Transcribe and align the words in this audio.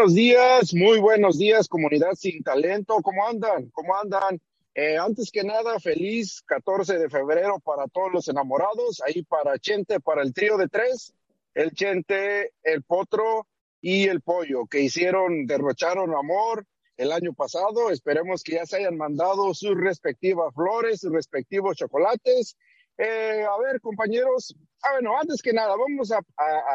buenos 0.00 0.14
días, 0.14 0.39
muy 0.74 1.00
buenos 1.00 1.38
días, 1.38 1.68
comunidad 1.68 2.12
sin 2.14 2.42
talento. 2.42 2.96
¿Cómo 3.02 3.26
andan? 3.26 3.70
¿Cómo 3.70 3.96
andan? 3.96 4.40
Eh, 4.74 4.98
antes 4.98 5.30
que 5.30 5.42
nada, 5.42 5.80
feliz 5.80 6.42
14 6.42 6.98
de 6.98 7.08
febrero 7.08 7.58
para 7.60 7.86
todos 7.88 8.12
los 8.12 8.28
enamorados, 8.28 9.00
ahí 9.06 9.22
para 9.22 9.58
Chente, 9.58 10.00
para 10.00 10.22
el 10.22 10.34
trío 10.34 10.58
de 10.58 10.68
tres, 10.68 11.14
el 11.54 11.72
Chente, 11.72 12.52
el 12.62 12.82
Potro 12.82 13.46
y 13.80 14.06
el 14.08 14.20
Pollo, 14.20 14.66
que 14.66 14.80
hicieron, 14.80 15.46
derrocharon 15.46 16.14
amor 16.14 16.66
el 16.98 17.10
año 17.12 17.32
pasado. 17.32 17.90
Esperemos 17.90 18.42
que 18.42 18.56
ya 18.56 18.66
se 18.66 18.76
hayan 18.76 18.98
mandado 18.98 19.54
sus 19.54 19.74
respectivas 19.74 20.54
flores, 20.54 21.00
sus 21.00 21.12
respectivos 21.12 21.76
chocolates. 21.76 22.56
Eh, 22.98 23.46
a 23.50 23.58
ver, 23.62 23.80
compañeros, 23.80 24.54
Ah, 24.82 24.92
bueno, 24.92 25.18
antes 25.18 25.42
que 25.42 25.52
nada, 25.52 25.76
vamos 25.76 26.10
a, 26.10 26.20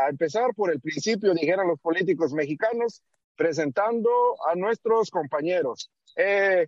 empezar 0.09 0.53
por 0.55 0.72
el 0.72 0.80
principio, 0.80 1.33
dijeron 1.33 1.67
los 1.67 1.80
políticos 1.80 2.33
mexicanos, 2.33 3.02
presentando 3.35 4.09
a 4.49 4.55
nuestros 4.55 5.09
compañeros. 5.09 5.91
Eh, 6.16 6.67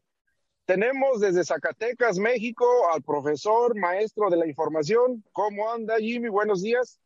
tenemos 0.65 1.21
desde 1.21 1.45
Zacatecas, 1.45 2.17
México, 2.17 2.65
al 2.93 3.01
profesor, 3.01 3.79
maestro 3.79 4.29
de 4.29 4.37
la 4.37 4.47
información. 4.47 5.23
¿Cómo 5.31 5.71
anda, 5.71 5.97
Jimmy? 5.97 6.27
Buenos 6.27 6.61
días. 6.61 6.99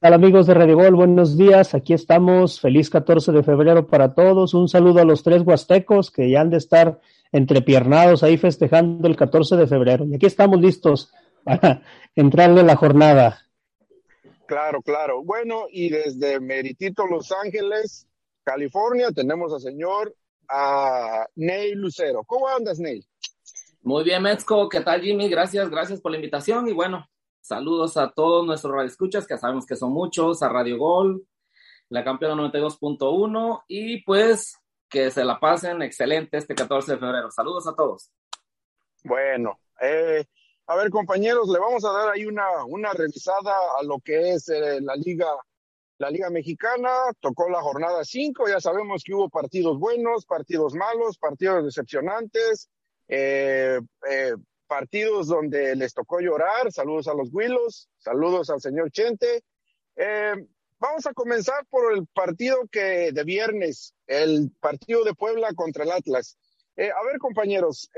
Hola 0.00 0.16
amigos 0.16 0.46
de 0.46 0.54
Radio 0.54 0.76
Gol? 0.76 0.94
Buenos 0.94 1.36
días. 1.36 1.74
Aquí 1.74 1.92
estamos. 1.92 2.60
Feliz 2.60 2.90
14 2.90 3.32
de 3.32 3.42
febrero 3.42 3.86
para 3.86 4.14
todos. 4.14 4.54
Un 4.54 4.68
saludo 4.68 5.00
a 5.00 5.04
los 5.04 5.22
tres 5.22 5.42
huastecos 5.42 6.10
que 6.10 6.30
ya 6.30 6.40
han 6.40 6.50
de 6.50 6.56
estar 6.58 7.00
entrepiernados 7.32 8.22
ahí 8.22 8.38
festejando 8.38 9.06
el 9.08 9.16
14 9.16 9.56
de 9.56 9.66
febrero. 9.66 10.04
Y 10.06 10.14
aquí 10.14 10.26
estamos 10.26 10.60
listos 10.60 11.12
para 11.44 11.82
entrarle 12.14 12.62
la 12.62 12.76
jornada. 12.76 13.40
Claro, 14.46 14.82
claro. 14.82 15.22
Bueno, 15.22 15.66
y 15.70 15.90
desde 15.90 16.40
Meritito, 16.40 17.06
Los 17.06 17.30
Ángeles, 17.30 18.08
California, 18.50 19.12
tenemos 19.12 19.52
al 19.52 19.60
señor 19.60 20.12
a 20.48 21.24
Neil 21.36 21.78
Lucero. 21.78 22.24
¿Cómo 22.24 22.48
andas, 22.48 22.80
Neil? 22.80 23.06
Muy 23.82 24.02
bien, 24.02 24.24
Metzco. 24.24 24.68
¿Qué 24.68 24.80
tal, 24.80 25.02
Jimmy? 25.02 25.28
Gracias, 25.28 25.70
gracias 25.70 26.00
por 26.00 26.10
la 26.10 26.18
invitación. 26.18 26.66
Y 26.66 26.72
bueno, 26.72 27.08
saludos 27.40 27.96
a 27.96 28.10
todos 28.10 28.44
nuestros 28.44 28.74
radioescuchas, 28.74 29.24
que 29.24 29.38
sabemos 29.38 29.66
que 29.66 29.76
son 29.76 29.92
muchos, 29.92 30.42
a 30.42 30.48
Radio 30.48 30.78
Gol, 30.78 31.24
la 31.90 32.02
campeona 32.02 32.34
92.1, 32.42 33.62
y 33.68 34.02
pues 34.02 34.58
que 34.88 35.12
se 35.12 35.24
la 35.24 35.38
pasen 35.38 35.82
excelente 35.82 36.36
este 36.36 36.56
14 36.56 36.92
de 36.92 36.98
febrero. 36.98 37.30
Saludos 37.30 37.68
a 37.68 37.76
todos. 37.76 38.10
Bueno, 39.04 39.60
eh, 39.80 40.24
a 40.66 40.74
ver, 40.74 40.90
compañeros, 40.90 41.48
le 41.48 41.60
vamos 41.60 41.84
a 41.84 41.92
dar 41.92 42.08
ahí 42.08 42.26
una, 42.26 42.64
una 42.64 42.92
revisada 42.94 43.54
a 43.78 43.84
lo 43.84 44.00
que 44.00 44.32
es 44.32 44.48
eh, 44.48 44.80
la 44.80 44.96
liga, 44.96 45.28
la 46.00 46.10
liga 46.10 46.30
mexicana. 46.30 46.90
Tocó 47.20 47.48
la 47.48 47.60
jornada 47.60 48.04
5, 48.04 48.48
ya 48.48 48.58
sabemos 48.58 49.04
que 49.04 49.14
hubo 49.14 49.28
partidos 49.28 49.78
buenos, 49.78 50.24
partidos 50.24 50.74
malos, 50.74 51.18
partidos 51.18 51.64
decepcionantes, 51.66 52.68
eh, 53.06 53.78
eh, 54.10 54.34
partidos 54.66 55.28
donde 55.28 55.76
les 55.76 55.92
tocó 55.92 56.20
llorar. 56.20 56.72
Saludos 56.72 57.06
a 57.06 57.14
los 57.14 57.28
Willos, 57.32 57.88
saludos 57.98 58.48
al 58.50 58.60
señor 58.60 58.90
Chente. 58.90 59.42
vamos 60.78 61.06
a 61.06 61.12
comenzar 61.12 61.66
por 61.68 61.92
el 61.94 62.06
partido 62.06 62.66
que 62.72 63.12
de 63.12 63.24
viernes, 63.24 63.94
el 64.06 64.50
partido 64.58 65.04
de 65.04 65.14
Puebla 65.14 65.52
contra 65.54 65.84
el 65.84 65.92
Atlas. 65.92 66.38
a 66.78 67.04
ver, 67.04 67.18
compañeros, 67.18 67.90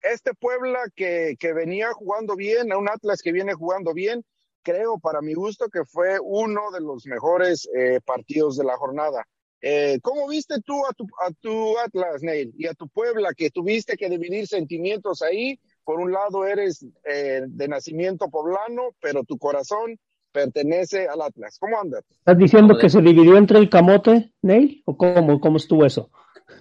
este 0.00 0.34
Puebla 0.34 0.80
que, 0.96 1.36
que 1.38 1.52
venía 1.52 1.92
jugando 1.92 2.34
bien, 2.34 2.72
un 2.74 2.88
Atlas 2.88 3.22
que 3.22 3.30
viene 3.30 3.54
jugando 3.54 3.94
bien, 3.94 4.24
creo 4.66 4.98
para 4.98 5.22
mi 5.22 5.32
gusto 5.32 5.68
que 5.68 5.84
fue 5.84 6.18
uno 6.20 6.72
de 6.72 6.80
los 6.80 7.06
mejores 7.06 7.68
eh, 7.72 8.00
partidos 8.04 8.56
de 8.56 8.64
la 8.64 8.76
jornada. 8.76 9.24
Eh, 9.62 10.00
¿Cómo 10.02 10.28
viste 10.28 10.60
tú 10.60 10.84
a 10.84 10.92
tu, 10.92 11.06
a 11.24 11.30
tu 11.40 11.78
Atlas, 11.78 12.20
Neil, 12.22 12.52
y 12.58 12.66
a 12.66 12.74
tu 12.74 12.88
Puebla, 12.88 13.32
que 13.34 13.50
tuviste 13.50 13.96
que 13.96 14.10
dividir 14.10 14.48
sentimientos 14.48 15.22
ahí? 15.22 15.60
Por 15.84 16.00
un 16.00 16.10
lado 16.10 16.44
eres 16.44 16.84
eh, 17.04 17.42
de 17.46 17.68
nacimiento 17.68 18.28
poblano, 18.28 18.90
pero 19.00 19.22
tu 19.22 19.38
corazón 19.38 19.96
pertenece 20.32 21.06
al 21.06 21.22
Atlas. 21.22 21.58
¿Cómo 21.60 21.80
andas? 21.80 22.02
¿Estás 22.10 22.36
diciendo 22.36 22.76
que 22.76 22.90
se 22.90 23.00
dividió 23.00 23.36
entre 23.36 23.58
el 23.58 23.70
camote, 23.70 24.32
Neil? 24.42 24.82
¿O 24.84 24.96
cómo, 24.96 25.40
cómo 25.40 25.58
estuvo 25.58 25.86
eso? 25.86 26.10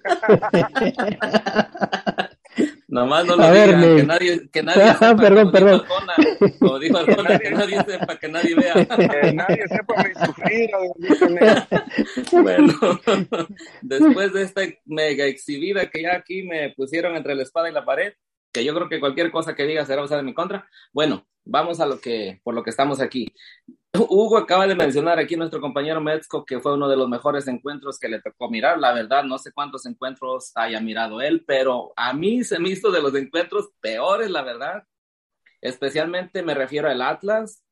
Nomás 2.87 3.25
no 3.25 3.35
lo 3.35 3.51
digan, 3.51 3.81
que 3.81 4.03
nadie, 4.07 4.49
que 4.49 4.63
nadie 4.63 4.93
sepa, 4.93 5.15
perdón, 5.15 5.51
perdón. 5.51 5.83
como 6.59 6.79
dijo 6.79 6.97
Arjona, 6.97 7.39
que 7.39 7.51
nadie 7.51 7.83
sepa, 7.83 8.17
que 8.17 8.27
nadie 8.27 8.55
vea. 8.55 8.73
Que 8.85 9.33
nadie 9.33 9.67
sepa 9.67 10.03
mi 10.03 10.25
sufrir. 10.25 10.69
bueno, 12.31 12.73
después 13.81 14.33
de 14.33 14.43
esta 14.43 14.61
mega 14.85 15.25
exhibida 15.25 15.89
que 15.89 16.03
ya 16.03 16.15
aquí 16.15 16.43
me 16.43 16.69
pusieron 16.71 17.15
entre 17.15 17.35
la 17.35 17.43
espada 17.43 17.69
y 17.69 17.73
la 17.73 17.85
pared, 17.85 18.13
que 18.51 18.63
yo 18.63 18.73
creo 18.73 18.87
que 18.87 18.99
cualquier 18.99 19.31
cosa 19.31 19.55
que 19.55 19.65
diga 19.65 19.85
será 19.85 20.03
usada 20.03 20.21
en 20.21 20.27
mi 20.27 20.33
contra. 20.33 20.67
Bueno, 20.93 21.27
vamos 21.43 21.79
a 21.79 21.85
lo 21.85 21.99
que, 21.99 22.39
por 22.43 22.53
lo 22.53 22.63
que 22.63 22.69
estamos 22.69 23.01
aquí. 23.01 23.27
Hugo 23.99 24.37
acaba 24.37 24.67
de 24.67 24.75
mencionar 24.75 25.19
aquí 25.19 25.35
nuestro 25.35 25.61
compañero 25.61 26.01
Metzko 26.01 26.45
que 26.45 26.59
fue 26.59 26.73
uno 26.73 26.87
de 26.87 26.97
los 26.97 27.09
mejores 27.09 27.47
encuentros 27.47 27.99
que 27.99 28.09
le 28.09 28.21
tocó 28.21 28.49
mirar. 28.49 28.79
La 28.79 28.93
verdad, 28.93 29.23
no 29.23 29.37
sé 29.37 29.51
cuántos 29.51 29.85
encuentros 29.85 30.51
haya 30.55 30.79
mirado 30.79 31.21
él, 31.21 31.43
pero 31.45 31.93
a 31.95 32.13
mí 32.13 32.43
se 32.43 32.59
me 32.59 32.69
hizo 32.69 32.91
de 32.91 33.01
los 33.01 33.13
encuentros 33.15 33.69
peores, 33.81 34.29
la 34.29 34.43
verdad. 34.43 34.83
Especialmente 35.61 36.43
me 36.43 36.53
refiero 36.53 36.89
al 36.89 37.01
Atlas. 37.01 37.63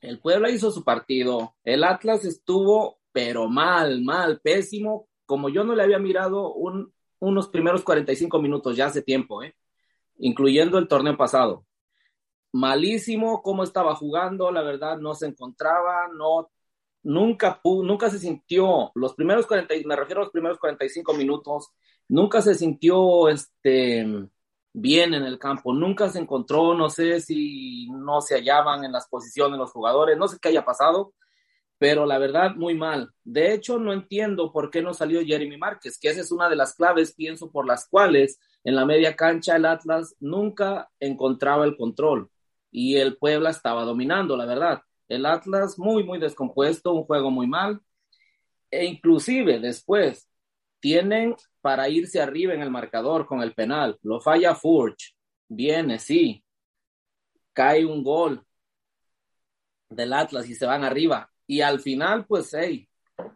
El 0.00 0.20
Puebla 0.20 0.50
hizo 0.50 0.70
su 0.70 0.84
partido. 0.84 1.54
El 1.64 1.84
Atlas 1.84 2.24
estuvo, 2.24 2.98
pero 3.12 3.48
mal, 3.48 4.02
mal, 4.02 4.40
pésimo, 4.40 5.08
como 5.26 5.48
yo 5.48 5.64
no 5.64 5.74
le 5.74 5.82
había 5.82 5.98
mirado 5.98 6.54
unos 7.20 7.48
primeros 7.48 7.82
45 7.82 8.40
minutos 8.40 8.76
ya 8.76 8.86
hace 8.86 9.02
tiempo, 9.02 9.42
¿eh? 9.42 9.54
incluyendo 10.18 10.78
el 10.78 10.88
torneo 10.88 11.16
pasado 11.16 11.64
malísimo 12.52 13.42
cómo 13.42 13.64
estaba 13.64 13.94
jugando, 13.94 14.50
la 14.52 14.62
verdad 14.62 14.98
no 14.98 15.14
se 15.14 15.26
encontraba, 15.26 16.08
no, 16.14 16.50
nunca, 17.02 17.60
nunca 17.64 18.10
se 18.10 18.18
sintió, 18.18 18.92
los 18.94 19.14
primeros 19.14 19.46
40, 19.46 19.74
me 19.86 19.96
refiero 19.96 20.20
a 20.20 20.24
los 20.24 20.32
primeros 20.32 20.58
45 20.58 21.14
minutos, 21.14 21.70
nunca 22.08 22.42
se 22.42 22.54
sintió 22.54 23.28
este, 23.28 24.06
bien 24.72 25.14
en 25.14 25.24
el 25.24 25.38
campo, 25.38 25.72
nunca 25.72 26.08
se 26.10 26.18
encontró, 26.20 26.74
no 26.74 26.90
sé 26.90 27.20
si 27.20 27.88
no 27.90 28.20
se 28.20 28.36
hallaban 28.36 28.84
en 28.84 28.92
las 28.92 29.08
posiciones 29.08 29.58
los 29.58 29.72
jugadores, 29.72 30.18
no 30.18 30.28
sé 30.28 30.38
qué 30.40 30.50
haya 30.50 30.64
pasado, 30.64 31.14
pero 31.78 32.06
la 32.06 32.18
verdad 32.18 32.54
muy 32.54 32.74
mal. 32.76 33.10
De 33.24 33.52
hecho, 33.52 33.78
no 33.78 33.92
entiendo 33.92 34.52
por 34.52 34.70
qué 34.70 34.82
no 34.82 34.94
salió 34.94 35.20
Jeremy 35.24 35.56
Márquez, 35.56 35.98
que 35.98 36.10
esa 36.10 36.20
es 36.20 36.30
una 36.30 36.48
de 36.48 36.54
las 36.56 36.74
claves, 36.74 37.14
pienso, 37.14 37.50
por 37.50 37.66
las 37.66 37.88
cuales 37.88 38.38
en 38.62 38.76
la 38.76 38.86
media 38.86 39.16
cancha 39.16 39.56
el 39.56 39.66
Atlas 39.66 40.14
nunca 40.20 40.90
encontraba 41.00 41.64
el 41.64 41.76
control 41.76 42.30
y 42.72 42.96
el 42.96 43.18
Puebla 43.18 43.50
estaba 43.50 43.84
dominando, 43.84 44.36
la 44.36 44.46
verdad. 44.46 44.82
El 45.06 45.26
Atlas 45.26 45.78
muy, 45.78 46.02
muy 46.02 46.18
descompuesto, 46.18 46.94
un 46.94 47.04
juego 47.04 47.30
muy 47.30 47.46
mal. 47.46 47.80
E 48.70 48.86
inclusive 48.86 49.60
después 49.60 50.28
tienen 50.80 51.36
para 51.60 51.88
irse 51.90 52.20
arriba 52.20 52.54
en 52.54 52.62
el 52.62 52.70
marcador 52.70 53.26
con 53.26 53.42
el 53.42 53.54
penal. 53.54 53.98
Lo 54.02 54.20
falla 54.20 54.54
Furch. 54.54 55.14
Viene, 55.48 55.98
sí. 55.98 56.42
Cae 57.52 57.84
un 57.84 58.02
gol 58.02 58.42
del 59.90 60.14
Atlas 60.14 60.48
y 60.48 60.54
se 60.54 60.64
van 60.64 60.82
arriba. 60.82 61.30
Y 61.46 61.60
al 61.60 61.78
final, 61.80 62.24
pues, 62.24 62.54
hey, 62.54 62.88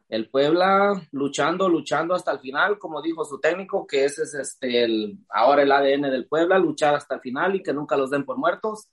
el 0.08 0.30
Puebla 0.30 1.06
luchando, 1.12 1.68
luchando 1.68 2.14
hasta 2.14 2.32
el 2.32 2.40
final, 2.40 2.78
como 2.78 3.02
dijo 3.02 3.22
su 3.26 3.38
técnico, 3.38 3.86
que 3.86 4.06
ese 4.06 4.22
es 4.22 4.32
este, 4.32 4.84
el, 4.84 5.18
ahora 5.28 5.62
el 5.62 5.70
ADN 5.72 6.10
del 6.10 6.26
Puebla, 6.26 6.58
luchar 6.58 6.94
hasta 6.94 7.16
el 7.16 7.20
final 7.20 7.54
y 7.54 7.62
que 7.62 7.74
nunca 7.74 7.98
los 7.98 8.10
den 8.10 8.24
por 8.24 8.38
muertos 8.38 8.88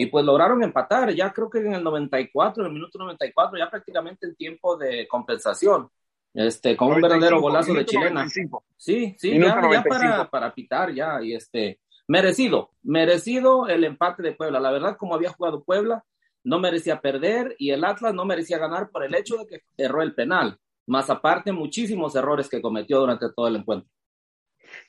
y 0.00 0.06
pues 0.06 0.24
lograron 0.24 0.62
empatar, 0.62 1.12
ya 1.12 1.32
creo 1.32 1.50
que 1.50 1.58
en 1.58 1.72
el 1.74 1.82
94, 1.82 2.62
en 2.62 2.68
el 2.68 2.72
minuto 2.72 3.00
94, 3.00 3.58
ya 3.58 3.68
prácticamente 3.68 4.28
en 4.28 4.36
tiempo 4.36 4.76
de 4.76 5.08
compensación, 5.08 5.90
este, 6.32 6.76
con 6.76 6.92
un 6.92 7.00
verdadero 7.00 7.40
golazo 7.40 7.74
de 7.74 7.84
chilena. 7.84 8.28
Sí, 8.76 9.16
sí, 9.18 9.36
ya, 9.36 9.60
ya, 9.72 9.82
para, 9.82 10.30
para 10.30 10.54
pitar, 10.54 10.94
ya, 10.94 11.20
y 11.20 11.34
este, 11.34 11.80
merecido, 12.06 12.70
merecido 12.84 13.66
el 13.66 13.82
empate 13.82 14.22
de 14.22 14.34
Puebla. 14.34 14.60
La 14.60 14.70
verdad, 14.70 14.96
como 14.96 15.16
había 15.16 15.32
jugado 15.32 15.64
Puebla, 15.64 16.04
no 16.44 16.60
merecía 16.60 17.00
perder 17.00 17.56
y 17.58 17.72
el 17.72 17.84
Atlas 17.84 18.14
no 18.14 18.24
merecía 18.24 18.58
ganar 18.58 18.90
por 18.90 19.02
el 19.02 19.16
hecho 19.16 19.38
de 19.38 19.46
que 19.48 19.62
erró 19.76 20.02
el 20.02 20.14
penal, 20.14 20.60
más 20.86 21.10
aparte 21.10 21.50
muchísimos 21.50 22.14
errores 22.14 22.48
que 22.48 22.62
cometió 22.62 23.00
durante 23.00 23.32
todo 23.34 23.48
el 23.48 23.56
encuentro. 23.56 23.90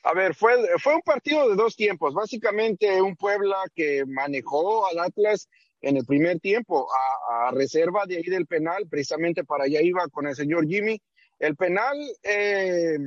A 0.02 0.14
ver, 0.14 0.34
fue, 0.34 0.54
fue 0.78 0.94
un 0.94 1.02
partido 1.02 1.48
de 1.48 1.56
dos 1.56 1.76
tiempos. 1.76 2.14
Básicamente 2.14 3.00
un 3.02 3.16
Puebla 3.16 3.56
que 3.74 4.04
manejó 4.06 4.86
al 4.86 4.98
Atlas 4.98 5.48
en 5.80 5.96
el 5.96 6.04
primer 6.04 6.40
tiempo 6.40 6.88
a, 7.30 7.50
reserva 7.52 8.04
de 8.06 8.16
ahí 8.16 8.24
del 8.24 8.46
penal, 8.46 8.86
precisamente 8.88 9.44
para 9.44 9.64
allá 9.64 9.80
iba 9.82 10.06
con 10.08 10.26
el 10.26 10.34
señor 10.34 10.66
Jimmy. 10.66 11.00
¿El 11.38 11.56
penal 11.56 11.96
eh, 12.22 12.98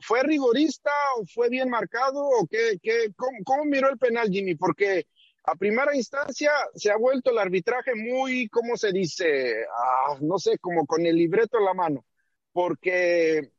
fue 0.00 0.22
rigorista 0.22 0.90
o 1.18 1.26
fue 1.26 1.48
bien 1.50 1.68
marcado 1.68 2.24
o 2.24 2.46
qué, 2.46 2.78
qué 2.82 3.12
cómo, 3.16 3.38
cómo, 3.44 3.64
miró 3.66 3.90
el 3.90 3.98
penal 3.98 4.30
Jimmy? 4.30 4.54
Porque 4.54 5.06
a 5.44 5.54
primera 5.54 5.94
instancia 5.94 6.50
se 6.74 6.90
ha 6.90 6.96
vuelto 6.96 7.30
el 7.30 7.38
arbitraje 7.38 7.94
muy, 7.94 8.48
¿cómo 8.48 8.76
se 8.76 8.92
dice? 8.92 9.64
Ah, 9.70 10.16
no 10.20 10.38
sé, 10.38 10.58
como 10.58 10.86
con 10.86 11.06
el 11.06 11.16
libreto 11.16 11.58
en 11.58 11.64
la 11.64 11.74
mano, 11.74 12.04
porque 12.52 13.50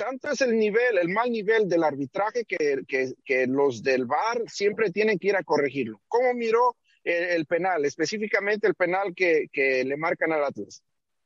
tanto 0.00 0.30
es 0.30 0.40
el 0.40 0.56
nivel, 0.56 0.96
el 1.00 1.10
mal 1.10 1.30
nivel 1.30 1.68
del 1.68 1.84
arbitraje 1.84 2.44
que, 2.46 3.46
los 3.46 3.82
del 3.82 4.06
VAR 4.06 4.42
siempre 4.46 4.90
tienen 4.90 5.18
que 5.18 5.28
ir 5.28 5.36
a 5.36 5.42
corregirlo. 5.42 6.00
¿Cómo 6.08 6.32
miró 6.32 6.76
el, 7.04 7.44
penal, 7.44 7.84
específicamente 7.84 8.66
el 8.66 8.74
penal 8.74 9.14
que, 9.14 9.48
que 9.52 9.84
le 9.84 9.96
marcan 9.98 10.32
al 10.32 10.44
Atlas? 10.44 10.82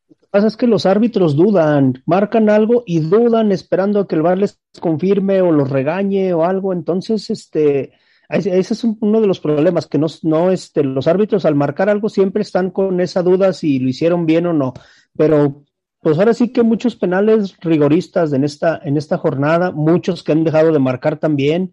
Lo 0.09 0.17
que 0.17 0.27
pasa 0.29 0.49
es 0.49 0.57
que 0.57 0.67
los 0.67 0.87
árbitros 0.87 1.37
dudan, 1.37 2.03
marcan 2.05 2.51
algo 2.51 2.83
y 2.85 2.99
dudan 2.99 3.53
esperando 3.53 4.01
a 4.01 4.09
que 4.09 4.17
el 4.17 4.23
VAR 4.23 4.39
les 4.39 4.61
confirme 4.81 5.41
o 5.41 5.53
los 5.53 5.71
regañe 5.71 6.35
o 6.35 6.45
algo. 6.45 6.73
Entonces, 6.73 7.31
este, 7.31 7.93
ese 8.29 8.75
es 8.75 8.85
uno 8.85 9.21
de 9.21 9.27
los 9.29 9.39
problemas, 9.39 9.87
que 9.87 9.99
no, 9.99 10.09
no 10.23 10.51
este, 10.51 10.83
los 10.83 11.07
árbitros 11.07 11.45
al 11.45 11.55
marcar 11.55 11.89
algo 11.89 12.09
siempre 12.09 12.43
están 12.43 12.71
con 12.71 13.01
esa 13.01 13.23
duda 13.23 13.53
si 13.53 13.79
lo 13.79 13.89
hicieron 13.89 14.27
bien 14.27 14.47
o 14.47 14.53
no. 14.53 14.75
Pero 15.17 15.65
pues 16.05 16.19
ahora 16.19 16.35
sí 16.35 16.53
que 16.53 16.63
muchos 16.63 16.97
penales 16.97 17.57
rigoristas 17.61 18.35
en 18.35 18.45
esta, 18.45 18.79
en 18.85 18.99
esta 18.99 19.17
jornada, 19.17 19.73
muchos 19.73 20.23
que 20.23 20.33
han 20.33 20.45
dejado 20.45 20.71
de 20.71 20.79
marcar 20.79 21.19
también, 21.19 21.73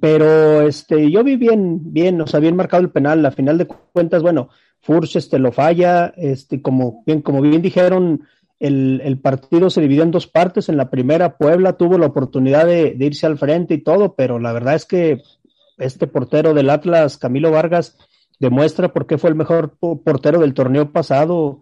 pero 0.00 0.66
este, 0.66 1.12
yo 1.12 1.22
vi 1.22 1.36
bien, 1.36 1.92
bien, 1.92 2.20
o 2.20 2.26
sea, 2.26 2.40
bien 2.40 2.56
marcado 2.56 2.82
el 2.82 2.90
penal, 2.90 3.24
a 3.24 3.30
final 3.30 3.58
de 3.58 3.66
cuentas, 3.66 4.20
bueno, 4.20 4.48
Furch 4.80 5.14
este, 5.14 5.38
lo 5.38 5.52
falla, 5.52 6.12
este, 6.16 6.60
como 6.60 7.04
bien, 7.06 7.22
como 7.22 7.40
bien 7.40 7.62
dijeron, 7.62 8.22
el, 8.58 9.00
el, 9.04 9.18
partido 9.18 9.70
se 9.70 9.80
dividió 9.80 10.02
en 10.02 10.10
dos 10.10 10.26
partes, 10.26 10.68
en 10.68 10.76
la 10.76 10.90
primera 10.90 11.36
Puebla 11.38 11.74
tuvo 11.74 11.98
la 11.98 12.06
oportunidad 12.06 12.66
de, 12.66 12.94
de 12.94 13.06
irse 13.06 13.26
al 13.26 13.38
frente 13.38 13.74
y 13.74 13.78
todo, 13.78 14.16
pero 14.16 14.40
la 14.40 14.52
verdad 14.52 14.74
es 14.74 14.86
que 14.86 15.22
este 15.78 16.08
portero 16.08 16.52
del 16.52 16.68
Atlas, 16.68 17.16
Camilo 17.16 17.52
Vargas, 17.52 17.96
demuestra 18.40 18.92
por 18.92 19.06
qué 19.06 19.18
fue 19.18 19.30
el 19.30 19.36
mejor 19.36 19.76
portero 19.78 20.40
del 20.40 20.52
torneo 20.52 20.90
pasado, 20.90 21.60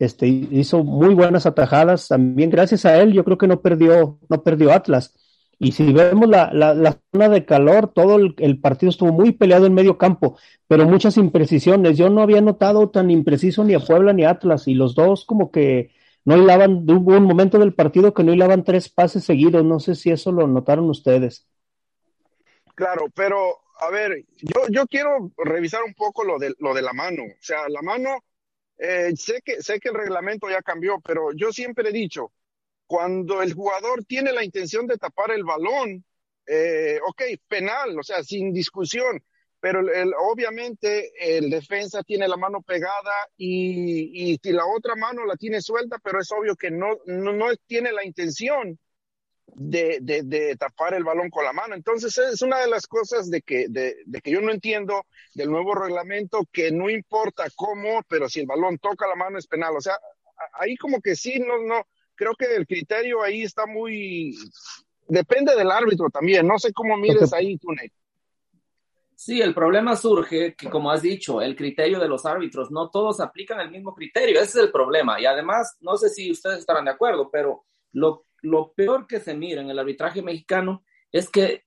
este, 0.00 0.26
hizo 0.26 0.82
muy 0.82 1.14
buenas 1.14 1.46
atajadas. 1.46 2.08
También 2.08 2.50
gracias 2.50 2.86
a 2.86 3.00
él, 3.00 3.12
yo 3.12 3.22
creo 3.22 3.38
que 3.38 3.46
no 3.46 3.60
perdió, 3.60 4.18
no 4.28 4.42
perdió 4.42 4.72
Atlas. 4.72 5.14
Y 5.58 5.72
si 5.72 5.92
vemos 5.92 6.26
la, 6.26 6.50
la, 6.54 6.98
zona 7.12 7.28
de 7.28 7.44
calor, 7.44 7.92
todo 7.92 8.16
el, 8.16 8.60
partido 8.60 8.88
estuvo 8.88 9.12
muy 9.12 9.32
peleado 9.32 9.66
en 9.66 9.74
medio 9.74 9.98
campo, 9.98 10.38
pero 10.66 10.86
muchas 10.86 11.18
imprecisiones. 11.18 11.98
Yo 11.98 12.08
no 12.08 12.22
había 12.22 12.40
notado 12.40 12.88
tan 12.88 13.10
impreciso 13.10 13.62
ni 13.62 13.74
a 13.74 13.80
Puebla 13.80 14.14
ni 14.14 14.24
a 14.24 14.30
Atlas, 14.30 14.66
y 14.68 14.74
los 14.74 14.94
dos 14.94 15.26
como 15.26 15.50
que 15.50 15.90
no 16.24 16.38
hilaban, 16.38 16.90
hubo 16.90 17.14
un 17.14 17.24
momento 17.24 17.58
del 17.58 17.74
partido 17.74 18.14
que 18.14 18.24
no 18.24 18.32
hilaban 18.32 18.64
tres 18.64 18.88
pases 18.88 19.24
seguidos. 19.24 19.62
No 19.62 19.80
sé 19.80 19.96
si 19.96 20.10
eso 20.10 20.32
lo 20.32 20.46
notaron 20.46 20.88
ustedes. 20.88 21.46
Claro, 22.74 23.08
pero 23.14 23.36
a 23.80 23.90
ver, 23.90 24.24
yo, 24.40 24.62
yo 24.70 24.86
quiero 24.86 25.30
revisar 25.36 25.82
un 25.82 25.92
poco 25.92 26.24
lo 26.24 26.38
de, 26.38 26.54
lo 26.58 26.72
de 26.72 26.80
la 26.80 26.94
mano. 26.94 27.22
O 27.22 27.42
sea, 27.42 27.68
la 27.68 27.82
mano 27.82 28.22
eh, 28.80 29.14
sé, 29.16 29.42
que, 29.44 29.62
sé 29.62 29.78
que 29.78 29.90
el 29.90 29.94
reglamento 29.94 30.48
ya 30.48 30.62
cambió, 30.62 31.00
pero 31.00 31.32
yo 31.32 31.52
siempre 31.52 31.90
he 31.90 31.92
dicho, 31.92 32.32
cuando 32.86 33.42
el 33.42 33.52
jugador 33.52 34.04
tiene 34.04 34.32
la 34.32 34.42
intención 34.42 34.86
de 34.86 34.96
tapar 34.96 35.30
el 35.32 35.44
balón, 35.44 36.04
eh, 36.46 36.98
ok, 37.06 37.22
penal, 37.46 37.98
o 37.98 38.02
sea, 38.02 38.24
sin 38.24 38.52
discusión, 38.52 39.22
pero 39.60 39.80
el, 39.80 40.12
obviamente 40.18 41.12
el 41.20 41.50
defensa 41.50 42.02
tiene 42.02 42.26
la 42.26 42.38
mano 42.38 42.62
pegada 42.62 43.12
y, 43.36 44.32
y, 44.32 44.52
la 44.52 44.64
otra 44.66 44.96
mano 44.96 45.26
la 45.26 45.36
tiene 45.36 45.60
suelta, 45.60 45.98
pero 46.02 46.20
es 46.20 46.32
obvio 46.32 46.56
que 46.56 46.70
no, 46.70 46.98
no, 47.04 47.32
no 47.32 47.54
tiene 47.66 47.92
la 47.92 48.04
intención 48.04 48.78
de, 49.54 49.98
de, 50.00 50.56
tapar 50.56 50.94
el 50.94 51.04
balón 51.04 51.30
con 51.30 51.44
la 51.44 51.52
mano. 51.52 51.74
Entonces 51.74 52.16
es 52.18 52.42
una 52.42 52.58
de 52.58 52.68
las 52.68 52.86
cosas 52.86 53.30
de 53.30 53.42
que, 53.42 53.66
de, 53.68 53.96
que 54.22 54.30
yo 54.30 54.40
no 54.40 54.50
entiendo 54.50 55.06
del 55.34 55.50
nuevo 55.50 55.74
reglamento, 55.74 56.46
que 56.52 56.70
no 56.70 56.90
importa 56.90 57.44
cómo, 57.54 58.02
pero 58.08 58.28
si 58.28 58.40
el 58.40 58.46
balón 58.46 58.78
toca 58.78 59.06
la 59.06 59.16
mano 59.16 59.38
es 59.38 59.46
penal. 59.46 59.76
O 59.76 59.80
sea, 59.80 59.98
ahí 60.54 60.76
como 60.76 61.00
que 61.00 61.16
sí, 61.16 61.38
no, 61.38 61.58
no, 61.62 61.86
creo 62.14 62.34
que 62.34 62.54
el 62.54 62.66
criterio 62.66 63.22
ahí 63.22 63.42
está 63.42 63.66
muy, 63.66 64.36
depende 65.08 65.54
del 65.54 65.70
árbitro 65.70 66.08
también. 66.10 66.46
No 66.46 66.58
sé 66.58 66.72
cómo 66.72 66.96
mires 66.96 67.32
ahí, 67.32 67.58
Tune. 67.58 67.92
Sí, 69.14 69.42
el 69.42 69.52
problema 69.52 69.96
surge 69.96 70.54
que, 70.54 70.70
como 70.70 70.90
has 70.90 71.02
dicho, 71.02 71.42
el 71.42 71.54
criterio 71.54 72.00
de 72.00 72.08
los 72.08 72.24
árbitros, 72.24 72.70
no 72.70 72.88
todos 72.88 73.20
aplican 73.20 73.60
el 73.60 73.70
mismo 73.70 73.94
criterio, 73.94 74.40
ese 74.40 74.58
es 74.58 74.64
el 74.64 74.72
problema. 74.72 75.20
Y 75.20 75.26
además, 75.26 75.76
no 75.80 75.98
sé 75.98 76.08
si 76.08 76.30
ustedes 76.30 76.60
estarán 76.60 76.86
de 76.86 76.92
acuerdo, 76.92 77.28
pero 77.30 77.66
lo 77.92 78.24
lo 78.42 78.72
peor 78.72 79.06
que 79.06 79.20
se 79.20 79.34
mira 79.34 79.62
en 79.62 79.70
el 79.70 79.78
arbitraje 79.78 80.22
mexicano 80.22 80.84
es 81.12 81.28
que 81.28 81.64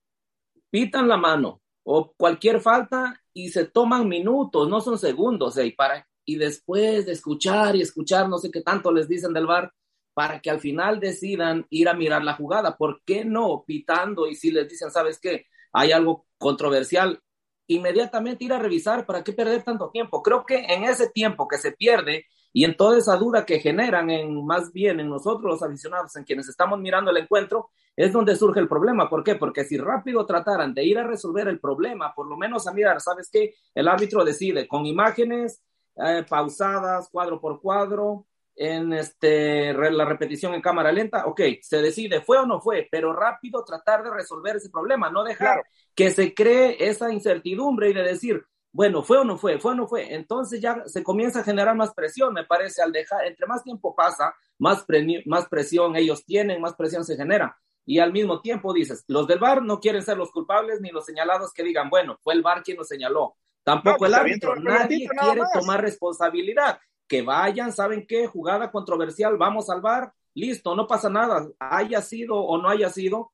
pitan 0.69 1.07
la 1.07 1.17
mano 1.17 1.61
o 1.83 2.13
cualquier 2.13 2.61
falta 2.61 3.21
y 3.33 3.49
se 3.49 3.65
toman 3.65 4.07
minutos, 4.07 4.69
no 4.69 4.79
son 4.81 4.97
segundos, 4.97 5.57
y, 5.57 5.71
para, 5.71 6.07
y 6.25 6.35
después 6.35 7.05
de 7.05 7.11
escuchar 7.11 7.75
y 7.75 7.81
escuchar, 7.81 8.29
no 8.29 8.37
sé 8.37 8.51
qué 8.51 8.61
tanto 8.61 8.91
les 8.91 9.07
dicen 9.07 9.33
del 9.33 9.47
bar, 9.47 9.73
para 10.13 10.39
que 10.39 10.49
al 10.49 10.59
final 10.59 10.99
decidan 10.99 11.65
ir 11.69 11.89
a 11.89 11.93
mirar 11.93 12.23
la 12.23 12.35
jugada. 12.35 12.77
¿Por 12.77 13.01
qué 13.03 13.25
no 13.25 13.63
pitando? 13.65 14.27
Y 14.27 14.35
si 14.35 14.51
les 14.51 14.69
dicen, 14.69 14.91
¿sabes 14.91 15.19
qué? 15.19 15.47
Hay 15.71 15.91
algo 15.91 16.27
controversial, 16.37 17.19
inmediatamente 17.67 18.45
ir 18.45 18.53
a 18.53 18.59
revisar, 18.59 19.05
¿para 19.05 19.23
qué 19.23 19.33
perder 19.33 19.63
tanto 19.63 19.89
tiempo? 19.89 20.21
Creo 20.21 20.45
que 20.45 20.65
en 20.65 20.83
ese 20.83 21.09
tiempo 21.09 21.47
que 21.47 21.57
se 21.57 21.71
pierde 21.71 22.27
y 22.53 22.65
en 22.65 22.77
toda 22.77 22.99
esa 22.99 23.17
duda 23.17 23.45
que 23.45 23.59
generan 23.59 24.11
en 24.11 24.45
más 24.45 24.71
bien 24.71 24.99
en 24.99 25.09
nosotros 25.09 25.51
los 25.51 25.63
aficionados, 25.63 26.15
en 26.15 26.23
quienes 26.23 26.47
estamos 26.47 26.79
mirando 26.79 27.09
el 27.09 27.17
encuentro, 27.17 27.71
es 27.95 28.13
donde 28.13 28.35
surge 28.35 28.59
el 28.59 28.67
problema. 28.67 29.09
¿Por 29.09 29.23
qué? 29.23 29.35
Porque 29.35 29.65
si 29.65 29.77
rápido 29.77 30.25
trataran 30.25 30.73
de 30.73 30.85
ir 30.85 30.99
a 30.99 31.07
resolver 31.07 31.47
el 31.47 31.59
problema, 31.59 32.13
por 32.13 32.27
lo 32.27 32.37
menos 32.37 32.67
a 32.67 32.73
mirar, 32.73 33.01
¿sabes 33.01 33.29
qué? 33.31 33.55
El 33.73 33.87
árbitro 33.87 34.23
decide 34.23 34.67
con 34.67 34.85
imágenes 34.85 35.63
eh, 35.95 36.23
pausadas, 36.29 37.09
cuadro 37.11 37.41
por 37.41 37.59
cuadro, 37.59 38.27
en 38.55 38.93
este, 38.93 39.73
la 39.73 40.05
repetición 40.05 40.53
en 40.53 40.61
cámara 40.61 40.91
lenta, 40.91 41.25
ok, 41.25 41.41
se 41.61 41.81
decide, 41.81 42.21
fue 42.21 42.37
o 42.37 42.45
no 42.45 42.61
fue, 42.61 42.87
pero 42.91 43.13
rápido 43.13 43.63
tratar 43.63 44.03
de 44.03 44.11
resolver 44.11 44.57
ese 44.57 44.69
problema, 44.69 45.09
no 45.09 45.23
dejar 45.23 45.63
que 45.95 46.11
se 46.11 46.33
cree 46.33 46.77
esa 46.79 47.11
incertidumbre 47.11 47.89
y 47.89 47.93
de 47.93 48.03
decir, 48.03 48.45
bueno, 48.73 49.03
¿fue 49.03 49.19
o 49.19 49.23
no 49.23 49.37
fue? 49.37 49.59
¿Fue 49.59 49.71
o 49.71 49.75
no 49.75 49.87
fue? 49.87 50.15
Entonces 50.15 50.59
ya 50.59 50.83
se 50.87 51.03
comienza 51.03 51.41
a 51.41 51.43
generar 51.43 51.75
más 51.75 51.93
presión, 51.93 52.33
me 52.33 52.43
parece, 52.43 52.81
al 52.81 52.91
dejar, 52.91 53.25
entre 53.27 53.45
más 53.45 53.63
tiempo 53.63 53.95
pasa, 53.95 54.33
más, 54.57 54.83
más 55.25 55.47
presión 55.47 55.95
ellos 55.95 56.25
tienen, 56.25 56.59
más 56.59 56.73
presión 56.73 57.05
se 57.05 57.15
genera. 57.15 57.55
Y 57.85 57.99
al 57.99 58.11
mismo 58.11 58.41
tiempo 58.41 58.73
dices, 58.73 59.03
los 59.07 59.27
del 59.27 59.37
VAR 59.37 59.61
no 59.61 59.79
quieren 59.79 60.01
ser 60.01 60.17
los 60.17 60.31
culpables 60.31 60.81
ni 60.81 60.89
los 60.89 61.05
señalados 61.05 61.53
que 61.53 61.63
digan, 61.63 61.89
bueno, 61.91 62.17
fue 62.23 62.33
el 62.33 62.41
VAR 62.41 62.63
quien 62.63 62.77
lo 62.77 62.83
señaló. 62.83 63.35
Tampoco 63.63 63.99
pues, 63.99 64.09
el 64.09 64.15
árbitro, 64.15 64.55
nadie 64.55 65.07
quiere 65.07 65.41
tomar 65.53 65.81
responsabilidad. 65.81 66.79
Que 67.07 67.21
vayan, 67.21 67.73
¿saben 67.73 68.07
qué? 68.07 68.25
Jugada 68.25 68.71
controversial, 68.71 69.37
vamos 69.37 69.69
al 69.69 69.81
VAR, 69.81 70.13
listo, 70.33 70.75
no 70.75 70.87
pasa 70.87 71.11
nada, 71.11 71.47
haya 71.59 72.01
sido 72.01 72.37
o 72.37 72.57
no 72.57 72.69
haya 72.69 72.89
sido, 72.89 73.33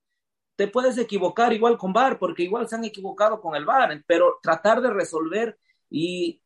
te 0.59 0.67
puedes 0.67 0.97
equivocar 0.97 1.53
igual 1.53 1.77
con 1.77 1.93
VAR, 1.93 2.19
porque 2.19 2.43
igual 2.43 2.67
se 2.67 2.75
han 2.75 2.83
equivocado 2.83 3.39
con 3.39 3.55
el 3.55 3.63
VAR, 3.63 4.03
pero 4.05 4.39
tratar 4.43 4.81
de 4.81 4.89
resolver 4.89 5.57
y 5.89 6.41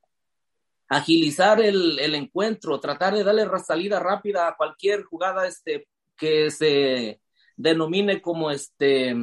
agilizar 0.87 1.59
el, 1.59 2.13
encuentro, 2.13 2.79
tratar 2.79 3.15
de 3.15 3.23
darle 3.23 3.47
salida 3.65 3.99
rápida 3.99 4.47
a 4.47 4.55
cualquier 4.55 5.01
jugada 5.01 5.47
este, 5.47 5.87
que 6.15 6.51
se 6.51 7.21
denomine 7.57 8.21
como 8.21 8.51
este 8.51 9.15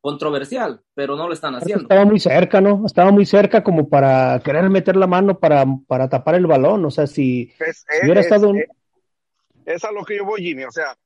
controversial, 0.00 0.80
pero 0.94 1.16
no 1.16 1.26
lo 1.26 1.34
están 1.34 1.56
haciendo. 1.56 1.82
Estaba 1.82 2.04
muy 2.04 2.20
cerca, 2.20 2.60
¿no? 2.60 2.84
Estaba 2.86 3.10
muy 3.10 3.26
cerca 3.26 3.64
como 3.64 3.88
para 3.88 4.38
querer 4.44 4.70
meter 4.70 4.94
la 4.94 5.08
mano 5.08 5.40
para, 5.40 5.66
para 5.88 6.08
tapar 6.08 6.36
el 6.36 6.46
balón, 6.46 6.84
o 6.84 6.90
sea, 6.92 7.08
si, 7.08 7.52
hubiera 8.00 8.20
estado... 8.20 8.52
es 9.64 9.84
a 9.84 9.90
lo 9.90 10.04
que 10.04 10.18
yo 10.18 10.24
voy, 10.24 10.40
Jimmy, 10.42 10.62
o 10.62 10.70
sea, 10.70 10.96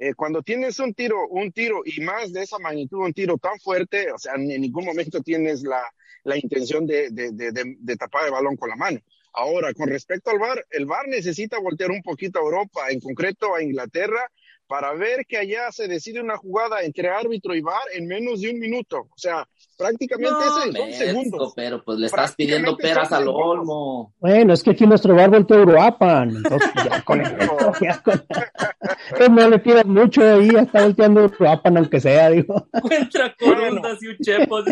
eh, 0.00 0.14
cuando 0.14 0.42
tienes 0.42 0.78
un 0.78 0.94
tiro, 0.94 1.28
un 1.28 1.52
tiro 1.52 1.82
y 1.84 2.00
más 2.00 2.32
de 2.32 2.42
esa 2.42 2.58
magnitud, 2.58 3.04
un 3.04 3.12
tiro 3.12 3.36
tan 3.36 3.60
fuerte, 3.60 4.10
o 4.10 4.18
sea, 4.18 4.34
en 4.34 4.46
ningún 4.46 4.86
momento 4.86 5.20
tienes 5.20 5.62
la, 5.62 5.82
la 6.24 6.38
intención 6.38 6.86
de, 6.86 7.10
de, 7.10 7.32
de, 7.32 7.76
de, 7.78 7.96
tapar 7.96 8.24
el 8.24 8.32
balón 8.32 8.56
con 8.56 8.70
la 8.70 8.76
mano. 8.76 8.98
Ahora, 9.34 9.74
con 9.74 9.90
respecto 9.90 10.30
al 10.30 10.38
VAR, 10.38 10.66
el 10.70 10.86
VAR 10.86 11.06
necesita 11.06 11.58
voltear 11.60 11.90
un 11.90 12.02
poquito 12.02 12.38
a 12.38 12.42
Europa, 12.42 12.88
en 12.88 13.00
concreto 13.00 13.54
a 13.54 13.62
Inglaterra, 13.62 14.30
para 14.70 14.94
ver 14.94 15.26
que 15.26 15.36
allá 15.36 15.72
se 15.72 15.88
decide 15.88 16.20
una 16.20 16.36
jugada 16.36 16.82
entre 16.82 17.08
árbitro 17.08 17.56
y 17.56 17.60
VAR 17.60 17.82
en 17.92 18.06
menos 18.06 18.40
de 18.40 18.52
un 18.52 18.60
minuto. 18.60 18.98
O 18.98 19.18
sea, 19.18 19.44
prácticamente 19.76 20.38
ese 20.38 20.78
son 20.78 20.92
segundos. 20.92 21.52
Pero 21.56 21.82
pues 21.82 21.98
le 21.98 22.06
estás 22.06 22.36
pidiendo 22.36 22.76
peras 22.76 23.10
al 23.10 23.26
olmo. 23.26 24.14
Bueno, 24.20 24.52
es 24.52 24.62
que 24.62 24.70
aquí 24.70 24.86
nuestro 24.86 25.16
bar 25.16 25.28
voltea 25.28 25.56
a 25.56 25.62
Uruapan. 25.62 26.36
Entonces, 26.36 26.70
ya 26.84 27.02
con 27.02 27.20
no 29.34 29.48
le 29.48 29.58
pidas 29.58 29.86
mucho 29.86 30.22
ahí, 30.22 30.50
está 30.50 30.84
volteando 30.84 31.24
Uruapan, 31.24 31.76
aunque 31.76 31.98
sea, 31.98 32.30
digo. 32.30 32.68
Encuentra 32.72 33.34
corundas 33.36 34.00
y 34.00 34.06
un 34.06 34.18
chepo. 34.18 34.58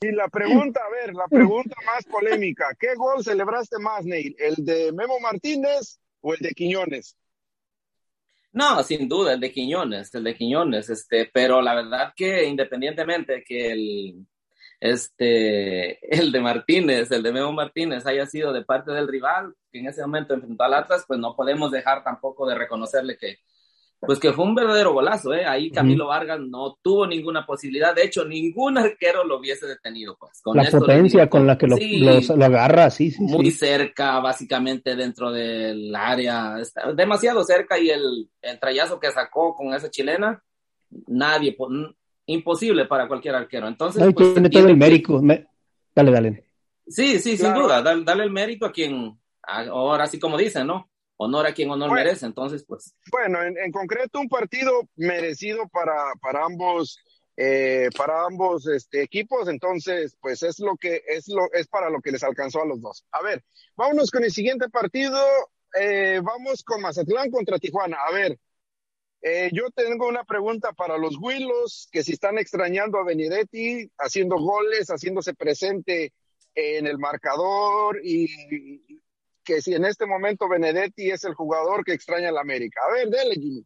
Y 0.00 0.12
la 0.12 0.28
pregunta, 0.28 0.80
a 0.86 0.90
ver, 0.90 1.12
la 1.14 1.26
pregunta 1.26 1.74
más 1.86 2.04
polémica, 2.04 2.66
¿qué 2.78 2.94
gol 2.94 3.24
celebraste 3.24 3.80
más, 3.80 4.04
Neil? 4.04 4.36
¿El 4.38 4.64
de 4.64 4.92
Memo 4.92 5.18
Martínez 5.18 5.98
o 6.20 6.34
el 6.34 6.38
de 6.38 6.50
Quiñones? 6.50 7.16
No, 8.56 8.82
sin 8.82 9.06
duda, 9.06 9.34
el 9.34 9.40
de 9.40 9.52
Quiñones, 9.52 10.14
el 10.14 10.24
de 10.24 10.34
Quiñones, 10.34 10.88
este, 10.88 11.30
pero 11.30 11.60
la 11.60 11.74
verdad 11.74 12.14
que 12.16 12.46
independientemente 12.46 13.44
que 13.44 13.70
el, 13.70 14.26
este, 14.80 15.98
el 16.18 16.32
de 16.32 16.40
Martínez, 16.40 17.10
el 17.10 17.22
de 17.22 17.32
Memo 17.32 17.52
Martínez 17.52 18.06
haya 18.06 18.24
sido 18.24 18.54
de 18.54 18.64
parte 18.64 18.92
del 18.92 19.08
rival, 19.08 19.54
que 19.70 19.80
en 19.80 19.88
ese 19.88 20.00
momento 20.00 20.32
enfrentó 20.32 20.64
al 20.64 20.72
Atlas, 20.72 21.04
pues 21.06 21.20
no 21.20 21.36
podemos 21.36 21.70
dejar 21.70 22.02
tampoco 22.02 22.48
de 22.48 22.54
reconocerle 22.54 23.18
que, 23.18 23.40
pues 24.06 24.18
que 24.18 24.32
fue 24.32 24.44
un 24.44 24.54
verdadero 24.54 24.92
golazo, 24.92 25.34
¿eh? 25.34 25.44
Ahí 25.44 25.70
Camilo 25.70 26.06
Vargas 26.06 26.40
no 26.40 26.78
tuvo 26.80 27.06
ninguna 27.06 27.44
posibilidad, 27.44 27.94
de 27.94 28.04
hecho, 28.04 28.24
ningún 28.24 28.78
arquero 28.78 29.24
lo 29.24 29.38
hubiese 29.38 29.66
detenido, 29.66 30.16
pues. 30.18 30.40
Con 30.42 30.56
la 30.56 30.70
potencia 30.70 31.28
con 31.28 31.46
la 31.46 31.58
que 31.58 31.66
lo, 31.66 31.76
lo, 31.76 32.44
agarra, 32.44 32.90
sí, 32.90 33.10
sí. 33.10 33.22
Muy 33.22 33.50
cerca, 33.50 34.20
básicamente 34.20 34.96
dentro 34.96 35.30
del 35.30 35.94
área, 35.94 36.56
demasiado 36.94 37.44
cerca 37.44 37.78
y 37.78 37.90
el, 37.90 38.28
el 38.40 38.60
trayazo 38.60 38.98
que 39.00 39.10
sacó 39.10 39.54
con 39.54 39.74
esa 39.74 39.90
chilena, 39.90 40.42
nadie, 41.08 41.56
imposible 42.26 42.86
para 42.86 43.08
cualquier 43.08 43.34
arquero. 43.34 43.68
Entonces, 43.68 44.02
pues, 44.14 44.32
tiene 44.34 44.50
todo 44.50 44.68
el 44.68 44.76
mérito. 44.76 45.20
Dale, 45.94 46.10
dale. 46.10 46.44
Sí, 46.86 47.18
sí, 47.18 47.36
sin 47.36 47.52
duda, 47.52 47.82
dale, 47.82 48.04
dale 48.04 48.24
el 48.24 48.30
mérito 48.30 48.66
a 48.66 48.72
quien, 48.72 49.18
ahora 49.42 50.06
sí 50.06 50.20
como 50.20 50.38
dicen, 50.38 50.66
¿no? 50.66 50.88
Honor 51.16 51.46
a 51.46 51.54
quien 51.54 51.70
honor 51.70 51.92
merece. 51.92 52.26
Entonces, 52.26 52.64
pues. 52.66 52.94
Bueno, 53.10 53.42
en, 53.42 53.72
concreto, 53.72 54.20
un 54.20 54.28
partido 54.28 54.88
merecido 54.96 55.68
para, 55.68 56.12
para 56.20 56.44
ambos. 56.44 56.98
Eh, 57.38 57.90
para 57.94 58.24
ambos 58.24 58.66
este, 58.66 59.02
equipos, 59.02 59.46
entonces, 59.50 60.16
pues 60.22 60.42
es 60.42 60.58
lo 60.58 60.74
que 60.78 61.02
es 61.06 61.28
lo 61.28 61.52
es 61.52 61.68
para 61.68 61.90
lo 61.90 62.00
que 62.00 62.10
les 62.10 62.24
alcanzó 62.24 62.62
a 62.62 62.64
los 62.64 62.80
dos. 62.80 63.04
A 63.10 63.20
ver, 63.20 63.44
vámonos 63.76 64.10
con 64.10 64.24
el 64.24 64.32
siguiente 64.32 64.70
partido. 64.70 65.22
Eh, 65.78 66.22
vamos 66.22 66.64
con 66.64 66.80
Mazatlán 66.80 67.30
contra 67.30 67.58
Tijuana. 67.58 67.98
A 68.08 68.10
ver, 68.10 68.38
eh, 69.28 69.50
yo 69.52 69.70
tengo 69.74 70.06
una 70.08 70.24
pregunta 70.24 70.72
para 70.72 70.96
los 70.96 71.16
Willos, 71.20 71.88
que 71.90 72.04
si 72.04 72.12
están 72.12 72.38
extrañando 72.38 72.98
a 72.98 73.04
Benedetti, 73.04 73.90
haciendo 73.98 74.36
goles, 74.36 74.86
haciéndose 74.88 75.34
presente 75.34 76.12
en 76.54 76.86
el 76.86 76.96
marcador 76.98 78.00
y, 78.04 78.28
que 79.46 79.62
si 79.62 79.74
en 79.74 79.84
este 79.86 80.04
momento 80.04 80.48
Benedetti 80.48 81.10
es 81.10 81.24
el 81.24 81.34
jugador 81.34 81.84
que 81.84 81.92
extraña 81.92 82.32
la 82.32 82.40
América. 82.42 82.80
A 82.86 82.92
ver, 82.92 83.08
dele, 83.08 83.36
Jimmy. 83.36 83.64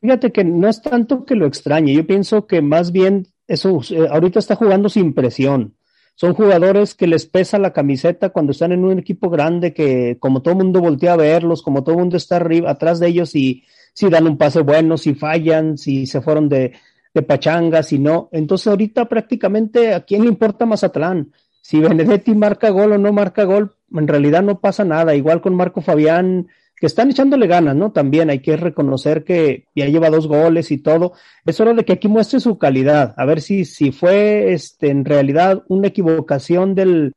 Fíjate 0.00 0.32
que 0.32 0.42
no 0.42 0.68
es 0.68 0.82
tanto 0.82 1.24
que 1.24 1.36
lo 1.36 1.46
extrañe, 1.46 1.94
yo 1.94 2.04
pienso 2.04 2.48
que 2.48 2.60
más 2.60 2.90
bien 2.90 3.28
eso, 3.46 3.80
eh, 3.90 4.08
ahorita 4.10 4.40
está 4.40 4.56
jugando 4.56 4.88
sin 4.88 5.14
presión. 5.14 5.76
Son 6.14 6.34
jugadores 6.34 6.94
que 6.94 7.06
les 7.06 7.26
pesa 7.26 7.58
la 7.58 7.72
camiseta 7.72 8.30
cuando 8.30 8.52
están 8.52 8.72
en 8.72 8.84
un 8.84 8.98
equipo 8.98 9.30
grande, 9.30 9.72
que 9.72 10.16
como 10.18 10.42
todo 10.42 10.52
el 10.52 10.64
mundo 10.64 10.80
voltea 10.80 11.14
a 11.14 11.16
verlos, 11.16 11.62
como 11.62 11.84
todo 11.84 11.94
el 11.94 12.00
mundo 12.00 12.16
está 12.16 12.36
arriba, 12.36 12.70
atrás 12.70 12.98
de 12.98 13.08
ellos 13.08 13.34
y 13.34 13.64
si 13.94 14.08
dan 14.08 14.26
un 14.26 14.38
pase 14.38 14.60
bueno, 14.60 14.96
si 14.96 15.14
fallan, 15.14 15.78
si 15.78 16.06
se 16.06 16.20
fueron 16.20 16.48
de, 16.48 16.72
de 17.14 17.22
pachanga, 17.22 17.82
si 17.82 17.98
no. 17.98 18.28
Entonces 18.32 18.66
ahorita 18.66 19.08
prácticamente 19.08 19.94
a 19.94 20.04
quién 20.04 20.22
le 20.22 20.28
importa 20.28 20.66
Mazatlán. 20.66 21.32
Si 21.60 21.78
Benedetti 21.78 22.34
marca 22.34 22.70
gol 22.70 22.92
o 22.92 22.98
no 22.98 23.12
marca 23.12 23.44
gol, 23.44 23.74
en 23.94 24.08
realidad 24.08 24.42
no 24.42 24.60
pasa 24.60 24.84
nada. 24.84 25.14
Igual 25.14 25.40
con 25.40 25.54
Marco 25.54 25.80
Fabián, 25.80 26.48
que 26.76 26.86
están 26.86 27.10
echándole 27.10 27.46
ganas, 27.46 27.76
¿no? 27.76 27.92
También 27.92 28.30
hay 28.30 28.40
que 28.40 28.56
reconocer 28.56 29.22
que 29.22 29.66
ya 29.74 29.86
lleva 29.86 30.10
dos 30.10 30.26
goles 30.26 30.70
y 30.70 30.78
todo. 30.78 31.12
Es 31.46 31.60
hora 31.60 31.74
de 31.74 31.84
que 31.84 31.92
aquí 31.92 32.08
muestre 32.08 32.40
su 32.40 32.58
calidad. 32.58 33.14
A 33.16 33.24
ver 33.24 33.40
si, 33.40 33.64
si 33.64 33.92
fue 33.92 34.52
este, 34.52 34.90
en 34.90 35.04
realidad 35.04 35.62
una 35.68 35.88
equivocación 35.88 36.74
del, 36.74 37.12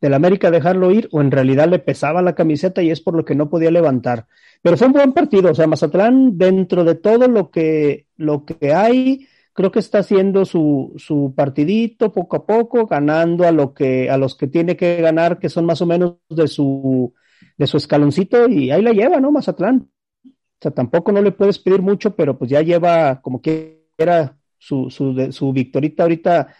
del 0.00 0.14
América 0.14 0.50
dejarlo 0.50 0.90
ir 0.90 1.08
o 1.12 1.20
en 1.20 1.30
realidad 1.30 1.68
le 1.68 1.78
pesaba 1.78 2.22
la 2.22 2.34
camiseta 2.34 2.82
y 2.82 2.90
es 2.90 3.00
por 3.00 3.14
lo 3.14 3.24
que 3.24 3.34
no 3.34 3.50
podía 3.50 3.70
levantar. 3.70 4.26
Pero 4.62 4.76
fue 4.76 4.86
un 4.86 4.94
buen 4.94 5.12
partido. 5.12 5.50
O 5.50 5.54
sea, 5.54 5.66
Mazatlán, 5.66 6.38
dentro 6.38 6.84
de 6.84 6.94
todo 6.94 7.28
lo 7.28 7.50
que, 7.50 8.06
lo 8.16 8.44
que 8.44 8.72
hay, 8.72 9.26
creo 9.52 9.70
que 9.70 9.78
está 9.78 9.98
haciendo 9.98 10.44
su, 10.44 10.94
su 10.96 11.34
partidito 11.36 12.12
poco 12.12 12.36
a 12.36 12.46
poco, 12.46 12.86
ganando 12.86 13.46
a 13.46 13.52
lo 13.52 13.74
que, 13.74 14.10
a 14.10 14.16
los 14.16 14.36
que 14.36 14.46
tiene 14.46 14.76
que 14.76 15.00
ganar, 15.00 15.38
que 15.38 15.48
son 15.48 15.64
más 15.64 15.82
o 15.82 15.86
menos 15.86 16.16
de 16.28 16.48
su, 16.48 17.14
de 17.56 17.66
su 17.66 17.76
escaloncito, 17.76 18.48
y 18.48 18.70
ahí 18.70 18.82
la 18.82 18.92
lleva, 18.92 19.20
¿no? 19.20 19.30
Mazatlán. 19.30 19.90
O 20.24 20.62
sea, 20.62 20.70
tampoco 20.70 21.10
no 21.12 21.22
le 21.22 21.32
puedes 21.32 21.58
pedir 21.58 21.82
mucho, 21.82 22.14
pero 22.14 22.38
pues 22.38 22.50
ya 22.50 22.60
lleva 22.62 23.20
como 23.22 23.40
que 23.40 23.88
era 23.96 24.36
su, 24.58 24.90
su, 24.90 25.32
su 25.32 25.52
victorita 25.52 26.02
ahorita. 26.02 26.54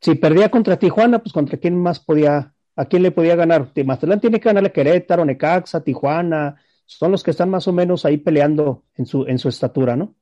Si 0.00 0.14
perdía 0.14 0.50
contra 0.50 0.78
Tijuana, 0.78 1.18
pues 1.18 1.32
contra 1.32 1.58
quién 1.58 1.76
más 1.76 1.98
podía, 1.98 2.54
a 2.76 2.84
quién 2.86 3.02
le 3.02 3.10
podía 3.10 3.36
ganar. 3.36 3.72
Mazatlán 3.84 4.20
tiene 4.20 4.38
que 4.38 4.48
ganarle 4.48 4.72
Querétaro, 4.72 5.24
Necaxa, 5.24 5.82
Tijuana, 5.82 6.56
son 6.86 7.12
los 7.12 7.22
que 7.22 7.30
están 7.30 7.50
más 7.50 7.66
o 7.66 7.72
menos 7.72 8.04
ahí 8.04 8.18
peleando 8.18 8.84
en 8.96 9.06
su, 9.06 9.24
en 9.26 9.38
su 9.38 9.48
estatura, 9.48 9.96
¿no? 9.96 10.14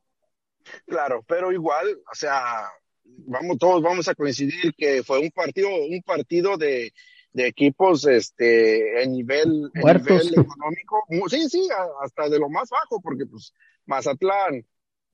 Claro, 0.87 1.25
pero 1.27 1.53
igual, 1.53 1.99
o 2.11 2.15
sea, 2.15 2.71
vamos, 3.05 3.59
todos 3.59 3.83
vamos 3.83 4.09
a 4.09 4.15
coincidir 4.15 4.75
que 4.77 5.03
fue 5.03 5.19
un 5.19 5.31
partido, 5.31 5.69
un 5.69 6.03
partido 6.03 6.57
de, 6.57 6.93
de 7.33 7.47
equipos 7.47 8.07
este 8.07 9.03
en 9.03 9.13
nivel, 9.13 9.71
en 9.75 10.03
nivel 10.03 10.29
económico, 10.39 11.05
sí, 11.29 11.49
sí, 11.49 11.69
hasta 12.03 12.29
de 12.29 12.39
lo 12.39 12.49
más 12.49 12.69
bajo, 12.71 13.01
porque 13.01 13.27
pues 13.27 13.53
Mazatlán, 13.87 14.65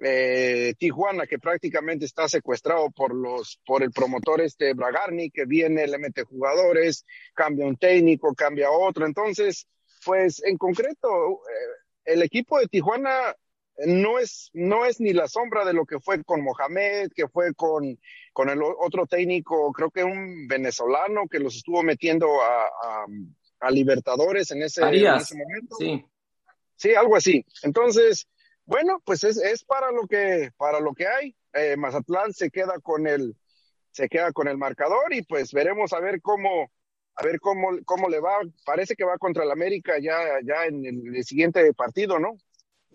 eh, 0.01 0.75
Tijuana, 0.79 1.27
que 1.27 1.39
prácticamente 1.39 2.05
está 2.05 2.29
secuestrado 2.29 2.91
por 2.91 3.15
los, 3.15 3.61
por 3.67 3.83
el 3.83 3.91
promotor 3.91 4.41
este 4.41 4.75
Bragarni, 4.75 5.31
que 5.31 5.45
viene, 5.45 5.87
le 5.87 5.99
mete 5.99 6.23
jugadores, 6.23 7.05
cambia 7.35 7.67
un 7.67 7.77
técnico, 7.77 8.35
cambia 8.35 8.71
otro. 8.71 9.07
Entonces, 9.07 9.67
pues 10.05 10.43
en 10.45 10.57
concreto, 10.57 11.09
eh, 11.09 12.13
el 12.13 12.23
equipo 12.23 12.59
de 12.59 12.69
Tijuana 12.69 13.35
no 13.87 14.19
es, 14.19 14.51
no 14.55 14.85
es 14.85 15.01
ni 15.01 15.13
la 15.13 15.29
sombra 15.29 15.65
de 15.65 15.73
lo 15.73 15.87
que 15.87 16.01
fue 16.01 16.25
con 16.25 16.43
Mohamed, 16.43 17.13
que 17.15 17.29
fue 17.29 17.55
con, 17.55 17.99
con 18.33 18.49
el 18.49 18.61
otro 18.63 19.07
técnico, 19.07 19.73
creo 19.73 19.91
que 19.91 20.03
un 20.03 20.49
venezolano 20.49 21.29
que 21.29 21.39
los 21.39 21.57
estuvo 21.57 21.83
metiendo 21.83 22.43
a, 22.43 23.07
a, 23.61 23.71
Libertadores 23.71 24.51
en 24.53 24.63
ese, 24.63 24.81
momento. 24.83 25.77
Sí. 25.79 26.05
sí, 26.77 26.95
algo 26.95 27.17
así. 27.17 27.45
Entonces, 27.63 28.29
bueno, 28.65 29.03
pues 29.05 29.25
es, 29.25 29.37
es 29.37 29.65
para 29.65 29.91
lo 29.91 30.07
que, 30.07 30.51
para 30.57 30.81
lo 30.81 30.95
que 30.95 31.07
hay. 31.07 31.37
Eh, 31.53 31.77
Mazatlán 31.77 32.33
se 32.33 32.51
queda 32.51 32.79
con 32.81 33.07
el, 33.07 33.37
se 33.91 34.09
queda 34.09 34.33
con 34.33 34.47
el 34.47 34.59
marcador 34.59 35.13
y 35.13 35.23
pues 35.23 35.53
veremos 35.53 35.93
a 35.93 36.01
ver 36.01 36.21
cómo, 36.23 36.71
a 37.17 37.25
ver 37.25 37.41
cómo, 37.41 37.71
cómo 37.85 38.09
le 38.09 38.21
va. 38.21 38.39
Parece 38.65 38.95
que 38.95 39.05
va 39.05 39.19
contra 39.19 39.45
el 39.45 39.51
América 39.51 39.95
ya, 40.01 40.19
ya 40.45 40.67
en 40.67 40.85
el 40.87 41.25
siguiente 41.25 41.73
partido, 41.75 42.19
¿no? 42.19 42.37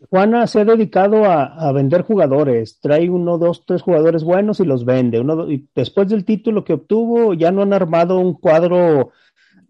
Juana 0.09 0.47
se 0.47 0.61
ha 0.61 0.65
dedicado 0.65 1.25
a, 1.25 1.71
vender 1.71 2.01
jugadores, 2.01 2.79
trae 2.79 3.09
uno, 3.09 3.37
dos, 3.37 3.65
tres 3.65 3.81
jugadores 3.81 4.23
buenos 4.23 4.59
y 4.59 4.65
los 4.65 4.85
vende. 4.85 5.19
Uno, 5.19 5.49
y 5.49 5.67
después 5.73 6.09
del 6.09 6.25
título 6.25 6.63
que 6.63 6.73
obtuvo, 6.73 7.33
ya 7.33 7.51
no 7.51 7.61
han 7.61 7.73
armado 7.73 8.19
un 8.19 8.33
cuadro 8.33 9.11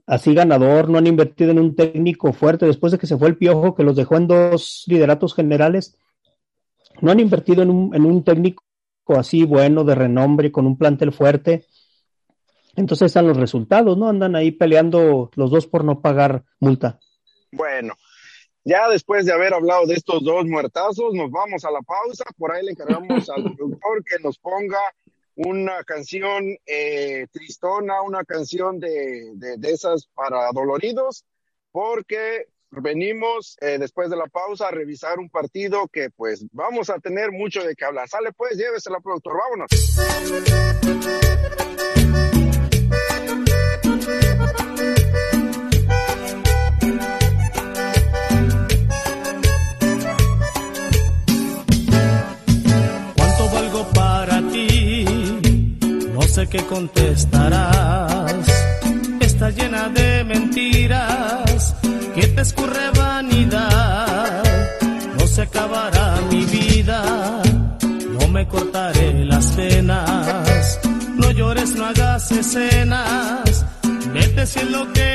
así 0.05 0.33
ganador, 0.33 0.89
no 0.89 0.97
han 0.97 1.07
invertido 1.07 1.51
en 1.51 1.59
un 1.59 1.75
técnico 1.75 2.33
fuerte. 2.33 2.65
Después 2.65 2.91
de 2.91 2.97
que 2.97 3.07
se 3.07 3.17
fue 3.17 3.29
el 3.29 3.37
Piojo, 3.37 3.75
que 3.75 3.83
los 3.83 3.95
dejó 3.95 4.17
en 4.17 4.27
dos 4.27 4.83
lideratos 4.87 5.33
generales, 5.33 5.97
no 7.01 7.11
han 7.11 7.19
invertido 7.19 7.63
en 7.63 7.69
un, 7.69 7.95
en 7.95 8.05
un 8.05 8.23
técnico 8.23 8.63
así 9.07 9.43
bueno, 9.43 9.83
de 9.83 9.95
renombre, 9.95 10.51
con 10.51 10.65
un 10.65 10.77
plantel 10.77 11.11
fuerte. 11.11 11.67
Entonces 12.75 13.07
están 13.07 13.27
los 13.27 13.37
resultados, 13.37 13.97
¿no? 13.97 14.09
Andan 14.09 14.35
ahí 14.35 14.51
peleando 14.51 15.29
los 15.35 15.51
dos 15.51 15.67
por 15.67 15.83
no 15.83 16.01
pagar 16.01 16.43
multa. 16.59 16.99
Bueno, 17.51 17.93
ya 18.65 18.89
después 18.89 19.25
de 19.25 19.33
haber 19.33 19.53
hablado 19.53 19.85
de 19.85 19.95
estos 19.95 20.23
dos 20.23 20.45
muertazos, 20.45 21.13
nos 21.13 21.29
vamos 21.31 21.65
a 21.65 21.71
la 21.71 21.81
pausa. 21.81 22.23
Por 22.37 22.51
ahí 22.51 22.63
le 22.65 22.71
encargamos 22.71 23.29
al 23.29 23.43
productor 23.55 24.03
que 24.03 24.19
nos 24.23 24.37
ponga 24.37 24.79
una 25.35 25.83
canción 25.83 26.55
eh, 26.65 27.27
tristona, 27.31 28.01
una 28.01 28.23
canción 28.23 28.79
de, 28.79 29.31
de, 29.35 29.71
esas 29.71 30.07
para 30.13 30.51
doloridos, 30.51 31.25
porque 31.71 32.47
venimos 32.69 33.57
eh, 33.61 33.77
después 33.79 34.09
de 34.09 34.15
la 34.15 34.27
pausa 34.27 34.67
a 34.67 34.71
revisar 34.71 35.19
un 35.19 35.29
partido 35.29 35.87
que 35.87 36.09
pues 36.11 36.45
vamos 36.51 36.89
a 36.89 36.99
tener 36.99 37.31
mucho 37.31 37.63
de 37.63 37.75
qué 37.75 37.85
hablar. 37.85 38.07
Sale 38.07 38.31
pues, 38.31 38.57
llévesela, 38.57 38.99
productor, 38.99 39.33
vámonos. 39.37 39.69
Escenas. 72.37 73.65
Vete 74.13 74.45
si 74.45 74.59
es 74.59 74.69
lo 74.69 74.91
que 74.93 75.12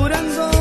curando 0.00 0.59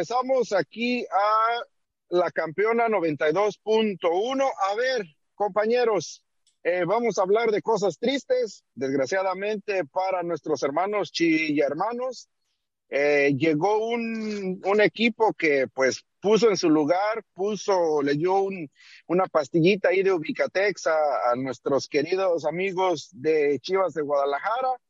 Regresamos, 0.00 0.52
aquí 0.54 1.04
a 1.04 1.62
la 2.08 2.30
campeona 2.30 2.88
92.1. 2.88 4.50
A 4.70 4.74
ver, 4.74 5.04
compañeros, 5.34 6.24
eh, 6.62 6.84
vamos 6.86 7.18
a 7.18 7.22
hablar 7.22 7.50
de 7.50 7.60
cosas 7.60 7.98
tristes, 7.98 8.64
desgraciadamente 8.74 9.84
para 9.84 10.22
nuestros 10.22 10.62
hermanos 10.62 11.12
chilla 11.12 11.66
hermanos. 11.66 12.30
Eh, 12.88 13.34
llegó 13.36 13.88
un, 13.88 14.62
un 14.64 14.80
equipo 14.80 15.34
que 15.34 15.66
pues 15.68 16.02
puso 16.18 16.48
en 16.48 16.56
su 16.56 16.70
lugar, 16.70 17.22
puso, 17.34 18.00
le 18.00 18.14
dio 18.14 18.40
un, 18.40 18.70
una 19.06 19.26
pastillita 19.26 19.90
ahí 19.90 20.02
de 20.02 20.12
Ubicatex 20.12 20.86
a 20.86 21.36
nuestros 21.36 21.88
queridos 21.88 22.46
amigos 22.46 23.10
de 23.12 23.58
Chivas 23.60 23.92
de 23.92 24.00
Guadalajara 24.00 24.80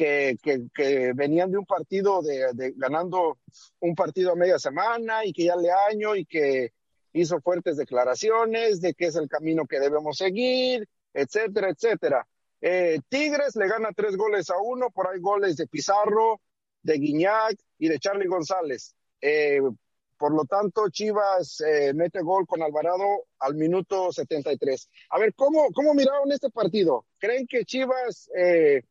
que, 0.00 1.12
venían 1.14 1.50
de 1.50 1.58
un 1.58 1.66
partido 1.66 2.22
de, 2.22 2.72
ganando 2.76 3.38
un 3.80 3.94
partido 3.94 4.32
a 4.32 4.36
media 4.36 4.58
semana 4.58 5.24
y 5.24 5.32
que 5.32 5.44
ya 5.44 5.56
le 5.56 5.70
año 5.70 6.16
y 6.16 6.24
que 6.24 6.72
hizo 7.12 7.40
fuertes 7.40 7.76
declaraciones 7.76 8.80
de 8.80 8.94
que 8.94 9.06
es 9.06 9.16
el 9.16 9.28
camino 9.28 9.66
que 9.66 9.80
debemos 9.80 10.16
seguir, 10.16 10.88
etcétera, 11.12 11.70
etcétera. 11.70 12.26
Eh, 12.62 13.00
Tigres 13.08 13.56
le 13.56 13.68
gana 13.68 13.90
tres 13.94 14.16
goles 14.16 14.48
a 14.50 14.58
uno, 14.58 14.90
por 14.90 15.08
ahí 15.08 15.18
goles 15.20 15.56
de 15.56 15.66
Pizarro, 15.66 16.40
de 16.82 16.94
Guiñac 16.94 17.58
y 17.78 17.88
de 17.88 17.98
Charlie 17.98 18.28
González. 18.28 18.94
Eh, 19.20 19.60
por 20.16 20.34
lo 20.34 20.44
tanto, 20.44 20.88
Chivas 20.90 21.62
eh, 21.62 21.92
mete 21.94 22.20
gol 22.20 22.46
con 22.46 22.62
Alvarado 22.62 23.24
al 23.38 23.54
minuto 23.54 24.12
73. 24.12 24.90
A 25.10 25.18
ver, 25.18 25.34
¿cómo, 25.34 25.68
cómo 25.72 25.94
miraron 25.94 26.30
este 26.30 26.50
partido? 26.50 27.06
¿Creen 27.18 27.46
que 27.46 27.64
Chivas 27.64 28.30
eh, 28.36 28.82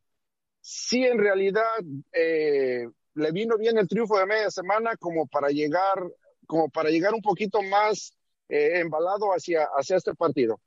sí 0.60 1.04
en 1.04 1.18
realidad 1.18 1.62
eh, 2.12 2.88
le 3.14 3.32
vino 3.32 3.56
bien 3.58 3.78
el 3.78 3.88
triunfo 3.88 4.18
de 4.18 4.26
media 4.26 4.50
semana 4.50 4.96
como 4.96 5.26
para 5.26 5.48
llegar, 5.48 6.02
como 6.46 6.68
para 6.68 6.90
llegar 6.90 7.14
un 7.14 7.22
poquito 7.22 7.62
más 7.62 8.16
eh, 8.48 8.80
embalado 8.80 9.30
hacia, 9.30 9.68
hacia 9.76 9.96
este 9.96 10.14
partido. 10.14 10.60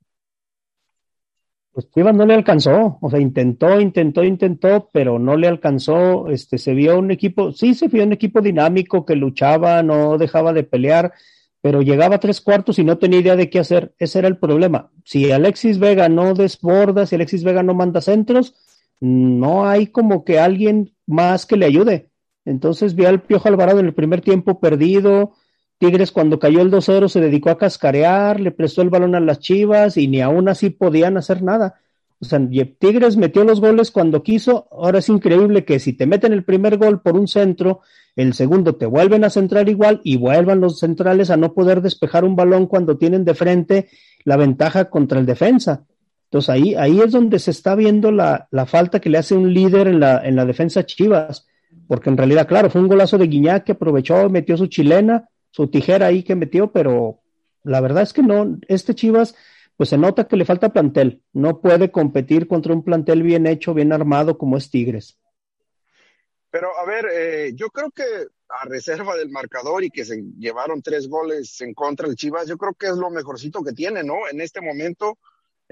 Pues 1.73 1.89
Chivas 1.89 2.13
no 2.13 2.25
le 2.27 2.35
alcanzó, 2.35 2.99
o 3.01 3.09
sea, 3.09 3.19
intentó, 3.19 3.81
intentó, 3.81 4.23
intentó, 4.23 4.89
pero 4.93 5.17
no 5.17 5.35
le 5.35 5.47
alcanzó, 5.47 6.27
este, 6.29 6.59
se 6.59 6.75
vio 6.75 6.99
un 6.99 7.09
equipo, 7.09 7.51
sí 7.51 7.73
se 7.73 7.87
vio 7.87 8.03
un 8.03 8.13
equipo 8.13 8.41
dinámico 8.41 9.05
que 9.05 9.15
luchaba, 9.15 9.81
no 9.81 10.19
dejaba 10.19 10.53
de 10.53 10.63
pelear, 10.63 11.13
pero 11.61 11.81
llegaba 11.81 12.17
a 12.17 12.19
tres 12.19 12.41
cuartos 12.41 12.77
y 12.77 12.83
no 12.83 12.99
tenía 12.99 13.21
idea 13.21 13.35
de 13.35 13.49
qué 13.49 13.57
hacer, 13.57 13.95
ese 13.97 14.19
era 14.19 14.27
el 14.27 14.37
problema. 14.37 14.91
Si 15.03 15.31
Alexis 15.31 15.79
Vega 15.79 16.09
no 16.09 16.35
desborda, 16.35 17.07
si 17.07 17.15
Alexis 17.15 17.43
Vega 17.43 17.63
no 17.63 17.73
manda 17.73 18.01
centros, 18.01 18.53
no 18.99 19.67
hay 19.67 19.87
como 19.87 20.23
que 20.23 20.39
alguien 20.39 20.95
más 21.05 21.45
que 21.45 21.57
le 21.57 21.65
ayude. 21.65 22.09
Entonces 22.45 22.95
vi 22.95 23.05
al 23.05 23.21
Piojo 23.21 23.47
Alvarado 23.47 23.79
en 23.79 23.85
el 23.85 23.93
primer 23.93 24.21
tiempo 24.21 24.59
perdido. 24.59 25.33
Tigres 25.77 26.11
cuando 26.11 26.39
cayó 26.39 26.61
el 26.61 26.71
2-0 26.71 27.07
se 27.09 27.19
dedicó 27.19 27.49
a 27.49 27.57
cascarear, 27.57 28.39
le 28.39 28.51
prestó 28.51 28.81
el 28.81 28.89
balón 28.89 29.15
a 29.15 29.19
las 29.19 29.39
Chivas 29.39 29.97
y 29.97 30.07
ni 30.07 30.21
aún 30.21 30.47
así 30.47 30.69
podían 30.69 31.17
hacer 31.17 31.41
nada. 31.41 31.75
O 32.19 32.25
sea, 32.25 32.39
Tigres 32.79 33.17
metió 33.17 33.43
los 33.43 33.59
goles 33.59 33.91
cuando 33.91 34.23
quiso. 34.23 34.67
Ahora 34.71 34.99
es 34.99 35.09
increíble 35.09 35.65
que 35.65 35.79
si 35.79 35.91
te 35.91 36.05
meten 36.05 36.31
el 36.31 36.45
primer 36.45 36.77
gol 36.77 37.01
por 37.01 37.17
un 37.17 37.27
centro, 37.27 37.81
el 38.15 38.33
segundo 38.33 38.75
te 38.75 38.85
vuelven 38.85 39.25
a 39.25 39.29
centrar 39.29 39.67
igual 39.67 39.99
y 40.05 40.15
vuelvan 40.15 40.61
los 40.61 40.79
centrales 40.79 41.29
a 41.31 41.37
no 41.37 41.53
poder 41.53 41.81
despejar 41.81 42.23
un 42.23 42.37
balón 42.37 42.67
cuando 42.67 42.97
tienen 42.97 43.25
de 43.25 43.33
frente 43.33 43.89
la 44.23 44.37
ventaja 44.37 44.89
contra 44.89 45.19
el 45.19 45.25
defensa. 45.25 45.85
Entonces 46.33 46.49
ahí, 46.49 46.73
ahí 46.73 46.99
es 46.99 47.11
donde 47.11 47.37
se 47.37 47.51
está 47.51 47.75
viendo 47.75 48.11
la, 48.11 48.47
la 48.49 48.65
falta 48.65 48.99
que 48.99 49.11
le 49.11 49.19
hace 49.19 49.35
un 49.35 49.53
líder 49.53 49.87
en 49.87 49.99
la, 49.99 50.19
en 50.25 50.35
la 50.35 50.45
defensa 50.45 50.83
Chivas, 50.83 51.45
porque 51.87 52.09
en 52.09 52.17
realidad, 52.17 52.47
claro, 52.47 52.71
fue 52.71 52.81
un 52.81 52.87
golazo 52.87 53.19
de 53.19 53.27
Guiñac 53.27 53.63
que 53.63 53.73
aprovechó, 53.73 54.31
metió 54.31 54.57
su 54.57 54.65
chilena, 54.65 55.29
su 55.51 55.67
tijera 55.67 56.07
ahí 56.07 56.23
que 56.23 56.33
metió, 56.33 56.71
pero 56.71 57.19
la 57.61 57.81
verdad 57.81 58.01
es 58.01 58.13
que 58.13 58.23
no, 58.23 58.57
este 58.67 58.95
Chivas, 58.95 59.35
pues 59.77 59.89
se 59.89 59.97
nota 59.99 60.27
que 60.27 60.35
le 60.35 60.43
falta 60.43 60.73
plantel, 60.73 61.21
no 61.33 61.61
puede 61.61 61.91
competir 61.91 62.47
contra 62.47 62.73
un 62.73 62.83
plantel 62.83 63.21
bien 63.21 63.45
hecho, 63.45 63.75
bien 63.75 63.93
armado 63.93 64.39
como 64.39 64.57
es 64.57 64.71
Tigres. 64.71 65.19
Pero 66.49 66.75
a 66.75 66.83
ver, 66.87 67.05
eh, 67.13 67.51
yo 67.53 67.67
creo 67.67 67.91
que 67.91 68.03
a 68.49 68.65
reserva 68.65 69.15
del 69.15 69.29
marcador 69.29 69.83
y 69.83 69.91
que 69.91 70.03
se 70.03 70.19
llevaron 70.39 70.81
tres 70.81 71.07
goles 71.07 71.61
en 71.61 71.75
contra 71.75 72.07
del 72.07 72.15
Chivas, 72.15 72.47
yo 72.47 72.57
creo 72.57 72.73
que 72.73 72.87
es 72.87 72.95
lo 72.95 73.11
mejorcito 73.11 73.63
que 73.63 73.73
tiene, 73.73 74.03
¿no? 74.03 74.27
En 74.31 74.41
este 74.41 74.61
momento, 74.61 75.19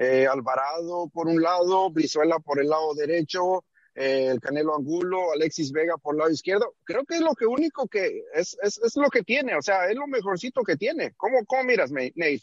eh, 0.01 0.25
Alvarado 0.25 1.09
por 1.13 1.27
un 1.27 1.39
lado, 1.39 1.91
Brizuela 1.91 2.39
por 2.39 2.59
el 2.59 2.69
lado 2.69 2.95
derecho, 2.95 3.65
eh, 3.93 4.29
el 4.31 4.39
Canelo 4.39 4.75
Angulo, 4.75 5.31
Alexis 5.31 5.71
Vega 5.71 5.95
por 5.97 6.15
el 6.15 6.19
lado 6.19 6.31
izquierdo. 6.31 6.73
Creo 6.83 7.05
que 7.05 7.15
es 7.15 7.21
lo 7.21 7.35
que 7.35 7.45
único 7.45 7.87
que 7.87 8.23
es, 8.33 8.57
es, 8.63 8.79
es 8.79 8.95
lo 8.95 9.09
que 9.11 9.21
tiene, 9.21 9.55
o 9.55 9.61
sea, 9.61 9.85
es 9.85 9.95
lo 9.95 10.07
mejorcito 10.07 10.63
que 10.63 10.75
tiene. 10.75 11.13
¿Cómo, 11.15 11.45
cómo 11.45 11.65
miras, 11.65 11.91
Nate? 11.91 12.41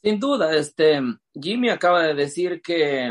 Sin 0.00 0.20
duda, 0.20 0.54
este 0.56 1.00
Jimmy 1.32 1.70
acaba 1.70 2.04
de 2.04 2.14
decir 2.14 2.62
que, 2.62 3.10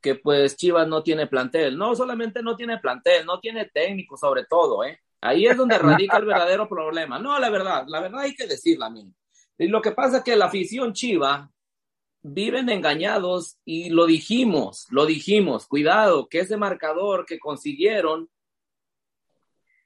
que 0.00 0.14
pues 0.14 0.56
Chivas 0.56 0.88
no 0.88 1.02
tiene 1.02 1.26
plantel. 1.26 1.76
No 1.76 1.94
solamente 1.94 2.42
no 2.42 2.56
tiene 2.56 2.78
plantel, 2.78 3.26
no 3.26 3.38
tiene 3.38 3.66
técnico 3.66 4.16
sobre 4.16 4.46
todo, 4.46 4.82
¿eh? 4.82 4.98
Ahí 5.20 5.46
es 5.46 5.58
donde 5.58 5.76
radica 5.76 6.16
el 6.16 6.24
verdadero 6.32 6.66
problema. 6.66 7.18
No, 7.18 7.38
la 7.38 7.50
verdad, 7.50 7.84
la 7.86 8.00
verdad 8.00 8.20
hay 8.20 8.34
que 8.34 8.46
decirla, 8.46 8.88
mí. 8.88 9.12
Y 9.58 9.68
lo 9.68 9.82
que 9.82 9.92
pasa 9.92 10.18
es 10.18 10.22
que 10.22 10.36
la 10.36 10.46
afición 10.46 10.94
Chiva 10.94 11.50
viven 12.28 12.68
engañados 12.70 13.56
y 13.64 13.90
lo 13.90 14.04
dijimos, 14.04 14.86
lo 14.90 15.06
dijimos, 15.06 15.66
cuidado, 15.66 16.28
que 16.28 16.40
ese 16.40 16.56
marcador 16.56 17.24
que 17.24 17.38
consiguieron, 17.38 18.28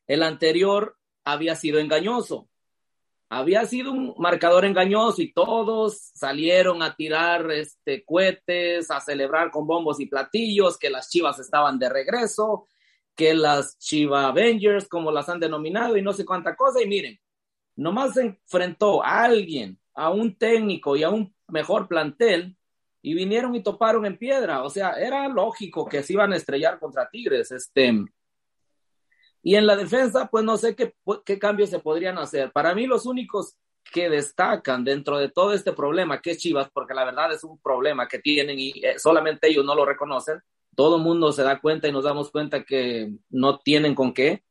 el 0.07 0.23
anterior 0.23 0.97
había 1.23 1.55
sido 1.55 1.79
engañoso. 1.79 2.49
Había 3.29 3.65
sido 3.67 3.93
un 3.93 4.15
marcador 4.19 4.65
engañoso 4.65 5.23
y 5.23 5.33
todos 5.33 6.11
salieron 6.15 6.83
a 6.83 6.97
tirar 6.97 7.51
este, 7.51 8.05
cohetes, 8.05 8.91
a 8.91 9.01
celebrar 9.01 9.51
con 9.51 9.67
bombos 9.67 10.01
y 10.01 10.07
platillos 10.07 10.79
que 10.79 10.91
las 10.91 11.11
chivas 11.11 11.39
estaban 11.39 11.79
de 11.79 11.91
regreso, 11.91 12.67
que 13.15 13.35
las 13.35 13.79
Chiva 13.79 14.29
Avengers, 14.29 14.89
como 14.89 15.13
las 15.13 15.29
han 15.29 15.39
denominado, 15.39 15.97
y 15.97 16.03
no 16.03 16.15
sé 16.15 16.25
cuánta 16.25 16.57
cosa. 16.57 16.83
Y 16.83 16.89
miren, 16.89 17.21
nomás 17.77 18.15
se 18.15 18.23
enfrentó 18.23 19.05
a 19.05 19.25
alguien, 19.25 19.79
a 19.95 20.11
un 20.11 20.37
técnico 20.37 20.97
y 20.97 21.03
a 21.03 21.11
un 21.11 21.33
mejor 21.51 21.89
plantel 21.89 22.57
y 23.03 23.15
vinieron 23.15 23.55
y 23.55 23.63
toparon 23.63 24.07
en 24.07 24.19
piedra. 24.19 24.63
O 24.63 24.71
sea, 24.71 24.93
era 24.93 25.29
lógico 25.29 25.87
que 25.87 26.03
se 26.03 26.13
iban 26.13 26.33
a 26.33 26.37
estrellar 26.37 26.79
contra 26.79 27.09
Tigres. 27.09 27.51
Este, 27.51 28.05
y 29.43 29.55
en 29.55 29.67
la 29.67 29.77
defensa, 29.77 30.29
pues 30.31 30.45
no 30.45 30.57
sé 30.57 30.75
qué, 30.75 30.95
qué 31.25 31.39
cambios 31.39 31.71
se 31.71 31.79
podrían 31.79 32.19
hacer. 32.19 32.53
Para 32.53 32.75
mí, 32.75 32.87
los 32.87 33.07
únicos 33.07 33.57
que 33.93 34.09
destacan 34.09 34.85
dentro 34.85 35.19
de 35.19 35.31
todo 35.31 35.53
este 35.53 35.73
problema 35.73 36.21
que 36.21 36.33
es 36.33 36.39
Chivas, 36.39 36.71
porque 36.73 36.95
la 36.95 37.05
verdad 37.05 37.33
es 37.33 37.43
un 37.45 37.59
problema 37.59 38.07
que 38.07 38.19
tienen 38.19 38.59
y 38.59 38.71
eh, 38.85 38.99
solamente 38.99 39.49
ellos 39.49 39.65
no 39.65 39.75
lo 39.75 39.85
reconocen, 39.85 40.41
todo 40.77 40.97
el 40.97 41.03
mundo 41.03 41.33
se 41.33 41.43
da 41.43 41.61
cuenta 41.61 41.89
y 41.89 41.93
nos 41.93 42.05
damos 42.05 42.31
cuenta 42.31 42.65
que 42.65 43.13
no 43.31 43.59
tienen 43.59 43.95
con 43.95 44.13
qué. 44.13 44.45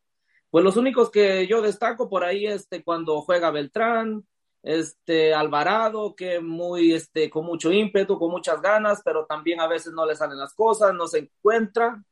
Pues 0.49 0.65
los 0.65 0.77
únicos 0.77 1.11
que 1.11 1.47
yo 1.47 1.61
destaco 1.61 2.09
por 2.09 2.23
ahí, 2.23 2.47
este, 2.47 2.83
cuando 2.83 3.21
juega 3.21 3.51
Beltrán, 3.51 4.25
este 4.63 5.33
Alvarado, 5.33 6.15
que 6.15 6.39
muy, 6.39 6.93
este, 6.93 7.29
con 7.29 7.45
mucho 7.45 7.71
ímpetu, 7.71 8.17
con 8.17 8.31
muchas 8.31 8.61
ganas, 8.61 9.01
pero 9.03 9.25
también 9.25 9.61
a 9.61 9.67
veces 9.67 9.93
no 9.93 10.05
le 10.05 10.15
salen 10.15 10.37
las 10.37 10.53
cosas, 10.53 10.93
no 10.93 11.07
se 11.07 11.19
encuentra. 11.19 12.03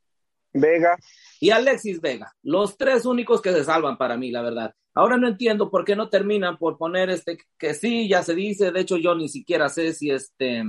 Vega. 0.52 0.96
Y 1.40 1.50
Alexis 1.50 2.00
Vega, 2.00 2.34
los 2.42 2.76
tres 2.76 3.04
únicos 3.04 3.42
que 3.42 3.52
se 3.52 3.64
salvan 3.64 3.98
para 3.98 4.16
mí, 4.16 4.30
la 4.30 4.42
verdad. 4.42 4.74
Ahora 4.94 5.16
no 5.16 5.28
entiendo 5.28 5.70
por 5.70 5.84
qué 5.84 5.94
no 5.94 6.08
terminan 6.08 6.56
por 6.56 6.76
poner 6.78 7.10
este, 7.10 7.38
que 7.58 7.74
sí, 7.74 8.08
ya 8.08 8.22
se 8.22 8.34
dice, 8.34 8.72
de 8.72 8.80
hecho 8.80 8.96
yo 8.96 9.14
ni 9.14 9.28
siquiera 9.28 9.68
sé 9.68 9.92
si 9.92 10.10
este 10.10 10.64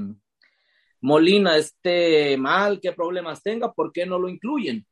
Molina 1.01 1.57
esté 1.57 2.37
mal, 2.37 2.79
qué 2.81 2.91
problemas 2.91 3.41
tenga, 3.41 3.71
por 3.71 3.91
qué 3.91 4.05
no 4.05 4.19
lo 4.19 4.29
incluyen. 4.29 4.85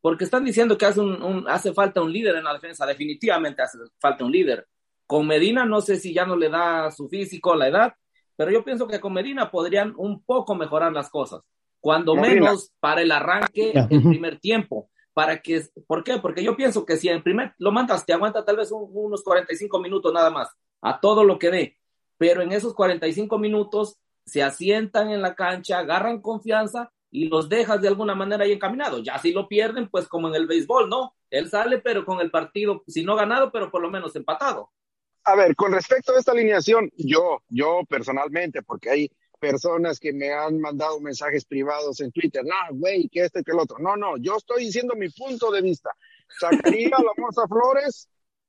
Porque 0.00 0.24
están 0.24 0.44
diciendo 0.46 0.78
que 0.78 0.86
hace, 0.86 1.00
un, 1.00 1.46
hace 1.46 1.74
falta 1.74 2.00
un 2.00 2.10
líder 2.10 2.36
en 2.36 2.44
la 2.44 2.54
defensa, 2.54 2.86
definitivamente 2.86 3.60
hace 3.60 3.78
falta 4.00 4.24
un 4.24 4.32
líder 4.32 4.66
con 5.10 5.26
Medina 5.26 5.64
no 5.64 5.80
sé 5.80 5.96
si 5.96 6.14
ya 6.14 6.24
no 6.24 6.36
le 6.36 6.48
da 6.48 6.88
su 6.92 7.08
físico, 7.08 7.56
la 7.56 7.66
edad, 7.66 7.94
pero 8.36 8.52
yo 8.52 8.62
pienso 8.62 8.86
que 8.86 9.00
con 9.00 9.12
Medina 9.12 9.50
podrían 9.50 9.92
un 9.96 10.22
poco 10.22 10.54
mejorar 10.54 10.92
las 10.92 11.10
cosas, 11.10 11.40
cuando 11.80 12.14
menos 12.14 12.70
para 12.78 13.02
el 13.02 13.10
arranque 13.10 13.72
el 13.90 14.02
primer 14.04 14.38
tiempo. 14.38 14.88
Para 15.12 15.42
que, 15.42 15.64
¿Por 15.88 16.04
qué? 16.04 16.18
Porque 16.18 16.44
yo 16.44 16.56
pienso 16.56 16.86
que 16.86 16.96
si 16.96 17.08
en 17.08 17.24
primer 17.24 17.54
lo 17.58 17.72
mandas, 17.72 18.06
te 18.06 18.12
aguanta 18.12 18.44
tal 18.44 18.58
vez 18.58 18.70
unos 18.70 19.24
45 19.24 19.80
minutos 19.80 20.12
nada 20.14 20.30
más, 20.30 20.56
a 20.80 21.00
todo 21.00 21.24
lo 21.24 21.40
que 21.40 21.50
dé, 21.50 21.76
pero 22.16 22.40
en 22.42 22.52
esos 22.52 22.72
45 22.72 23.36
minutos 23.36 23.98
se 24.24 24.44
asientan 24.44 25.10
en 25.10 25.22
la 25.22 25.34
cancha, 25.34 25.80
agarran 25.80 26.20
confianza 26.20 26.92
y 27.10 27.28
los 27.28 27.48
dejas 27.48 27.82
de 27.82 27.88
alguna 27.88 28.14
manera 28.14 28.44
ahí 28.44 28.52
encaminados. 28.52 29.02
Ya 29.02 29.18
si 29.18 29.32
lo 29.32 29.48
pierden, 29.48 29.88
pues 29.88 30.06
como 30.06 30.28
en 30.28 30.36
el 30.36 30.46
béisbol, 30.46 30.88
¿no? 30.88 31.16
Él 31.30 31.50
sale, 31.50 31.78
pero 31.78 32.04
con 32.04 32.20
el 32.20 32.30
partido, 32.30 32.84
si 32.86 33.02
no 33.02 33.16
ganado, 33.16 33.50
pero 33.50 33.72
por 33.72 33.82
lo 33.82 33.90
menos 33.90 34.14
empatado. 34.14 34.70
A 35.24 35.34
ver, 35.36 35.54
con 35.54 35.72
respecto 35.72 36.12
a 36.12 36.18
esta 36.18 36.32
alineación, 36.32 36.90
yo, 36.96 37.42
yo 37.48 37.82
personalmente, 37.88 38.62
porque 38.62 38.90
hay 38.90 39.10
personas 39.38 39.98
que 39.98 40.12
me 40.12 40.32
han 40.32 40.60
mandado 40.60 41.00
mensajes 41.00 41.44
privados 41.44 42.00
en 42.00 42.12
Twitter, 42.12 42.42
no, 42.44 42.76
güey, 42.76 43.08
que 43.08 43.24
este, 43.24 43.42
que 43.42 43.52
el 43.52 43.58
otro. 43.58 43.78
No, 43.78 43.96
no, 43.96 44.16
yo 44.18 44.36
estoy 44.36 44.66
diciendo 44.66 44.94
mi 44.94 45.08
punto 45.08 45.50
de 45.50 45.62
vista. 45.62 45.90
Sacaría 46.38 46.90
la 46.90 47.12
Morsa 47.16 47.48
Flores, 47.48 48.08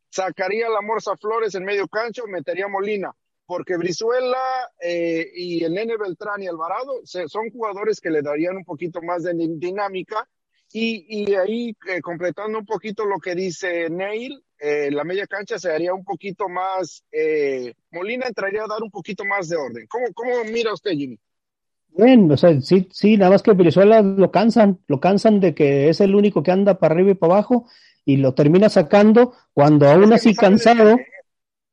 sacaría 0.09 0.69
la 0.69 0.81
Morsa 0.81 1.15
Flores 1.17 1.55
en 1.55 1.63
medio 1.63 1.87
cancho, 1.87 2.27
metería 2.27 2.67
Molina, 2.67 3.15
porque 3.45 3.77
Brizuela 3.77 4.69
eh, 4.79 5.31
y 5.33 5.63
el 5.63 5.73
Nene 5.73 5.97
Beltrán 5.97 6.43
y 6.43 6.47
Alvarado 6.47 7.01
son 7.05 7.49
jugadores 7.51 7.99
que 7.99 8.11
le 8.11 8.21
darían 8.21 8.57
un 8.57 8.65
poquito 8.65 9.01
más 9.01 9.23
de 9.23 9.33
dinámica. 9.33 10.27
Y, 10.73 11.23
y 11.23 11.35
ahí, 11.35 11.75
eh, 11.89 11.99
completando 11.99 12.59
un 12.59 12.65
poquito 12.65 13.03
lo 13.03 13.19
que 13.19 13.35
dice 13.35 13.89
Neil, 13.89 14.41
eh, 14.63 14.91
la 14.91 15.03
media 15.03 15.25
cancha 15.25 15.57
se 15.57 15.71
haría 15.71 15.91
un 15.91 16.03
poquito 16.03 16.47
más, 16.47 17.03
eh, 17.11 17.73
Molina 17.91 18.27
entraría 18.27 18.63
a 18.63 18.67
dar 18.67 18.83
un 18.83 18.91
poquito 18.91 19.25
más 19.25 19.49
de 19.49 19.57
orden. 19.57 19.87
¿Cómo, 19.87 20.05
cómo 20.13 20.43
mira 20.43 20.71
usted, 20.71 20.91
Jimmy? 20.91 21.17
Bien, 21.89 22.31
o 22.31 22.37
sea, 22.37 22.61
sí, 22.61 22.87
sí, 22.91 23.17
nada 23.17 23.31
más 23.31 23.41
que 23.41 23.53
Brizuela 23.53 24.03
lo 24.03 24.31
cansan, 24.31 24.79
lo 24.85 24.99
cansan 24.99 25.39
de 25.39 25.55
que 25.55 25.89
es 25.89 25.99
el 25.99 26.13
único 26.13 26.43
que 26.43 26.51
anda 26.51 26.77
para 26.77 26.93
arriba 26.93 27.09
y 27.09 27.15
para 27.15 27.33
abajo 27.33 27.65
y 28.05 28.17
lo 28.17 28.35
termina 28.35 28.69
sacando 28.69 29.33
cuando 29.51 29.89
aún 29.89 30.13
así 30.13 30.35
cansado. 30.35 30.95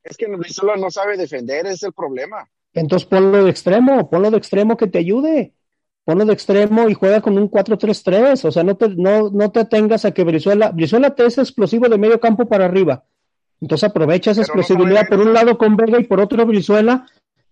Es 0.03 0.17
que 0.17 0.27
Brizuela 0.27 0.77
no 0.77 0.91
sabe 0.91 1.19
defender, 1.19 1.67
es 1.67 1.83
el 1.83 1.93
problema. 1.93 2.49
Entonces 2.73 3.07
ponlo 3.07 3.45
de 3.45 3.51
extremo, 3.51 4.09
ponlo 4.09 4.31
de 4.31 4.39
extremo 4.39 4.79
que 4.79 4.87
te 4.87 4.99
ayude 4.99 5.53
ponlo 6.09 6.25
de 6.25 6.33
extremo 6.33 6.89
y 6.89 6.95
juega 6.95 7.21
con 7.21 7.37
un 7.37 7.51
4-3-3, 7.51 8.43
o 8.47 8.51
sea, 8.51 8.63
no 8.63 8.79
te, 8.79 8.89
no, 8.89 9.29
no 9.29 9.51
te 9.51 9.67
tengas 9.67 10.07
a 10.07 10.13
que 10.13 10.25
Brizuela, 10.25 10.71
Brizuela 10.71 11.15
te 11.15 11.27
es 11.27 11.37
explosivo 11.37 11.87
de 11.87 11.99
medio 11.99 12.19
campo 12.19 12.49
para 12.49 12.65
arriba, 12.65 13.05
entonces 13.61 13.91
aprovecha 13.91 14.31
esa 14.31 14.41
explosividad 14.41 15.07
por 15.07 15.21
un 15.21 15.35
lado 15.35 15.59
con 15.59 15.77
Vega 15.77 16.01
y 16.01 16.05
por 16.05 16.19
otro 16.23 16.47
Brizuela, 16.47 17.05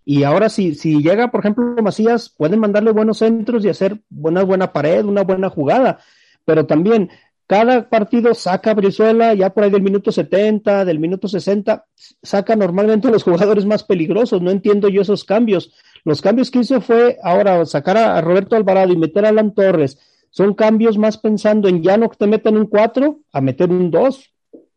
y 0.03 0.23
ahora 0.23 0.49
si, 0.49 0.73
si 0.73 1.03
llega, 1.03 1.29
por 1.29 1.41
ejemplo, 1.41 1.75
Macías, 1.83 2.33
pueden 2.35 2.59
mandarle 2.59 2.89
buenos 2.93 3.19
centros 3.19 3.63
y 3.63 3.69
hacer 3.69 4.01
una 4.09 4.41
buena 4.41 4.73
pared, 4.73 5.05
una 5.05 5.21
buena 5.21 5.51
jugada, 5.51 5.99
pero 6.43 6.65
también 6.65 7.11
cada 7.45 7.87
partido 7.87 8.33
saca 8.33 8.73
Brizuela, 8.73 9.35
ya 9.35 9.51
por 9.51 9.65
ahí 9.65 9.69
del 9.69 9.83
minuto 9.83 10.11
70, 10.11 10.83
del 10.83 10.97
minuto 10.97 11.27
60, 11.27 11.85
saca 12.23 12.55
normalmente 12.55 13.11
los 13.11 13.21
jugadores 13.21 13.67
más 13.67 13.83
peligrosos, 13.83 14.41
no 14.41 14.49
entiendo 14.49 14.89
yo 14.89 15.03
esos 15.03 15.23
cambios, 15.23 15.75
los 16.07 16.21
cambios 16.21 16.49
que 16.49 16.59
hizo 16.59 16.79
fue 16.79 17.17
ahora 17.21 17.65
sacar 17.65 17.97
a 17.97 18.21
Roberto 18.21 18.55
Alvarado 18.55 18.93
y 18.93 18.95
meter 18.95 19.25
a 19.25 19.27
Alan 19.27 19.53
Torres. 19.53 19.99
Son 20.29 20.53
cambios 20.53 20.97
más 20.97 21.17
pensando 21.17 21.67
en 21.67 21.83
ya 21.83 21.97
no 21.97 22.09
que 22.09 22.15
te 22.15 22.27
metan 22.27 22.55
un 22.55 22.67
4 22.67 23.19
a 23.33 23.41
meter 23.41 23.69
un 23.69 23.91
2. 23.91 24.33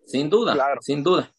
Sin 0.07 0.29
duda, 0.29 0.55
claro. 0.55 0.81
sin 0.83 1.05
duda. 1.05 1.33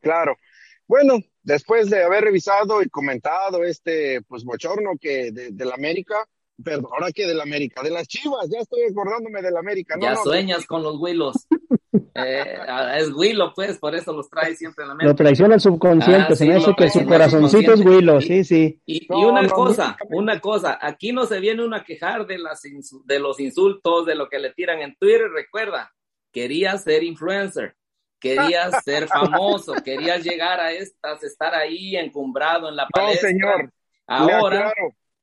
Claro. 0.00 0.38
Bueno, 0.86 1.18
después 1.42 1.90
de 1.90 2.02
haber 2.02 2.24
revisado 2.24 2.80
y 2.80 2.88
comentado 2.88 3.62
este 3.64 4.22
pues 4.22 4.44
bochorno 4.44 4.92
que 4.98 5.30
de, 5.30 5.64
la 5.66 5.74
América, 5.74 6.26
perdón, 6.62 6.90
ahora 6.92 7.12
que 7.12 7.26
de 7.26 7.34
la 7.34 7.42
América, 7.42 7.82
de 7.82 7.90
las 7.90 8.08
Chivas, 8.08 8.48
ya 8.50 8.60
estoy 8.60 8.82
acordándome 8.90 9.42
de 9.42 9.50
la 9.50 9.60
América. 9.60 9.96
ya 10.00 10.16
sueñas 10.16 10.66
con 10.66 10.82
los 10.82 10.96
Willos. 10.98 11.46
Eh, 12.14 12.58
es 12.98 13.10
Willow, 13.10 13.52
pues, 13.54 13.78
por 13.78 13.94
eso 13.94 14.12
los 14.12 14.28
trae 14.28 14.54
siempre 14.54 14.82
en 14.84 14.88
la 14.88 14.94
mente. 14.94 15.06
Lo 15.06 15.14
traiciona 15.14 15.54
el 15.54 15.60
subconsciente, 15.60 16.32
ah, 16.32 16.36
se 16.36 16.44
me 16.44 16.56
hace 16.56 16.74
que 16.74 16.90
su 16.90 17.06
corazoncito 17.06 17.72
es 17.72 17.80
Willow, 17.80 18.20
sí, 18.20 18.44
sí. 18.44 18.80
Y, 18.84 19.06
una 19.12 19.48
cosa, 19.48 19.96
una 20.10 20.38
cosa, 20.40 20.78
aquí 20.80 21.12
no 21.12 21.24
se 21.24 21.40
viene 21.40 21.64
una 21.64 21.78
a 21.78 21.84
quejar 21.84 22.26
de, 22.26 22.38
las 22.38 22.62
de 23.04 23.18
los 23.18 23.40
insultos, 23.40 24.04
de 24.04 24.14
lo 24.14 24.28
que 24.28 24.38
le 24.38 24.52
tiran 24.52 24.80
en 24.82 24.94
Twitter, 24.96 25.30
recuerda, 25.30 25.92
quería 26.30 26.76
ser 26.76 27.02
influencer, 27.02 27.76
quería 28.20 28.70
ser 28.84 29.08
famoso, 29.08 29.74
quería 29.82 30.18
llegar 30.18 30.60
a 30.60 30.72
estas, 30.72 31.22
estar 31.22 31.54
ahí 31.54 31.96
encumbrado 31.96 32.68
en 32.68 32.76
la 32.76 32.86
palestra. 32.88 33.30
No, 33.30 33.38
señor. 33.38 33.72
Ahora, 34.06 34.72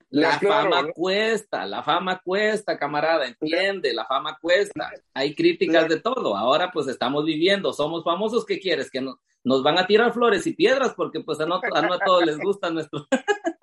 la 0.09 0.39
fama 0.39 0.91
cuesta, 0.91 1.65
la 1.65 1.83
fama 1.83 2.19
cuesta, 2.23 2.77
camarada, 2.77 3.27
entiende, 3.27 3.93
la 3.93 4.05
fama 4.05 4.37
cuesta. 4.41 4.91
Hay 5.13 5.35
críticas 5.35 5.87
de 5.87 5.99
todo. 5.99 6.35
Ahora 6.35 6.71
pues 6.71 6.87
estamos 6.87 7.25
viviendo, 7.25 7.73
somos 7.73 8.03
famosos, 8.03 8.45
¿qué 8.45 8.59
quieres? 8.59 8.89
Que 8.89 9.01
nos 9.43 9.63
van 9.63 9.77
a 9.77 9.85
tirar 9.85 10.13
flores 10.13 10.45
y 10.47 10.53
piedras 10.53 10.93
porque 10.95 11.21
pues 11.21 11.39
a 11.39 11.45
no, 11.45 11.55
a, 11.55 11.99
todos 12.05 12.25
les 12.25 12.37
gusta 12.39 12.69
nuestro... 12.69 13.07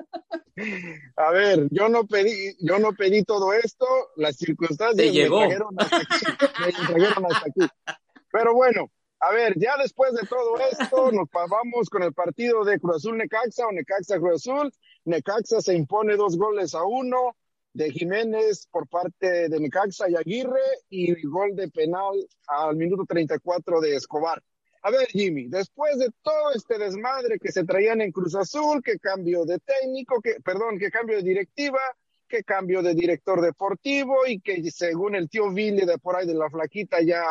A 1.17 1.31
ver, 1.33 1.69
yo 1.71 1.91
no 1.91 2.07
pedí, 2.07 2.57
yo 2.61 2.79
no 2.79 2.95
pedí 2.95 3.23
todo 3.25 3.53
esto, 3.53 3.87
las 4.17 4.37
circunstancias 4.37 5.15
me 5.15 5.29
trajeron 5.29 5.75
hasta 5.77 5.97
aquí, 5.99 6.27
me 6.65 6.73
trajeron 6.73 7.27
hasta 7.27 7.47
aquí. 7.47 7.97
Pero 8.33 8.55
bueno, 8.55 8.91
a 9.27 9.33
ver, 9.33 9.55
ya 9.59 9.77
después 9.77 10.13
de 10.13 10.25
todo 10.27 10.57
esto, 10.71 11.11
nos 11.13 11.29
vamos 11.33 11.91
con 11.91 12.05
el 12.05 12.13
partido 12.13 12.65
de 12.65 12.79
Cruz 12.79 12.97
Azul 12.97 13.19
Necaxa 13.19 13.67
o 13.67 13.73
Necaxa 13.73 14.19
Cruz 14.19 14.47
Azul. 14.47 14.73
Necaxa 15.05 15.61
se 15.61 15.75
impone 15.75 16.17
dos 16.17 16.37
goles 16.37 16.75
a 16.75 16.85
uno 16.85 17.37
de 17.73 17.91
Jiménez 17.91 18.69
por 18.71 18.89
parte 18.89 19.49
de 19.49 19.61
Necaxa 19.61 20.09
y 20.09 20.15
Aguirre 20.15 20.61
y 20.91 21.27
gol 21.27 21.57
de 21.57 21.69
penal 21.69 22.15
al 22.47 22.77
minuto 22.77 23.05
34 23.05 23.81
de 23.81 23.97
Escobar. 23.97 24.41
A 24.83 24.91
ver, 24.93 25.09
Jimmy, 25.09 25.49
después 25.49 25.99
de 25.99 26.09
todo 26.23 26.53
este 26.55 26.79
desmadre 26.79 27.41
que 27.41 27.51
se 27.51 27.65
traían 27.65 28.01
en 28.01 28.13
Cruz 28.13 28.37
Azul, 28.37 28.81
que 28.81 29.01
cambio 29.01 29.45
de 29.45 29.59
técnico, 29.59 30.21
que, 30.21 30.37
perdón, 30.45 30.79
que 30.79 30.93
cambio 30.93 31.17
de 31.17 31.25
directiva, 31.25 31.81
que 32.29 32.45
cambio 32.45 32.81
de 32.81 32.95
director 32.95 33.41
deportivo 33.41 34.25
y 34.25 34.39
que 34.39 34.71
según 34.71 35.17
el 35.17 35.29
tío 35.29 35.51
Billy 35.51 35.85
de 35.85 35.99
por 35.99 36.15
ahí 36.15 36.29
de 36.29 36.35
la 36.35 36.49
flaquita 36.49 37.03
ya 37.03 37.25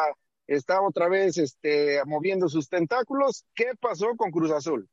está 0.48 0.82
otra 0.82 1.10
vez 1.10 1.38
este, 1.38 2.00
moviendo 2.06 2.48
sus 2.48 2.70
tentáculos. 2.70 3.46
¿Qué 3.54 3.72
pasó 3.80 4.08
con 4.18 4.32
Cruz 4.32 4.52
Azul? 4.52 4.88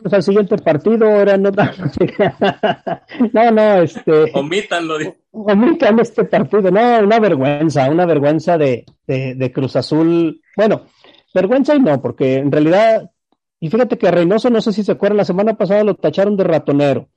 Pues 0.00 0.14
al 0.14 0.22
siguiente 0.22 0.56
partido 0.58 1.06
era 1.06 1.36
no 1.36 1.50
no 3.32 3.50
no 3.50 3.82
este 3.82 4.30
omítanlo 4.32 4.94
omitan 5.32 5.98
este 5.98 6.24
partido 6.24 6.70
no 6.70 7.00
una 7.00 7.18
vergüenza 7.18 7.90
una 7.90 8.06
vergüenza 8.06 8.56
de, 8.56 8.84
de, 9.08 9.34
de, 9.34 9.52
Cruz 9.52 9.74
Azul 9.74 10.40
bueno 10.56 10.86
vergüenza 11.34 11.74
y 11.74 11.80
no 11.80 12.00
porque 12.00 12.36
en 12.36 12.52
realidad 12.52 13.10
y 13.58 13.70
fíjate 13.70 13.98
que 13.98 14.08
Reynoso 14.12 14.50
no 14.50 14.60
sé 14.60 14.72
si 14.72 14.84
se 14.84 14.92
acuerdan 14.92 15.16
la 15.16 15.24
semana 15.24 15.54
pasada 15.54 15.82
lo 15.82 15.96
tacharon 15.96 16.36
de 16.36 16.44
ratonero 16.44 17.08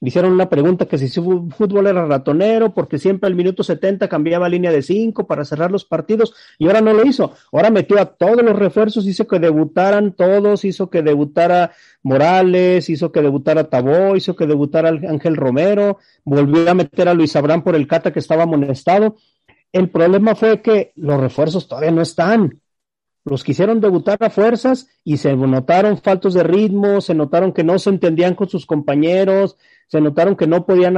le 0.00 0.08
hicieron 0.08 0.32
una 0.32 0.48
pregunta 0.48 0.86
que 0.86 0.98
si 0.98 1.08
su 1.08 1.48
fútbol 1.56 1.86
era 1.86 2.04
ratonero, 2.04 2.74
porque 2.74 2.98
siempre 2.98 3.26
al 3.28 3.34
minuto 3.34 3.62
70 3.62 4.08
cambiaba 4.08 4.48
línea 4.48 4.70
de 4.70 4.82
5 4.82 5.26
para 5.26 5.44
cerrar 5.44 5.70
los 5.70 5.84
partidos, 5.84 6.34
y 6.58 6.66
ahora 6.66 6.80
no 6.80 6.92
lo 6.92 7.06
hizo. 7.06 7.32
Ahora 7.52 7.70
metió 7.70 7.98
a 8.00 8.06
todos 8.06 8.42
los 8.42 8.58
refuerzos, 8.58 9.06
hizo 9.06 9.26
que 9.26 9.38
debutaran 9.38 10.12
todos, 10.12 10.64
hizo 10.64 10.90
que 10.90 11.02
debutara 11.02 11.72
Morales, 12.02 12.90
hizo 12.90 13.12
que 13.12 13.22
debutara 13.22 13.70
Tabó, 13.70 14.16
hizo 14.16 14.36
que 14.36 14.46
debutara 14.46 14.90
Ángel 14.90 15.36
Romero, 15.36 15.98
volvió 16.24 16.70
a 16.70 16.74
meter 16.74 17.08
a 17.08 17.14
Luis 17.14 17.34
Abrán 17.36 17.62
por 17.62 17.74
el 17.74 17.86
Cata 17.86 18.12
que 18.12 18.18
estaba 18.18 18.42
amonestado. 18.42 19.16
El 19.72 19.88
problema 19.90 20.34
fue 20.34 20.60
que 20.60 20.92
los 20.96 21.18
refuerzos 21.20 21.66
todavía 21.66 21.90
no 21.90 22.02
están. 22.02 22.60
Los 23.24 23.42
quisieron 23.42 23.80
debutar 23.80 24.18
a 24.22 24.28
fuerzas 24.28 24.86
y 25.02 25.16
se 25.16 25.34
notaron 25.34 25.96
faltos 25.96 26.34
de 26.34 26.42
ritmo, 26.42 27.00
se 27.00 27.14
notaron 27.14 27.52
que 27.52 27.64
no 27.64 27.78
se 27.78 27.88
entendían 27.88 28.34
con 28.34 28.50
sus 28.50 28.66
compañeros, 28.66 29.56
se 29.88 30.00
notaron 30.02 30.36
que 30.36 30.46
no 30.46 30.66
podían 30.66 30.96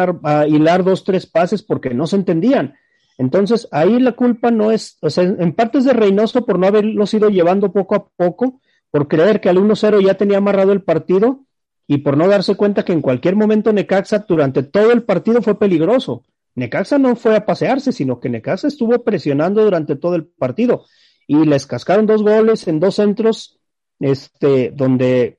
hilar 0.48 0.82
dos, 0.82 1.04
tres 1.04 1.26
pases 1.26 1.62
porque 1.62 1.94
no 1.94 2.08
se 2.08 2.16
entendían. 2.16 2.74
Entonces, 3.16 3.68
ahí 3.70 4.00
la 4.00 4.12
culpa 4.12 4.50
no 4.50 4.72
es, 4.72 4.98
o 5.02 5.08
sea, 5.08 5.22
en 5.24 5.52
parte 5.52 5.78
es 5.78 5.84
de 5.84 5.92
Reynoso 5.92 6.44
por 6.44 6.58
no 6.58 6.66
haberlos 6.66 7.14
ido 7.14 7.30
llevando 7.30 7.72
poco 7.72 7.94
a 7.94 8.08
poco, 8.08 8.60
por 8.90 9.06
creer 9.06 9.40
que 9.40 9.48
al 9.48 9.58
1-0 9.58 10.04
ya 10.04 10.14
tenía 10.14 10.38
amarrado 10.38 10.72
el 10.72 10.82
partido 10.82 11.44
y 11.86 11.98
por 11.98 12.16
no 12.16 12.26
darse 12.26 12.56
cuenta 12.56 12.84
que 12.84 12.92
en 12.92 13.02
cualquier 13.02 13.36
momento 13.36 13.72
Necaxa 13.72 14.24
durante 14.28 14.64
todo 14.64 14.90
el 14.90 15.04
partido 15.04 15.42
fue 15.42 15.58
peligroso. 15.58 16.24
Necaxa 16.56 16.98
no 16.98 17.14
fue 17.14 17.36
a 17.36 17.46
pasearse, 17.46 17.92
sino 17.92 18.18
que 18.18 18.28
Necaxa 18.28 18.66
estuvo 18.66 19.04
presionando 19.04 19.62
durante 19.62 19.94
todo 19.94 20.16
el 20.16 20.26
partido 20.26 20.86
y 21.26 21.44
les 21.44 21.66
cascaron 21.66 22.06
dos 22.06 22.22
goles 22.22 22.66
en 22.68 22.80
dos 22.80 22.96
centros, 22.96 23.58
este, 24.00 24.70
donde 24.70 25.38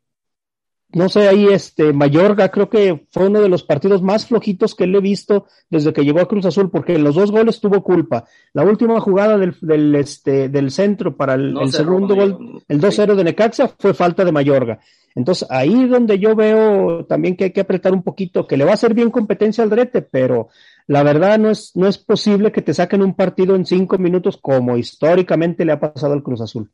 no 0.93 1.09
sé, 1.09 1.27
ahí 1.27 1.47
este 1.47 1.91
Mayorga 1.91 2.49
creo 2.49 2.69
que 2.69 3.07
fue 3.11 3.27
uno 3.27 3.41
de 3.41 3.49
los 3.49 3.63
partidos 3.63 4.01
más 4.01 4.25
flojitos 4.25 4.73
que 4.73 4.87
le 4.87 4.99
he 4.99 5.01
visto 5.01 5.45
desde 5.69 5.91
que 5.91 6.05
llegó 6.05 6.21
a 6.21 6.27
Cruz 6.27 6.45
Azul, 6.45 6.71
porque 6.71 6.95
en 6.95 7.03
los 7.03 7.15
dos 7.15 7.29
goles 7.29 7.59
tuvo 7.59 7.83
culpa. 7.83 8.23
La 8.53 8.63
última 8.63 8.99
jugada 9.01 9.37
del, 9.37 9.53
del, 9.61 9.95
este, 9.95 10.47
del 10.47 10.71
centro 10.71 11.17
para 11.17 11.33
el, 11.33 11.55
segundo 11.71 12.15
gol, 12.15 12.63
el 12.67 12.79
2-0 12.79 13.15
de 13.15 13.23
Necaxa, 13.25 13.67
fue 13.77 13.93
falta 13.93 14.23
de 14.23 14.31
Mayorga. 14.31 14.79
Entonces, 15.13 15.47
ahí 15.51 15.87
donde 15.87 16.19
yo 16.19 16.35
veo 16.35 17.05
también 17.05 17.35
que 17.35 17.45
hay 17.45 17.51
que 17.51 17.61
apretar 17.61 17.91
un 17.91 18.03
poquito, 18.03 18.47
que 18.47 18.55
le 18.55 18.63
va 18.63 18.71
a 18.71 18.75
hacer 18.75 18.93
bien 18.93 19.11
competencia 19.11 19.63
al 19.63 19.69
Drete, 19.69 20.03
pero 20.03 20.47
la 20.87 21.03
verdad 21.03 21.37
no 21.37 21.49
es, 21.49 21.75
no 21.75 21.87
es 21.87 21.97
posible 21.97 22.51
que 22.51 22.61
te 22.61 22.73
saquen 22.73 23.01
un 23.01 23.15
partido 23.15 23.55
en 23.55 23.65
cinco 23.65 23.97
minutos 23.97 24.37
como 24.41 24.77
históricamente 24.77 25.65
le 25.65 25.73
ha 25.73 25.79
pasado 25.79 26.13
al 26.13 26.23
Cruz 26.23 26.41
Azul. 26.41 26.71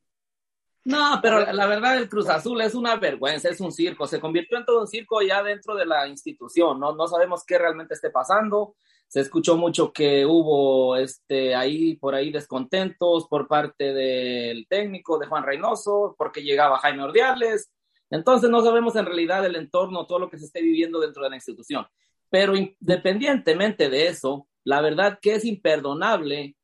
No, 0.86 1.20
pero 1.22 1.40
la 1.52 1.66
verdad 1.66 1.98
el 1.98 2.10
Cruz 2.10 2.30
Azul 2.30 2.62
es 2.62 2.76
una 2.76 2.98
vergüenza, 2.98 3.50
es 3.50 3.60
un 3.62 3.72
circo, 3.72 4.06
se 4.06 4.20
convirtió 4.20 4.58
en 4.58 4.66
todo 4.66 4.82
un 4.82 4.88
circo 4.88 5.22
ya 5.22 5.42
dentro 5.42 5.76
de 5.76 5.86
la 5.86 6.08
institución, 6.08 6.80
no, 6.80 6.94
no 6.94 7.08
sabemos 7.08 7.44
qué 7.46 7.58
realmente 7.58 7.94
esté 7.94 8.10
pasando, 8.10 8.76
se 9.08 9.22
escuchó 9.22 9.56
mucho 9.56 9.94
que 9.94 10.26
hubo 10.26 10.98
este, 10.98 11.56
ahí 11.56 11.96
por 11.96 12.16
ahí 12.16 12.32
descontentos 12.32 13.28
por 13.30 13.48
parte 13.48 13.94
del 13.94 14.68
técnico 14.68 15.18
de 15.18 15.28
Juan 15.28 15.44
Reynoso, 15.44 16.16
porque 16.18 16.44
llegaba 16.44 16.80
Jaime 16.80 17.04
Ordiales, 17.04 17.72
entonces 18.10 18.50
no 18.50 18.62
sabemos 18.62 18.96
en 18.98 19.06
realidad 19.06 19.46
el 19.46 19.56
entorno, 19.56 20.06
todo 20.06 20.20
lo 20.20 20.30
que 20.30 20.38
se 20.38 20.46
esté 20.46 20.62
viviendo 20.62 21.00
dentro 21.00 21.24
de 21.24 21.30
la 21.30 21.38
institución, 21.38 21.88
pero 22.34 22.56
independientemente 22.56 23.92
de 23.92 24.08
eso, 24.08 24.48
la 24.64 24.82
verdad 24.82 25.20
que 25.22 25.36
es 25.36 25.46
imperdonable 25.46 26.58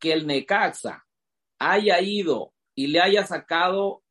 que 0.00 0.12
el 0.12 0.26
Necaxa 0.26 1.06
haya 1.60 2.00
ido 2.00 2.52
y 2.74 2.88
le 2.88 3.00
haya 3.00 3.24
sacado 3.24 4.02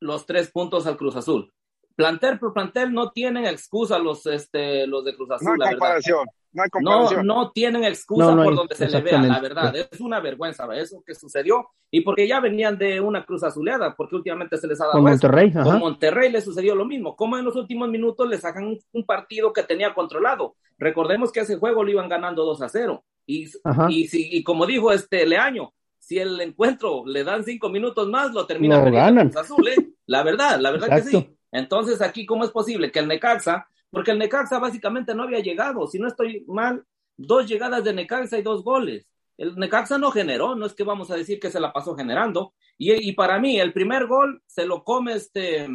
los 0.00 0.26
tres 0.26 0.50
puntos 0.50 0.88
al 0.88 0.96
Cruz 0.96 1.14
Azul. 1.14 1.54
Plantel 1.94 2.40
por 2.40 2.52
plantel 2.52 2.92
no 2.92 3.12
tienen 3.12 3.46
excusa 3.46 4.00
los, 4.00 4.26
este, 4.26 4.88
los 4.88 5.04
de 5.04 5.14
Cruz 5.14 5.30
Azul. 5.30 5.56
No 5.56 5.64
hay 5.64 5.74
comparación. 5.74 6.26
No, 6.52 6.64
no, 6.80 7.22
no, 7.22 7.50
tienen 7.52 7.84
excusa 7.84 8.34
por 8.34 8.54
donde 8.54 8.74
se 8.74 8.88
le 8.88 9.00
vea, 9.00 9.22
la 9.22 9.40
verdad. 9.40 9.74
Es 9.76 10.00
una 10.00 10.20
vergüenza 10.20 10.66
eso 10.76 11.02
que 11.06 11.14
sucedió. 11.14 11.68
Y 11.90 12.00
porque 12.02 12.26
ya 12.26 12.40
venían 12.40 12.76
de 12.76 13.00
una 13.00 13.24
cruz 13.24 13.42
azuleada, 13.42 13.94
porque 13.94 14.16
últimamente 14.16 14.56
se 14.56 14.66
les 14.66 14.80
ha 14.80 14.84
dado. 14.84 14.94
Con 14.94 15.04
Monterrey. 15.04 15.52
Con 15.52 15.78
Monterrey 15.78 16.30
le 16.30 16.40
sucedió 16.40 16.74
lo 16.74 16.84
mismo. 16.84 17.14
Como 17.14 17.38
en 17.38 17.44
los 17.44 17.56
últimos 17.56 17.88
minutos 17.88 18.28
le 18.28 18.38
sacan 18.38 18.76
un, 18.92 19.04
partido 19.04 19.52
que 19.52 19.62
tenía 19.62 19.94
controlado. 19.94 20.56
Recordemos 20.78 21.30
que 21.32 21.40
ese 21.40 21.56
juego 21.56 21.84
lo 21.84 21.90
iban 21.90 22.08
ganando 22.08 22.44
2 22.44 22.62
a 22.62 22.68
0. 22.68 23.04
Y, 23.26 23.48
y, 23.88 24.08
si, 24.08 24.28
y 24.36 24.42
como 24.42 24.66
dijo 24.66 24.92
este 24.92 25.26
Leaño, 25.26 25.72
si 25.98 26.18
el 26.18 26.40
encuentro 26.40 27.04
le 27.06 27.22
dan 27.22 27.44
cinco 27.44 27.68
minutos 27.68 28.08
más, 28.08 28.32
lo 28.32 28.46
termina 28.46 28.82
no 28.82 28.90
ganan. 28.90 29.30
Azul, 29.36 29.68
¿eh? 29.68 29.92
La 30.06 30.24
verdad, 30.24 30.58
la 30.58 30.72
verdad 30.72 30.88
que 30.88 31.02
sí. 31.02 31.36
Entonces, 31.52 32.00
aquí, 32.00 32.26
¿cómo 32.26 32.44
es 32.44 32.50
posible 32.50 32.90
que 32.90 32.98
el 32.98 33.08
Necaxa, 33.08 33.68
porque 33.90 34.12
el 34.12 34.18
Necaxa 34.18 34.58
básicamente 34.58 35.14
no 35.14 35.24
había 35.24 35.40
llegado, 35.40 35.86
si 35.86 35.98
no 35.98 36.08
estoy 36.08 36.44
mal, 36.46 36.84
dos 37.16 37.46
llegadas 37.46 37.84
de 37.84 37.92
Necaxa 37.92 38.38
y 38.38 38.42
dos 38.42 38.62
goles. 38.62 39.06
El 39.36 39.56
Necaxa 39.56 39.98
no 39.98 40.10
generó, 40.10 40.54
no 40.54 40.66
es 40.66 40.74
que 40.74 40.84
vamos 40.84 41.10
a 41.10 41.16
decir 41.16 41.40
que 41.40 41.50
se 41.50 41.60
la 41.60 41.72
pasó 41.72 41.94
generando. 41.96 42.54
Y, 42.76 43.12
para 43.12 43.38
mí, 43.38 43.60
el 43.60 43.72
primer 43.72 44.06
gol 44.06 44.42
se 44.46 44.64
lo 44.64 44.84
come 44.84 45.14
este, 45.14 45.68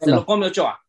se 0.00 0.10
lo 0.10 0.24
come 0.24 0.46
Ochoa. 0.46 0.82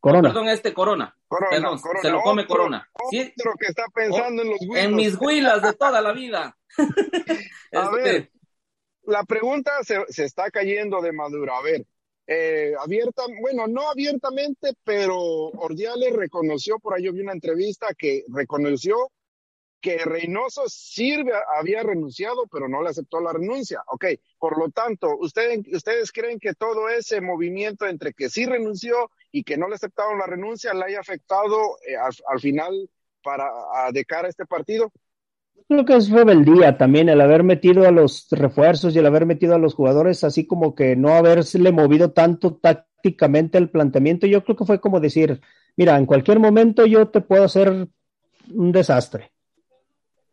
Corona. 0.00 0.28
perdón, 0.28 0.48
este 0.48 0.72
Corona. 0.74 1.16
Corona, 1.26 1.78
se 2.00 2.10
lo 2.10 2.20
come 2.20 2.46
Corona. 2.46 2.88
¿Sí? 3.10 3.32
que 3.58 3.66
está 3.66 3.84
pensando 3.94 4.42
en 4.42 4.50
los 4.50 4.58
En 4.76 4.94
mis 4.94 5.16
huilas 5.18 5.62
de 5.62 5.72
toda 5.74 6.00
la 6.00 6.12
vida. 6.12 6.56
a 6.78 7.82
este, 7.82 8.02
ver, 8.02 8.30
la 9.04 9.24
pregunta 9.24 9.72
se, 9.82 10.04
se, 10.08 10.24
está 10.24 10.50
cayendo 10.50 11.00
de 11.00 11.12
madura. 11.12 11.56
A 11.56 11.62
ver, 11.62 11.86
eh, 12.26 12.72
abierta, 12.78 13.22
bueno, 13.40 13.66
no 13.66 13.90
abiertamente, 13.90 14.72
pero 14.82 15.16
Ordiales 15.18 16.12
reconoció, 16.12 16.78
por 16.78 16.94
ahí 16.94 17.04
yo 17.04 17.12
vi 17.12 17.20
una 17.20 17.32
entrevista 17.32 17.88
que 17.96 18.24
reconoció 18.28 19.10
que 19.84 19.98
Reynoso 19.98 20.62
sirve, 20.66 21.32
había 21.58 21.82
renunciado, 21.82 22.46
pero 22.50 22.70
no 22.70 22.82
le 22.82 22.88
aceptó 22.88 23.20
la 23.20 23.34
renuncia. 23.34 23.82
Ok, 23.88 24.06
por 24.38 24.58
lo 24.58 24.70
tanto, 24.70 25.14
¿ustedes, 25.18 25.60
¿ustedes 25.74 26.10
creen 26.10 26.38
que 26.38 26.54
todo 26.54 26.88
ese 26.88 27.20
movimiento 27.20 27.86
entre 27.86 28.14
que 28.14 28.30
sí 28.30 28.46
renunció 28.46 29.10
y 29.30 29.44
que 29.44 29.58
no 29.58 29.68
le 29.68 29.74
aceptaron 29.74 30.18
la 30.18 30.24
renuncia 30.24 30.72
le 30.72 30.86
haya 30.86 31.00
afectado 31.00 31.76
eh, 31.86 31.96
al, 31.96 32.40
final 32.40 32.88
para 33.22 33.52
de 33.92 34.06
cara 34.06 34.28
a 34.28 34.30
este 34.30 34.46
partido? 34.46 34.90
Creo 35.66 35.84
que 35.84 35.96
es 35.96 36.10
rebeldía 36.10 36.76
también 36.76 37.08
el 37.08 37.20
haber 37.20 37.42
metido 37.42 37.86
a 37.86 37.90
los 37.90 38.26
refuerzos 38.30 38.94
y 38.94 38.98
el 38.98 39.06
haber 39.06 39.24
metido 39.24 39.54
a 39.54 39.58
los 39.58 39.74
jugadores, 39.74 40.22
así 40.22 40.46
como 40.46 40.74
que 40.74 40.94
no 40.94 41.14
haberle 41.14 41.72
movido 41.72 42.12
tanto 42.12 42.56
tácticamente 42.56 43.56
el 43.56 43.70
planteamiento. 43.70 44.26
Yo 44.26 44.44
creo 44.44 44.56
que 44.56 44.66
fue 44.66 44.80
como 44.80 45.00
decir, 45.00 45.40
mira, 45.76 45.96
en 45.96 46.04
cualquier 46.04 46.38
momento 46.38 46.84
yo 46.84 47.08
te 47.08 47.22
puedo 47.22 47.44
hacer 47.44 47.88
un 48.52 48.72
desastre. 48.72 49.32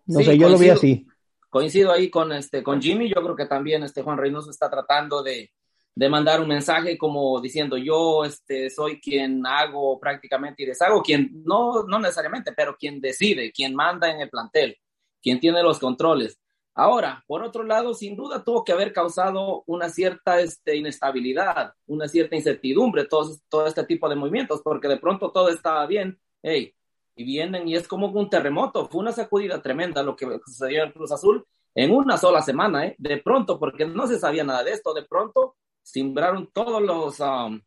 No 0.05 0.19
sé, 0.19 0.37
yo 0.37 0.49
lo 0.49 0.57
vi 0.57 0.69
así. 0.69 1.07
Coincido 1.49 1.91
ahí 1.91 2.09
con 2.09 2.31
este, 2.33 2.61
con 2.61 2.81
Jimmy, 2.81 3.09
yo 3.09 3.21
creo 3.21 3.35
que 3.35 3.45
también 3.45 3.83
este 3.83 4.01
Juan 4.01 4.17
Reynoso 4.17 4.51
está 4.51 4.69
tratando 4.69 5.23
de, 5.23 5.51
de 5.95 6.09
mandar 6.09 6.41
un 6.41 6.47
mensaje 6.47 6.97
como 6.97 7.39
diciendo 7.39 7.77
yo 7.77 8.25
este, 8.25 8.69
soy 8.69 8.99
quien 8.99 9.45
hago 9.45 9.97
prácticamente 9.99 10.63
y 10.63 10.65
deshago, 10.65 11.01
quien 11.01 11.41
no, 11.45 11.83
no 11.83 11.99
necesariamente, 11.99 12.51
pero 12.53 12.75
quien 12.77 12.99
decide, 12.99 13.51
quien 13.51 13.75
manda 13.75 14.09
en 14.09 14.21
el 14.21 14.29
plantel 14.29 14.77
quien 15.21 15.39
tiene 15.39 15.63
los 15.63 15.79
controles. 15.79 16.39
Ahora, 16.73 17.23
por 17.27 17.43
otro 17.43 17.63
lado, 17.63 17.93
sin 17.93 18.15
duda 18.15 18.43
tuvo 18.43 18.63
que 18.63 18.71
haber 18.71 18.93
causado 18.93 19.63
una 19.67 19.89
cierta 19.89 20.39
este, 20.39 20.77
inestabilidad, 20.77 21.73
una 21.85 22.07
cierta 22.07 22.35
incertidumbre, 22.35 23.05
todo, 23.05 23.35
todo 23.49 23.67
este 23.67 23.83
tipo 23.83 24.07
de 24.07 24.15
movimientos, 24.15 24.61
porque 24.63 24.87
de 24.87 24.97
pronto 24.97 25.31
todo 25.31 25.49
estaba 25.49 25.85
bien, 25.85 26.19
hey, 26.41 26.73
y 27.15 27.23
vienen 27.25 27.67
y 27.67 27.75
es 27.75 27.87
como 27.87 28.07
un 28.07 28.29
terremoto, 28.29 28.87
fue 28.87 29.01
una 29.01 29.11
sacudida 29.11 29.61
tremenda 29.61 30.01
lo 30.01 30.15
que 30.15 30.25
sucedió 30.45 30.83
en 30.83 30.91
Cruz 30.91 31.11
Azul 31.11 31.45
en 31.75 31.91
una 31.91 32.17
sola 32.17 32.41
semana, 32.41 32.85
¿eh? 32.87 32.95
de 32.97 33.17
pronto, 33.17 33.59
porque 33.59 33.85
no 33.85 34.07
se 34.07 34.19
sabía 34.19 34.43
nada 34.43 34.63
de 34.63 34.71
esto, 34.71 34.93
de 34.93 35.03
pronto 35.03 35.55
simbraron 35.81 36.49
todos 36.53 36.81
los, 36.81 37.19
um, 37.19 37.61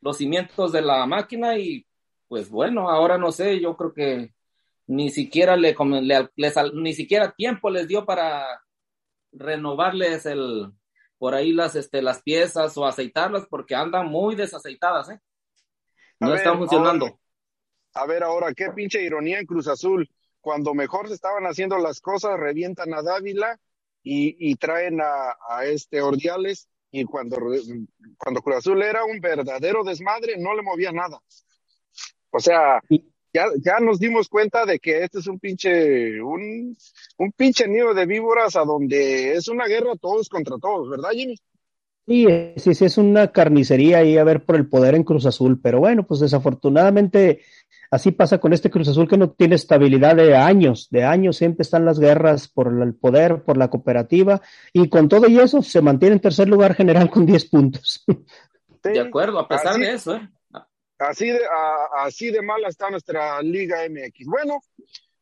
los 0.00 0.16
cimientos 0.16 0.72
de 0.72 0.82
la 0.82 1.06
máquina 1.06 1.58
y 1.58 1.86
pues 2.28 2.50
bueno, 2.50 2.88
ahora 2.90 3.18
no 3.18 3.32
sé, 3.32 3.60
yo 3.60 3.76
creo 3.76 3.92
que 3.92 4.32
ni 4.88 5.10
siquiera 5.10 5.56
le, 5.56 5.76
ni 6.74 6.92
siquiera 6.94 7.32
tiempo 7.32 7.70
les 7.70 7.86
dio 7.86 8.06
para 8.06 8.44
renovarles 9.32 10.24
el, 10.24 10.72
por 11.18 11.34
ahí 11.34 11.52
las, 11.52 11.76
este, 11.76 12.00
las 12.00 12.22
piezas 12.22 12.76
o 12.78 12.86
aceitarlas 12.86 13.46
porque 13.48 13.74
andan 13.74 14.08
muy 14.08 14.34
desaceitadas, 14.34 15.10
¿eh? 15.10 15.20
No 16.18 16.34
están 16.34 16.58
funcionando. 16.58 17.20
a 17.94 18.06
ver 18.06 18.24
ahora, 18.24 18.52
qué 18.54 18.70
pinche 18.74 19.02
ironía 19.02 19.38
en 19.38 19.46
Cruz 19.46 19.68
Azul. 19.68 20.10
Cuando 20.40 20.74
mejor 20.74 21.06
se 21.08 21.14
estaban 21.14 21.44
haciendo 21.44 21.78
las 21.78 22.00
cosas, 22.00 22.40
revientan 22.40 22.92
a 22.94 23.02
Dávila 23.02 23.60
y, 24.02 24.56
traen 24.56 25.00
a, 25.02 25.36
a, 25.48 25.66
este 25.66 26.00
Ordiales 26.00 26.68
y 26.90 27.04
cuando, 27.04 27.36
cuando 28.16 28.40
Cruz 28.40 28.56
Azul 28.56 28.82
era 28.82 29.04
un 29.04 29.20
verdadero 29.20 29.84
desmadre, 29.84 30.38
no 30.38 30.54
le 30.56 30.62
movía 30.62 30.92
nada. 30.92 31.20
O 32.30 32.40
sea, 32.40 32.80
ya, 33.38 33.44
ya 33.62 33.78
nos 33.80 33.98
dimos 33.98 34.28
cuenta 34.28 34.66
de 34.66 34.78
que 34.78 35.04
este 35.04 35.20
es 35.20 35.26
un 35.28 35.38
pinche, 35.38 36.20
un, 36.20 36.76
un 37.18 37.32
pinche 37.32 37.68
nido 37.68 37.94
de 37.94 38.06
víboras 38.06 38.56
a 38.56 38.64
donde 38.64 39.34
es 39.34 39.48
una 39.48 39.66
guerra 39.66 39.94
todos 40.00 40.28
contra 40.28 40.56
todos, 40.58 40.90
¿verdad, 40.90 41.10
Jimmy? 41.12 41.36
Sí, 42.06 42.26
sí, 42.56 42.74
sí, 42.74 42.84
es 42.86 42.96
una 42.98 43.32
carnicería 43.32 43.98
ahí 43.98 44.16
a 44.16 44.24
ver 44.24 44.44
por 44.44 44.56
el 44.56 44.68
poder 44.68 44.94
en 44.94 45.04
Cruz 45.04 45.26
Azul, 45.26 45.60
pero 45.62 45.78
bueno, 45.78 46.06
pues 46.06 46.20
desafortunadamente 46.20 47.42
así 47.90 48.12
pasa 48.12 48.38
con 48.38 48.52
este 48.52 48.70
Cruz 48.70 48.88
Azul 48.88 49.06
que 49.06 49.18
no 49.18 49.30
tiene 49.30 49.54
estabilidad 49.54 50.16
de 50.16 50.34
años, 50.34 50.88
de 50.90 51.04
años 51.04 51.36
siempre 51.36 51.62
están 51.62 51.84
las 51.84 51.98
guerras 52.00 52.48
por 52.48 52.82
el 52.82 52.94
poder, 52.94 53.42
por 53.44 53.58
la 53.58 53.68
cooperativa, 53.68 54.40
y 54.72 54.88
con 54.88 55.08
todo 55.08 55.28
y 55.28 55.38
eso 55.38 55.62
se 55.62 55.82
mantiene 55.82 56.14
en 56.14 56.20
tercer 56.20 56.48
lugar 56.48 56.74
general 56.74 57.10
con 57.10 57.26
10 57.26 57.44
puntos. 57.50 58.04
de 58.82 59.00
acuerdo, 59.00 59.38
a 59.38 59.46
pesar 59.46 59.76
de 59.76 59.92
eso, 59.92 60.16
¿eh? 60.16 60.28
Así 60.98 61.30
de, 61.30 61.40
así 61.96 62.30
de 62.30 62.42
mala 62.42 62.68
está 62.68 62.90
nuestra 62.90 63.40
Liga 63.42 63.88
MX. 63.88 64.26
Bueno, 64.26 64.60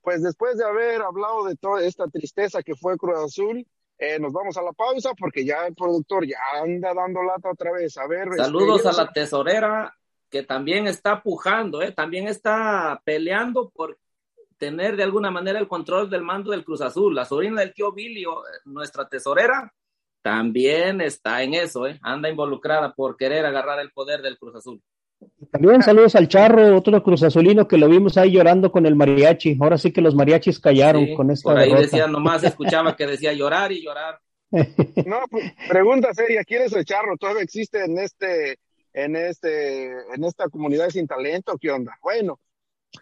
pues 0.01 0.23
después 0.23 0.57
de 0.57 0.65
haber 0.65 1.03
hablado 1.03 1.45
de 1.45 1.57
toda 1.57 1.83
esta 1.85 2.07
tristeza 2.07 2.63
que 2.63 2.75
fue 2.75 2.97
Cruz 2.97 3.19
Azul, 3.19 3.67
eh, 3.99 4.19
nos 4.19 4.33
vamos 4.33 4.57
a 4.57 4.63
la 4.63 4.73
pausa 4.73 5.15
porque 5.15 5.45
ya 5.45 5.67
el 5.67 5.75
productor 5.75 6.27
ya 6.27 6.39
anda 6.63 6.93
dando 6.95 7.23
lata 7.23 7.51
otra 7.51 7.73
vez. 7.73 7.97
A 7.99 8.07
ver. 8.07 8.29
Este, 8.29 8.45
Saludos 8.45 8.87
a 8.87 8.93
la 8.93 9.13
tesorera 9.13 9.95
que 10.31 10.43
también 10.43 10.87
está 10.87 11.23
pujando, 11.23 11.83
¿eh? 11.83 11.93
también 11.93 12.27
está 12.29 13.01
peleando 13.05 13.71
por 13.71 13.99
tener 14.59 14.97
de 14.97 15.03
alguna 15.03 15.31
manera 15.31 15.59
el 15.59 15.69
control 15.69 16.11
del 16.11 16.23
mando 16.23 16.51
del 16.51 16.65
Cruz 16.65 16.81
Azul. 16.81 17.15
La 17.15 17.25
sobrina 17.25 17.61
del 17.61 17.73
tío 17.73 17.93
Billy, 17.93 18.25
nuestra 18.65 19.09
tesorera, 19.09 19.73
también 20.23 21.01
está 21.01 21.43
en 21.43 21.55
eso, 21.55 21.87
¿eh? 21.87 21.99
anda 22.03 22.29
involucrada 22.29 22.93
por 22.93 23.17
querer 23.17 23.47
agarrar 23.47 23.79
el 23.79 23.93
poder 23.93 24.23
del 24.23 24.39
Cruz 24.39 24.57
Azul. 24.57 24.83
También 25.51 25.83
saludos 25.83 26.15
al 26.15 26.29
Charro, 26.29 26.77
otro 26.77 27.03
Cruz 27.03 27.23
Azulino 27.23 27.67
que 27.67 27.79
lo 27.79 27.89
vimos 27.89 28.17
ahí 28.17 28.33
llorando 28.33 28.71
con 28.71 28.87
el 28.87 28.97
mariachi. 28.97 29.57
Ahora 29.61 29.79
sí 29.79 29.93
que 29.93 30.01
los 30.01 30.15
mariachis 30.15 30.61
callaron 30.61 31.15
con 31.15 31.31
esta 31.31 31.51
Por 31.51 31.59
ahí 31.59 31.73
decía, 31.75 32.07
nomás 32.07 32.43
escuchaba 32.45 32.97
que 32.97 33.07
decía 33.07 33.33
llorar 33.33 33.73
y 33.73 33.83
llorar. 33.83 34.21
No, 35.07 35.21
pues, 35.31 35.53
pregunta 35.69 36.15
seria, 36.15 36.45
¿quién 36.45 36.63
es 36.63 36.73
el 36.73 36.85
Charro? 36.85 37.17
¿Todavía 37.19 37.43
existe 37.43 37.85
en 37.85 37.99
este, 37.99 38.59
en 38.93 39.17
este, 39.17 39.91
en 40.15 40.25
esta 40.25 40.49
comunidad 40.49 40.89
sin 40.91 41.07
talento? 41.07 41.59
¿Qué 41.61 41.71
onda? 41.71 41.99
Bueno, 42.03 42.41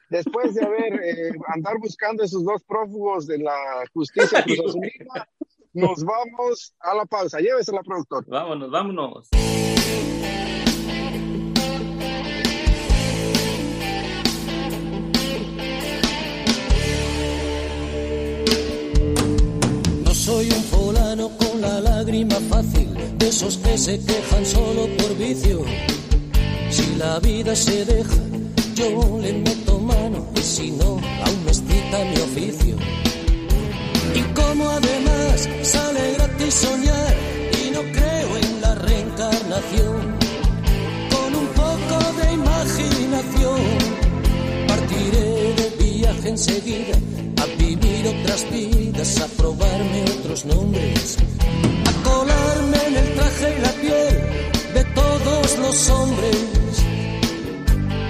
después 0.09 0.55
de 0.55 0.65
haber 0.65 0.95
eh, 0.95 1.33
andar 1.55 1.79
buscando 1.79 2.25
esos 2.25 2.45
dos 2.45 2.63
prófugos 2.65 3.27
de 3.27 3.39
la 3.39 3.85
justicia 3.93 4.43
Cruz 4.45 4.61
Azulina, 4.61 5.29
nos 5.73 6.05
vamos 6.05 6.75
a 6.81 6.95
la 6.95 7.05
pausa. 7.05 7.41
Llévese 7.41 7.73
la 7.73 7.83
productora. 7.83 8.27
Vámonos, 8.29 8.71
vámonos. 8.71 9.29
Soy 20.35 20.51
un 20.51 20.65
fulano 20.65 21.31
con 21.39 21.61
la 21.61 21.81
lágrima 21.81 22.35
fácil, 22.51 22.89
de 23.19 23.29
esos 23.29 23.57
que 23.59 23.79
se 23.79 24.01
quejan 24.01 24.45
solo 24.45 24.89
por 24.99 25.17
vicio. 25.17 25.63
Si 26.71 26.97
la 26.97 27.21
vida 27.21 27.55
se 27.55 27.85
deja, 27.85 28.21
yo 28.75 29.21
le 29.23 29.33
meto 29.33 29.79
mano, 29.79 30.27
y 30.35 30.41
si 30.41 30.73
no, 30.73 30.99
aún 31.25 31.45
me 31.45 31.53
excita 31.53 32.05
mi 32.11 32.17
oficio. 32.17 32.75
Y 34.13 34.23
como 34.35 34.69
además 34.71 35.49
sale 35.63 36.15
gratis 36.15 36.55
soñar, 36.55 37.15
y 37.63 37.71
no 37.71 37.83
creo 37.93 38.37
en 38.37 38.61
la 38.61 38.75
reencarnación, 38.75 40.01
con 41.15 41.31
un 41.43 41.49
poco 41.63 41.97
de 42.19 42.33
imaginación, 42.33 43.61
partiré 44.67 45.55
de 45.61 45.85
viaje 45.85 46.29
enseguida 46.29 46.97
a 47.41 47.47
vivir 47.57 47.94
otras 48.07 48.51
vidas, 48.51 49.21
a 49.21 49.27
probarme 49.29 50.05
otros 50.19 50.45
nombres, 50.45 51.17
a 51.87 51.93
colarme 52.03 52.79
en 52.87 52.97
el 52.97 53.15
traje 53.15 53.57
y 53.57 53.63
la 53.63 53.73
piel 53.73 54.23
de 54.75 54.85
todos 54.95 55.59
los 55.59 55.91
hombres 55.91 56.37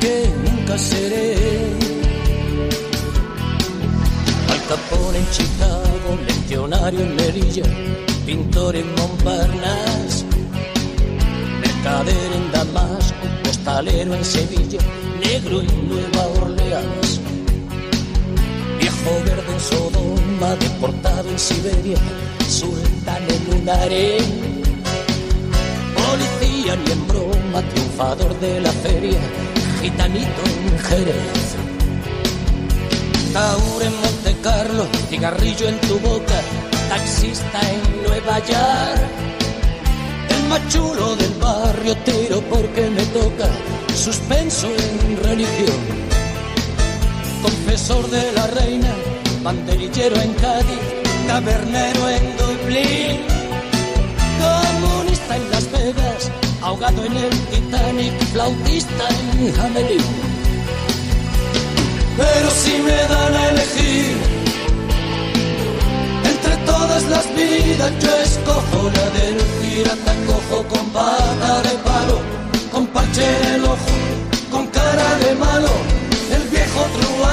que 0.00 0.28
nunca 0.44 0.78
seré. 0.78 1.36
Al 4.50 4.66
Capone 4.68 5.18
en 5.18 5.30
Chicago, 5.30 6.18
leccionario 6.26 7.00
en 7.00 7.16
Merilla, 7.16 7.64
pintor 8.26 8.76
en 8.76 8.94
Montparnasse, 8.96 10.24
mercader 11.60 12.32
en 12.32 12.52
Damasco, 12.52 13.26
postalero 13.44 14.14
en 14.14 14.24
Sevilla, 14.24 14.80
negro 15.20 15.60
en 15.60 15.88
Nueva 15.88 16.26
Orleans 16.42 17.23
verde 19.04 19.52
en 19.52 19.60
Sodoma, 19.60 20.54
deportado 20.56 21.28
en 21.28 21.38
Siberia, 21.38 21.98
sultán 22.48 23.22
en 23.28 23.60
un 23.60 23.68
harén. 23.68 24.62
Policía 25.94 26.76
ni 26.76 26.92
en 26.92 27.06
broma, 27.06 27.60
triunfador 27.72 28.38
de 28.40 28.60
la 28.60 28.72
feria, 28.72 29.18
gitanito 29.82 30.42
en 30.46 30.78
Jerez. 30.78 31.56
Taur 33.32 33.82
en 33.82 33.94
Monte 34.00 34.36
Carlo, 34.42 34.86
cigarrillo 35.10 35.68
en 35.68 35.80
tu 35.80 35.98
boca, 35.98 36.40
taxista 36.88 37.60
en 37.70 38.02
Nueva 38.06 38.38
York. 38.38 39.02
El 40.30 40.42
machulo 40.48 41.16
del 41.16 41.34
barrio 41.34 41.96
tiro 42.04 42.40
porque 42.48 42.88
me 42.90 43.04
toca, 43.06 43.48
suspenso 43.94 44.68
en 44.68 45.22
religión 45.22 46.13
confesor 47.44 48.08
de 48.08 48.32
la 48.32 48.46
reina, 48.46 48.90
banderillero 49.42 50.16
en 50.16 50.32
Cádiz, 50.34 50.84
tabernero 51.26 52.08
en 52.16 52.24
Dublín, 52.38 53.16
comunista 54.40 55.36
en 55.36 55.50
Las 55.50 55.70
Vegas, 55.70 56.30
ahogado 56.62 57.04
en 57.04 57.16
el 57.24 57.30
Titanic, 57.50 58.14
flautista 58.32 59.04
en 59.10 59.60
Hamelin. 59.60 60.06
Pero 62.16 62.50
si 62.62 62.72
me 62.86 62.98
dan 63.12 63.34
a 63.34 63.48
elegir 63.50 64.16
entre 66.32 66.56
todas 66.64 67.02
las 67.14 67.26
vidas, 67.36 67.92
yo 68.02 68.12
escojo 68.28 68.90
la 68.96 69.06
del 69.18 69.36
pirata 69.60 70.14
cojo 70.28 70.62
con 70.68 70.84
pata 70.96 71.62
de 71.66 71.74
palo, 71.88 72.18
con 72.72 72.86
parche 72.86 73.22
en 73.36 73.54
el 73.56 73.64
ojo, 73.64 73.94
con 74.50 74.66
cara 74.68 75.08
de 75.18 75.34
malo 75.34 76.03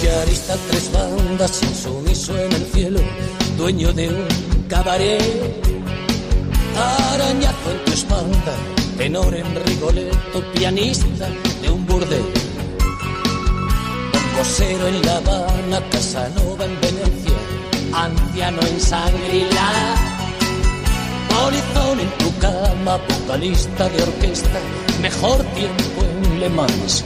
Villarista, 0.00 0.56
tres 0.70 0.90
bandas, 0.92 1.62
insumiso 1.62 2.38
en 2.38 2.52
el 2.52 2.64
cielo, 2.72 3.00
dueño 3.58 3.92
de 3.92 4.08
un 4.08 4.26
cabaret. 4.66 5.22
Arañazo 6.74 7.70
en 7.70 7.84
tu 7.84 7.92
espalda, 7.92 8.54
tenor 8.96 9.34
en 9.34 9.64
Rigoletto, 9.66 10.42
pianista 10.54 11.28
de 11.60 11.70
un 11.70 11.84
burdel. 11.84 12.24
Cosero 14.38 14.88
en 14.88 15.02
La 15.04 15.16
Habana, 15.18 15.82
Casanova 15.90 16.64
en 16.64 16.80
Venecia, 16.80 17.38
anciano 17.92 18.62
en 18.62 18.80
Sangrila. 18.80 19.96
Polizón 21.28 22.00
en 22.00 22.10
tu 22.18 22.38
cama, 22.38 22.98
vocalista 23.06 23.88
de 23.90 24.02
orquesta, 24.02 24.60
mejor 25.02 25.42
tiempo 25.54 26.02
en 26.02 26.40
Le 26.40 26.48
Mans 26.48 27.04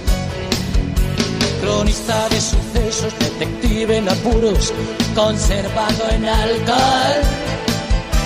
cronista 1.65 2.29
de 2.29 2.41
sucesos, 2.41 3.19
detective 3.19 3.97
en 3.97 4.09
apuros, 4.09 4.73
conservado 5.15 6.11
en 6.11 6.25
alcohol. 6.27 7.21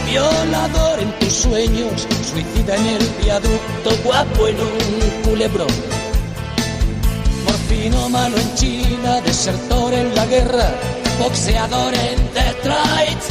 violador 0.07 0.99
en 1.01 1.13
tus 1.21 1.33
sueños, 1.33 2.07
suicida 2.31 2.75
en 2.77 2.87
el 2.87 3.07
viaducto, 3.23 3.91
guapo 4.05 4.49
en 4.49 4.57
un 4.61 5.23
culebrón. 5.23 5.75
Morfino 7.45 8.09
malo 8.09 8.37
en 8.37 8.55
China, 8.57 9.21
desertor 9.21 9.95
en 9.95 10.15
la 10.15 10.27
guerra, 10.27 10.71
boxeador 11.21 11.95
en 11.95 12.19
Detroit, 12.35 13.23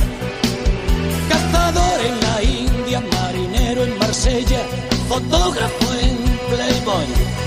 cazador 1.29 1.99
en 2.09 2.15
la 2.27 2.43
India, 2.43 3.01
marinero 3.01 3.83
en 3.83 3.99
Marsella, 3.99 4.61
fotógrafo 5.09 5.93
en 6.01 6.17
Playboy. 6.49 7.46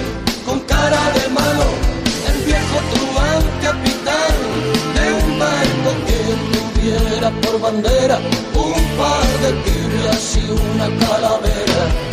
de 0.89 1.29
malo, 1.29 1.67
el 2.27 2.43
viejo 2.43 2.77
truán 2.91 3.43
capitán 3.61 4.33
de 4.95 5.13
un 5.13 5.39
barco 5.39 5.91
que 6.07 6.19
tuviera 6.57 7.29
por 7.41 7.61
bandera 7.61 8.17
un 8.55 8.73
par 8.97 9.27
de 9.43 9.51
tibias 9.61 10.37
y 10.37 10.49
una 10.49 10.87
calavera. 11.05 12.10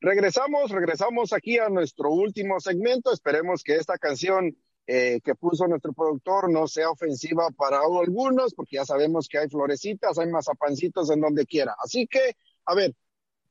Regresamos, 0.00 0.70
regresamos 0.70 1.34
aquí 1.34 1.58
a 1.58 1.68
nuestro 1.68 2.10
último 2.10 2.58
segmento. 2.58 3.12
Esperemos 3.12 3.62
que 3.62 3.76
esta 3.76 3.98
canción 3.98 4.56
eh, 4.86 5.20
que 5.22 5.34
puso 5.34 5.66
nuestro 5.66 5.92
productor 5.92 6.50
no 6.50 6.66
sea 6.66 6.90
ofensiva 6.90 7.48
para 7.50 7.80
algunos, 7.80 8.54
porque 8.54 8.76
ya 8.76 8.86
sabemos 8.86 9.28
que 9.28 9.38
hay 9.38 9.48
florecitas, 9.48 10.18
hay 10.18 10.28
mazapancitos 10.28 11.10
en 11.10 11.20
donde 11.20 11.44
quiera. 11.44 11.76
Así 11.84 12.06
que, 12.06 12.34
a 12.64 12.74
ver, 12.74 12.94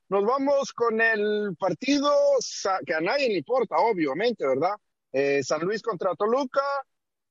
nos 0.10 0.26
vamos 0.26 0.74
con 0.74 1.00
el 1.00 1.56
partido 1.60 2.12
que 2.84 2.96
a 2.96 3.02
nadie 3.02 3.30
le 3.30 3.38
importa, 3.38 3.76
obviamente, 3.78 4.46
¿verdad? 4.46 4.74
Eh, 5.12 5.44
San 5.44 5.62
Luis 5.62 5.84
contra 5.84 6.16
Toluca, 6.16 6.64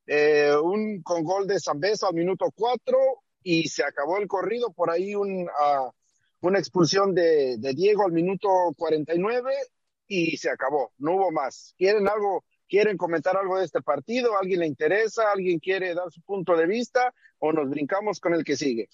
eh, 0.06 0.54
un 0.62 1.02
con 1.02 1.24
gol 1.24 1.48
de 1.48 1.58
Zambeso 1.58 2.06
al 2.06 2.14
minuto 2.14 2.52
cuatro 2.54 2.98
y 3.42 3.68
se 3.68 3.82
acabó 3.82 4.18
el 4.18 4.28
corrido 4.28 4.72
por 4.72 4.90
ahí 4.90 5.16
un, 5.16 5.48
ah, 5.60 5.90
una 6.40 6.58
expulsión 6.58 7.14
de, 7.14 7.58
Diego 7.74 8.04
al 8.04 8.12
minuto 8.12 8.48
49 8.76 9.50
y 10.06 10.36
se 10.36 10.50
acabó, 10.50 10.92
no 10.98 11.16
hubo 11.16 11.30
más. 11.30 11.74
¿Quieren 11.76 12.08
algo, 12.08 12.44
quieren 12.68 12.96
comentar 12.96 13.36
algo 13.36 13.58
de 13.58 13.64
este 13.64 13.82
partido? 13.82 14.38
¿Alguien 14.40 14.60
le 14.60 14.66
interesa? 14.66 15.32
¿Alguien 15.32 15.58
quiere 15.58 15.94
dar 15.94 16.10
su 16.10 16.22
punto 16.22 16.56
de 16.56 16.66
vista? 16.66 17.12
¿O 17.38 17.52
nos 17.52 17.68
brincamos 17.68 18.20
con 18.20 18.34
el 18.34 18.44
que 18.44 18.56
sigue? 18.56 18.88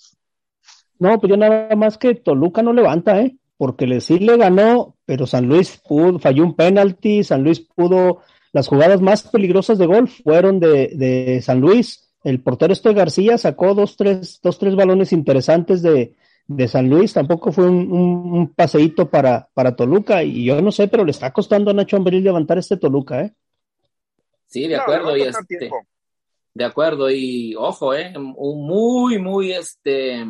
No, 0.99 1.19
pues 1.19 1.31
yo 1.31 1.37
nada 1.37 1.75
más 1.77 1.99
que 1.99 2.15
Toluca 2.15 2.63
no 2.63 2.73
levanta, 2.73 3.21
¿eh? 3.21 3.37
Porque 3.57 3.87
le 3.87 4.01
sí 4.01 4.19
le 4.19 4.37
ganó, 4.37 4.97
pero 5.05 5.27
San 5.27 5.47
Luis 5.47 5.81
pudo, 5.87 6.19
falló 6.19 6.45
un 6.45 6.57
penalti, 6.57 7.23
San 7.23 7.45
Luis 7.45 7.61
pudo, 7.61 8.23
las 8.53 8.69
jugadas 8.69 9.01
más 9.01 9.23
peligrosas 9.23 9.79
de 9.79 9.87
gol 9.87 10.09
fueron 10.09 10.61
de, 10.61 10.91
de 10.95 11.41
San 11.43 11.61
Luis. 11.61 12.13
El 12.25 12.43
portero 12.43 12.73
este 12.73 12.93
García 12.95 13.39
sacó 13.39 13.75
dos, 13.75 13.97
tres, 13.97 14.41
dos, 14.43 14.59
tres 14.59 14.75
balones 14.75 15.13
interesantes 15.13 15.83
de, 15.83 16.17
de 16.47 16.69
San 16.69 16.91
Luis, 16.91 17.13
tampoco 17.13 17.53
fue 17.53 17.67
un, 17.67 17.91
un, 17.91 18.33
un 18.33 18.55
paseíto 18.55 19.09
para, 19.09 19.49
para 19.55 19.75
Toluca, 19.75 20.23
y 20.23 20.45
yo 20.45 20.61
no 20.61 20.73
sé, 20.73 20.89
pero 20.89 21.05
le 21.05 21.11
está 21.11 21.33
costando 21.33 21.71
a 21.71 21.75
Nacho 21.75 21.97
Ambriz 21.97 22.23
levantar 22.23 22.59
este 22.59 22.77
Toluca, 22.77 23.23
¿eh? 23.23 23.35
Sí, 24.47 24.69
de 24.69 24.77
acuerdo. 24.77 25.17
Y 25.17 25.23
este, 25.23 25.59
tiempo. 25.59 25.83
de 26.55 26.65
acuerdo. 26.65 27.11
Y 27.11 27.57
ojo, 27.57 27.93
eh, 27.93 28.13
un 28.17 28.67
muy, 28.67 29.19
muy, 29.19 29.53
este, 29.53 30.25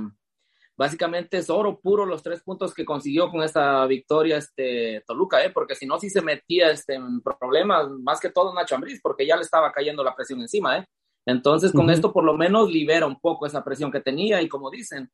básicamente 0.77 1.39
es 1.39 1.51
oro 1.51 1.79
puro 1.79 2.07
los 2.07 2.23
tres 2.23 2.43
puntos 2.43 2.73
que 2.73 2.87
consiguió 2.87 3.31
con 3.31 3.43
esta 3.43 3.85
victoria 3.87 4.39
este 4.39 5.03
Toluca, 5.07 5.45
eh, 5.45 5.51
porque 5.51 5.75
si 5.75 5.85
no, 5.85 5.99
sí 5.99 6.09
se 6.09 6.23
metía 6.23 6.71
este, 6.71 6.95
en 6.95 7.21
problemas, 7.21 7.91
más 8.03 8.19
que 8.19 8.31
todo 8.31 8.55
Nacho 8.55 8.77
Ambriz, 8.77 9.01
porque 9.03 9.27
ya 9.27 9.37
le 9.37 9.43
estaba 9.43 9.71
cayendo 9.73 10.03
la 10.03 10.15
presión 10.15 10.41
encima, 10.41 10.79
eh. 10.79 10.87
Entonces, 11.27 11.73
con 11.73 11.89
esto 11.89 12.13
por 12.13 12.23
lo 12.25 12.35
menos 12.35 12.71
libera 12.71 13.07
un 13.07 13.19
poco 13.19 13.47
esa 13.47 13.65
presión 13.65 13.91
que 13.91 14.01
tenía 14.01 14.43
y 14.43 14.49
como 14.49 14.71
dicen, 14.71 15.11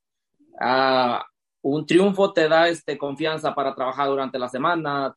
ah, 0.61 1.27
un 1.63 1.87
triunfo 1.87 2.33
te 2.33 2.49
da 2.49 2.69
este, 2.69 2.97
confianza 2.97 3.55
para 3.55 3.75
trabajar 3.75 4.09
durante 4.09 4.39
la 4.39 4.49
semana, 4.49 5.17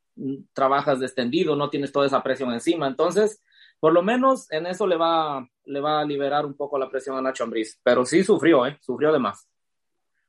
trabajas 0.53 1.01
extendido, 1.01 1.55
no 1.55 1.69
tienes 1.69 1.91
toda 1.91 2.07
esa 2.07 2.21
presión 2.21 2.51
encima. 2.51 2.87
Entonces, 2.87 3.41
por 3.79 3.93
lo 3.93 4.01
menos 4.01 4.51
en 4.51 4.65
eso 4.65 4.87
le 4.87 4.97
va, 4.97 5.47
le 5.65 5.79
va 5.79 6.01
a 6.01 6.05
liberar 6.05 6.45
un 6.45 6.55
poco 6.55 6.77
la 6.77 6.89
presión 6.89 7.17
a 7.17 7.21
Nacho 7.21 7.43
Ambriz. 7.43 7.79
Pero 7.83 8.05
sí 8.05 8.23
sufrió, 8.23 8.65
¿eh? 8.65 8.77
Sufrió 8.81 9.11
de 9.11 9.19
más. 9.19 9.47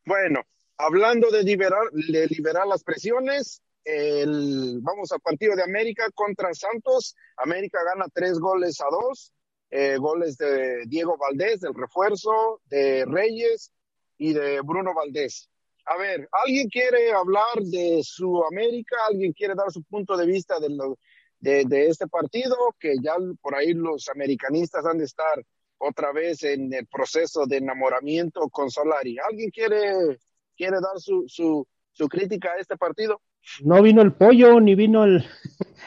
Bueno, 0.04 0.42
hablando 0.76 1.30
de 1.30 1.42
liberar, 1.42 1.90
de 1.92 2.26
liberar 2.28 2.66
las 2.66 2.84
presiones, 2.84 3.62
el, 3.84 4.78
vamos 4.82 5.10
al 5.12 5.20
partido 5.20 5.56
de 5.56 5.62
América 5.62 6.04
contra 6.14 6.54
Santos. 6.54 7.16
América 7.36 7.78
gana 7.84 8.06
tres 8.12 8.38
goles 8.38 8.80
a 8.80 8.86
dos, 8.90 9.32
eh, 9.70 9.96
goles 9.98 10.36
de 10.36 10.84
Diego 10.86 11.16
Valdés, 11.16 11.60
del 11.60 11.74
refuerzo, 11.74 12.60
de 12.66 13.04
Reyes 13.06 13.72
y 14.18 14.32
de 14.32 14.60
Bruno 14.62 14.92
Valdés. 14.94 15.48
A 15.86 15.96
ver, 15.98 16.28
¿alguien 16.44 16.68
quiere 16.68 17.12
hablar 17.12 17.62
de 17.62 18.00
su 18.02 18.42
América? 18.44 18.96
¿Alguien 19.08 19.32
quiere 19.32 19.54
dar 19.54 19.70
su 19.70 19.82
punto 19.82 20.16
de 20.16 20.26
vista 20.26 20.58
de, 20.58 20.70
lo, 20.70 20.98
de, 21.38 21.64
de 21.64 21.88
este 21.88 22.06
partido? 22.06 22.56
Que 22.78 22.94
ya 23.02 23.14
por 23.42 23.54
ahí 23.54 23.74
los 23.74 24.08
americanistas 24.08 24.86
han 24.86 24.98
de 24.98 25.04
estar 25.04 25.44
otra 25.78 26.12
vez 26.12 26.42
en 26.44 26.72
el 26.72 26.86
proceso 26.86 27.44
de 27.46 27.58
enamoramiento 27.58 28.48
con 28.48 28.70
Solari. 28.70 29.16
¿Alguien 29.18 29.50
quiere, 29.50 30.18
quiere 30.56 30.76
dar 30.80 30.98
su, 30.98 31.24
su, 31.28 31.66
su 31.92 32.08
crítica 32.08 32.52
a 32.52 32.60
este 32.60 32.76
partido? 32.76 33.20
No 33.62 33.82
vino 33.82 34.00
el 34.00 34.12
pollo, 34.14 34.58
ni 34.60 34.74
vino 34.74 35.04
el, 35.04 35.24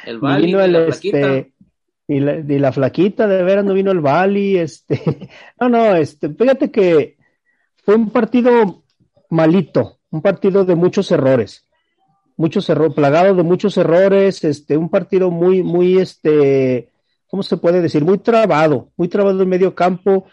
El 0.05 0.21
ni 0.21 0.21
Bali, 0.21 0.45
vino 0.45 0.59
la 0.59 0.65
el 0.65 0.85
flaquita. 0.85 1.17
este, 1.17 1.53
y 2.07 2.19
la, 2.19 2.35
y 2.37 2.59
la 2.59 2.71
flaquita, 2.71 3.27
de 3.27 3.43
veras 3.43 3.65
no 3.65 3.73
vino 3.73 3.91
el 3.91 3.99
Bali, 3.99 4.57
este, 4.57 5.01
no, 5.59 5.69
no, 5.69 5.95
este, 5.95 6.29
fíjate 6.29 6.69
que 6.71 7.16
fue 7.87 7.95
un 7.95 8.09
partido 8.09 8.83
malito, 9.29 9.99
un 10.09 10.21
partido 10.21 10.65
de 10.65 10.75
muchos 10.75 11.09
errores, 11.09 11.69
muchos 12.35 12.69
errores, 12.69 12.93
plagado 12.93 13.33
de 13.33 13.43
muchos 13.43 13.77
errores, 13.77 14.43
este, 14.43 14.75
un 14.75 14.89
partido 14.89 15.31
muy, 15.31 15.63
muy, 15.63 15.97
este, 15.97 16.91
¿cómo 17.27 17.43
se 17.43 17.55
puede 17.55 17.81
decir? 17.81 18.03
Muy 18.03 18.17
trabado, 18.17 18.89
muy 18.97 19.07
trabado 19.07 19.41
en 19.41 19.47
medio 19.47 19.73
campo. 19.73 20.25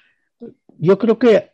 Yo 0.79 0.99
creo 0.99 1.17
que 1.17 1.53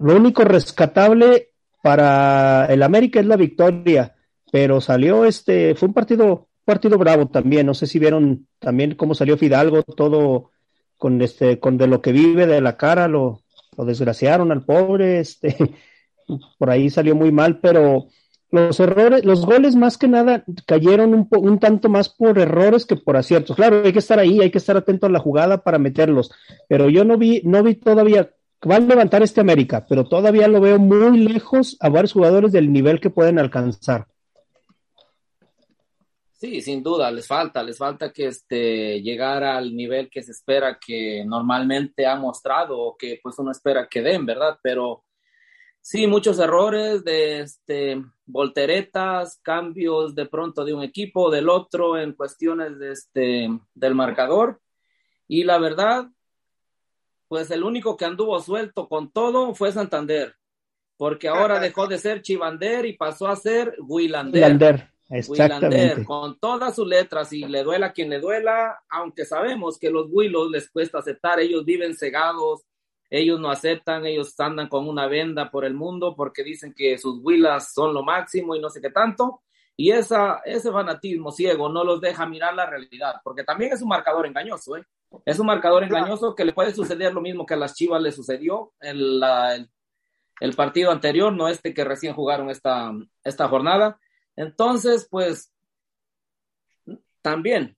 lo 0.00 0.16
único 0.16 0.44
rescatable 0.44 1.52
para 1.82 2.66
el 2.66 2.82
América 2.82 3.18
es 3.18 3.24
la 3.24 3.36
victoria, 3.36 4.14
pero 4.52 4.82
salió 4.82 5.24
este, 5.24 5.74
fue 5.76 5.88
un 5.88 5.94
partido, 5.94 6.48
partido 6.62 6.98
bravo 6.98 7.28
también. 7.28 7.64
No 7.64 7.72
sé 7.72 7.86
si 7.86 7.98
vieron 7.98 8.48
también 8.58 8.96
cómo 8.96 9.14
salió 9.14 9.38
Fidalgo, 9.38 9.82
todo 9.82 10.50
con 10.98 11.22
este, 11.22 11.58
con 11.58 11.78
de 11.78 11.86
lo 11.86 12.02
que 12.02 12.12
vive 12.12 12.46
de 12.46 12.60
la 12.60 12.76
cara, 12.76 13.08
lo, 13.08 13.41
lo 13.76 13.84
desgraciaron 13.84 14.52
al 14.52 14.64
pobre, 14.64 15.20
este, 15.20 15.56
por 16.58 16.70
ahí 16.70 16.90
salió 16.90 17.14
muy 17.14 17.32
mal, 17.32 17.60
pero 17.60 18.06
los 18.50 18.78
errores, 18.80 19.24
los 19.24 19.46
goles 19.46 19.76
más 19.76 19.96
que 19.96 20.08
nada 20.08 20.44
cayeron 20.66 21.14
un, 21.14 21.28
un 21.30 21.58
tanto 21.58 21.88
más 21.88 22.10
por 22.10 22.38
errores 22.38 22.84
que 22.84 22.96
por 22.96 23.16
aciertos. 23.16 23.56
Claro, 23.56 23.82
hay 23.82 23.92
que 23.92 23.98
estar 23.98 24.18
ahí, 24.18 24.40
hay 24.40 24.50
que 24.50 24.58
estar 24.58 24.76
atento 24.76 25.06
a 25.06 25.10
la 25.10 25.18
jugada 25.18 25.64
para 25.64 25.78
meterlos, 25.78 26.30
pero 26.68 26.90
yo 26.90 27.04
no 27.04 27.16
vi, 27.16 27.40
no 27.44 27.62
vi 27.62 27.74
todavía, 27.76 28.30
va 28.68 28.76
a 28.76 28.80
levantar 28.80 29.22
este 29.22 29.40
América, 29.40 29.86
pero 29.88 30.04
todavía 30.04 30.48
lo 30.48 30.60
veo 30.60 30.78
muy 30.78 31.18
lejos 31.18 31.78
a 31.80 31.88
varios 31.88 32.12
jugadores 32.12 32.52
del 32.52 32.70
nivel 32.70 33.00
que 33.00 33.10
pueden 33.10 33.38
alcanzar. 33.38 34.06
Sí, 36.42 36.60
sin 36.60 36.82
duda, 36.82 37.08
les 37.12 37.24
falta, 37.24 37.62
les 37.62 37.78
falta 37.78 38.12
que 38.12 38.26
este, 38.26 39.00
llegar 39.00 39.44
al 39.44 39.76
nivel 39.76 40.10
que 40.10 40.24
se 40.24 40.32
espera 40.32 40.76
que 40.84 41.24
normalmente 41.24 42.04
ha 42.04 42.16
mostrado 42.16 42.80
o 42.80 42.96
que 42.96 43.20
pues 43.22 43.38
uno 43.38 43.52
espera 43.52 43.86
que 43.88 44.02
den, 44.02 44.26
¿verdad? 44.26 44.58
Pero 44.60 45.04
sí, 45.80 46.08
muchos 46.08 46.40
errores 46.40 47.04
de 47.04 47.42
este, 47.42 48.02
volteretas, 48.26 49.38
cambios 49.40 50.16
de 50.16 50.26
pronto 50.26 50.64
de 50.64 50.74
un 50.74 50.82
equipo, 50.82 51.30
del 51.30 51.48
otro 51.48 51.96
en 51.96 52.14
cuestiones 52.14 52.76
de 52.76 52.90
este, 52.90 53.48
del 53.72 53.94
marcador. 53.94 54.60
Y 55.28 55.44
la 55.44 55.60
verdad, 55.60 56.08
pues 57.28 57.52
el 57.52 57.62
único 57.62 57.96
que 57.96 58.04
anduvo 58.04 58.40
suelto 58.40 58.88
con 58.88 59.12
todo 59.12 59.54
fue 59.54 59.70
Santander 59.70 60.34
porque 60.96 61.28
ahora 61.28 61.58
dejó 61.58 61.88
de 61.88 61.98
ser 61.98 62.22
Chivander 62.22 62.86
y 62.86 62.96
pasó 62.96 63.26
a 63.28 63.34
ser 63.34 63.76
Wilander. 63.80 64.91
Exactamente. 65.12 66.04
con 66.04 66.38
todas 66.38 66.74
sus 66.74 66.86
letras 66.86 67.32
y 67.32 67.44
le 67.44 67.62
duela 67.62 67.86
a 67.86 67.92
quien 67.92 68.10
le 68.10 68.20
duela, 68.20 68.82
aunque 68.88 69.24
sabemos 69.24 69.78
que 69.78 69.90
los 69.90 70.06
Willows 70.10 70.50
les 70.50 70.70
cuesta 70.70 70.98
aceptar, 70.98 71.40
ellos 71.40 71.64
viven 71.64 71.96
cegados, 71.96 72.64
ellos 73.10 73.38
no 73.38 73.50
aceptan, 73.50 74.06
ellos 74.06 74.38
andan 74.40 74.68
con 74.68 74.88
una 74.88 75.06
venda 75.06 75.50
por 75.50 75.64
el 75.64 75.74
mundo 75.74 76.14
porque 76.16 76.42
dicen 76.42 76.72
que 76.74 76.96
sus 76.96 77.20
Willas 77.22 77.72
son 77.72 77.92
lo 77.92 78.02
máximo 78.02 78.56
y 78.56 78.60
no 78.60 78.70
sé 78.70 78.80
qué 78.80 78.90
tanto. 78.90 79.42
Y 79.76 79.90
esa, 79.90 80.40
ese 80.44 80.70
fanatismo 80.70 81.30
ciego 81.30 81.68
no 81.68 81.84
los 81.84 82.00
deja 82.00 82.26
mirar 82.26 82.54
la 82.54 82.66
realidad, 82.66 83.16
porque 83.24 83.44
también 83.44 83.72
es 83.72 83.82
un 83.82 83.88
marcador 83.88 84.26
engañoso, 84.26 84.76
¿eh? 84.76 84.84
Es 85.26 85.38
un 85.38 85.46
marcador 85.46 85.84
engañoso 85.84 86.34
que 86.34 86.44
le 86.44 86.52
puede 86.52 86.74
suceder 86.74 87.12
lo 87.12 87.20
mismo 87.20 87.44
que 87.44 87.54
a 87.54 87.58
las 87.58 87.74
Chivas 87.74 88.00
le 88.00 88.12
sucedió 88.12 88.72
en 88.80 89.20
la, 89.20 89.54
el, 89.54 89.68
el 90.40 90.54
partido 90.54 90.90
anterior, 90.90 91.32
no 91.32 91.48
este 91.48 91.74
que 91.74 91.84
recién 91.84 92.14
jugaron 92.14 92.50
esta, 92.50 92.92
esta 93.22 93.48
jornada. 93.48 93.98
Entonces, 94.36 95.06
pues, 95.10 95.52
también 97.20 97.76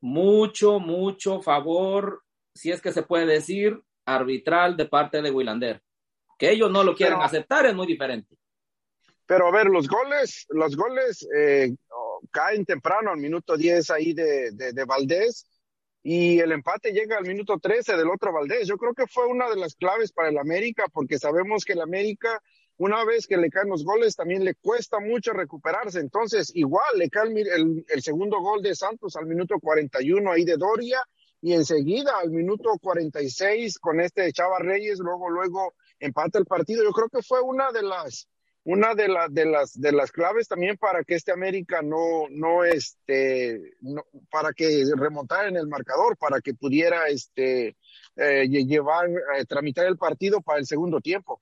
mucho, 0.00 0.78
mucho 0.78 1.40
favor, 1.42 2.22
si 2.54 2.70
es 2.70 2.80
que 2.80 2.92
se 2.92 3.02
puede 3.02 3.26
decir, 3.26 3.80
arbitral 4.04 4.76
de 4.76 4.86
parte 4.86 5.20
de 5.20 5.30
Willander. 5.30 5.82
Que 6.38 6.50
ellos 6.50 6.70
no 6.70 6.84
lo 6.84 6.94
quieren 6.94 7.20
aceptar 7.20 7.66
es 7.66 7.74
muy 7.74 7.86
diferente. 7.86 8.36
Pero 9.26 9.48
a 9.48 9.50
ver, 9.50 9.66
los 9.66 9.88
goles, 9.88 10.46
los 10.50 10.76
goles 10.76 11.26
eh, 11.36 11.74
caen 12.30 12.64
temprano 12.64 13.10
al 13.10 13.18
minuto 13.18 13.56
10 13.56 13.90
ahí 13.90 14.12
de, 14.12 14.52
de, 14.52 14.72
de 14.72 14.84
Valdés 14.84 15.46
y 16.08 16.38
el 16.38 16.52
empate 16.52 16.92
llega 16.92 17.18
al 17.18 17.26
minuto 17.26 17.58
13 17.58 17.96
del 17.96 18.08
otro 18.08 18.32
Valdés. 18.32 18.68
Yo 18.68 18.76
creo 18.76 18.94
que 18.94 19.08
fue 19.08 19.26
una 19.26 19.50
de 19.50 19.56
las 19.56 19.74
claves 19.74 20.12
para 20.12 20.28
el 20.28 20.38
América, 20.38 20.84
porque 20.92 21.18
sabemos 21.18 21.64
que 21.64 21.72
el 21.72 21.80
América, 21.80 22.40
una 22.78 23.04
vez 23.04 23.26
que 23.26 23.36
le 23.36 23.50
caen 23.50 23.68
los 23.68 23.84
goles, 23.84 24.16
también 24.16 24.44
le 24.44 24.54
cuesta 24.54 25.00
mucho 25.00 25.32
recuperarse. 25.32 26.00
Entonces, 26.00 26.50
igual 26.54 26.86
le 26.96 27.08
cae 27.08 27.28
el, 27.28 27.84
el, 27.88 28.02
segundo 28.02 28.40
gol 28.40 28.62
de 28.62 28.74
Santos 28.74 29.16
al 29.16 29.26
minuto 29.26 29.58
41 29.60 30.30
ahí 30.30 30.44
de 30.44 30.56
Doria, 30.56 31.00
y 31.40 31.52
enseguida 31.52 32.18
al 32.18 32.30
minuto 32.30 32.70
46 32.80 33.78
con 33.78 34.00
este 34.00 34.32
Chava 34.32 34.58
Reyes, 34.58 34.98
luego, 34.98 35.30
luego 35.30 35.74
empata 36.00 36.38
el 36.38 36.46
partido. 36.46 36.82
Yo 36.82 36.92
creo 36.92 37.08
que 37.08 37.22
fue 37.22 37.40
una 37.40 37.70
de 37.72 37.82
las 37.82 38.28
una 38.66 38.96
de, 38.96 39.06
de, 39.30 39.44
las, 39.44 39.80
de 39.80 39.92
las 39.92 40.10
claves 40.10 40.48
también 40.48 40.76
para 40.76 41.04
que 41.04 41.14
este 41.14 41.30
América 41.30 41.82
no, 41.82 42.26
no, 42.30 42.64
este, 42.64 43.76
para 44.28 44.52
que 44.52 44.82
remontara 44.96 45.46
en 45.48 45.56
el 45.56 45.68
marcador, 45.68 46.16
para 46.16 46.40
que 46.40 46.52
pudiera 46.52 47.06
este, 47.06 47.76
eh, 48.16 48.48
llevar, 48.48 49.08
eh, 49.08 49.44
tramitar 49.46 49.86
el 49.86 49.96
partido 49.96 50.40
para 50.40 50.58
el 50.58 50.66
segundo 50.66 51.00
tiempo. 51.00 51.40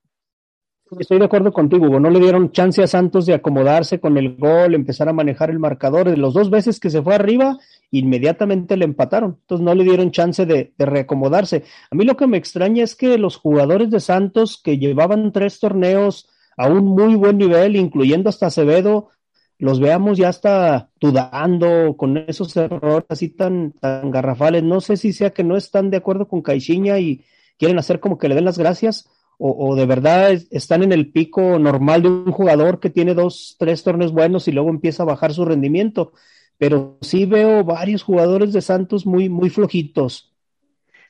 Estoy 0.99 1.19
de 1.19 1.25
acuerdo 1.25 1.53
contigo, 1.53 1.87
Hugo. 1.87 2.01
No 2.01 2.11
le 2.11 2.21
dieron 2.21 2.53
chance 2.53 2.83
a 2.83 2.87
Santos 2.87 3.27
de 3.27 3.35
acomodarse 3.35 4.01
con 4.01 4.17
el 4.19 4.37
gol, 4.37 4.75
empezar 4.75 5.09
a 5.09 5.13
manejar 5.13 5.51
el 5.51 5.59
marcador. 5.59 6.11
De 6.11 6.17
los 6.17 6.35
dos 6.35 6.51
veces 6.51 6.81
que 6.81 6.91
se 6.91 7.03
fue 7.03 7.15
arriba, 7.15 7.59
inmediatamente 7.91 8.77
le 8.77 8.85
empataron. 8.85 9.39
Entonces 9.41 9.65
no 9.65 9.75
le 9.75 9.85
dieron 9.85 10.11
chance 10.11 10.47
de, 10.47 10.73
reacomodarse. 10.79 11.65
A 11.91 11.95
mí 11.95 12.05
lo 12.05 12.17
que 12.17 12.27
me 12.27 12.37
extraña 12.37 12.85
es 12.85 12.95
que 12.95 13.19
los 13.19 13.37
jugadores 13.37 13.91
de 13.91 14.01
Santos 14.01 14.61
que 14.63 14.79
llevaban 14.79 15.33
tres 15.33 15.61
torneos 15.61 16.29
a 16.57 16.69
un 16.69 16.85
muy 16.85 17.15
buen 17.15 17.39
nivel, 17.39 17.77
incluyendo 17.77 18.29
hasta 18.29 18.47
Acevedo, 18.47 19.11
los 19.59 19.81
veamos 19.81 20.19
ya 20.19 20.29
hasta 20.29 20.91
dudando 21.01 21.97
con 21.97 22.19
esos 22.19 22.57
errores 22.57 23.07
así 23.09 23.29
tan, 23.29 23.73
tan 23.73 24.11
garrafales. 24.11 24.63
No 24.63 24.81
sé 24.81 24.97
si 24.97 25.13
sea 25.13 25.31
que 25.31 25.45
no 25.45 25.57
están 25.57 25.91
de 25.91 25.97
acuerdo 25.97 26.29
con 26.29 26.43
Caixinha 26.43 26.99
y 26.99 27.25
quieren 27.59 27.79
hacer 27.79 28.01
como 28.01 28.19
que 28.19 28.29
le 28.29 28.35
den 28.35 28.45
las 28.45 28.59
gracias 28.59 29.09
o, 29.39 29.75
de 29.75 29.87
verdad 29.87 30.33
están 30.51 30.83
en 30.83 30.93
el 30.93 31.11
pico 31.11 31.59
normal 31.59 32.03
de 32.03 32.09
un 32.09 32.33
jugador 32.33 32.81
que 32.81 32.91
tiene 32.91 33.15
dos, 33.15 33.57
tres 33.59 33.83
torneos 33.83 34.13
buenos 34.13 34.47
y 34.49 34.53
luego 34.53 34.71
empieza 34.71 35.03
a 35.03 35.07
bajar 35.07 35.35
su 35.35 35.45
rendimiento. 35.45 36.13
Pero 36.57 36.99
sí 37.01 37.27
veo 37.27 37.65
varios 37.65 38.03
jugadores 38.03 38.53
de 38.53 38.63
Santos 38.63 39.07
muy, 39.07 39.29
muy 39.29 39.51
flojitos. 39.51 40.33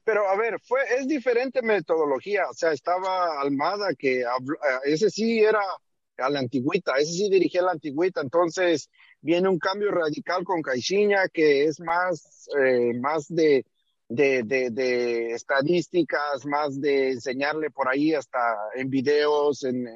Pero 0.04 0.28
a 0.28 0.36
ver, 0.36 0.58
fue, 0.62 0.80
es 0.98 1.06
diferente 1.06 1.62
metodología. 1.62 2.44
O 2.50 2.54
sea, 2.54 2.72
estaba 2.72 3.40
Almada 3.40 3.94
que 3.98 4.24
habló, 4.24 4.56
eh, 4.56 4.92
ese 4.92 5.10
sí 5.10 5.40
era 5.40 5.60
a 6.18 6.30
la 6.30 6.38
antigüita, 6.38 6.92
ese 6.96 7.12
sí 7.12 7.30
dirigía 7.30 7.60
a 7.60 7.64
la 7.64 7.72
antigüita. 7.72 8.20
Entonces 8.20 8.90
viene 9.20 9.48
un 9.48 9.58
cambio 9.58 9.90
radical 9.90 10.44
con 10.44 10.62
Caixinha 10.62 11.28
que 11.32 11.64
es 11.64 11.80
más, 11.80 12.48
eh, 12.58 12.92
más 13.00 13.26
de, 13.28 13.64
de, 14.09 14.42
de, 14.42 14.70
de, 14.70 15.32
estadísticas, 15.32 16.44
más 16.46 16.80
de 16.80 17.12
enseñarle 17.12 17.70
por 17.70 17.88
ahí 17.88 18.14
hasta 18.14 18.38
en 18.74 18.90
videos, 18.90 19.64
en, 19.64 19.86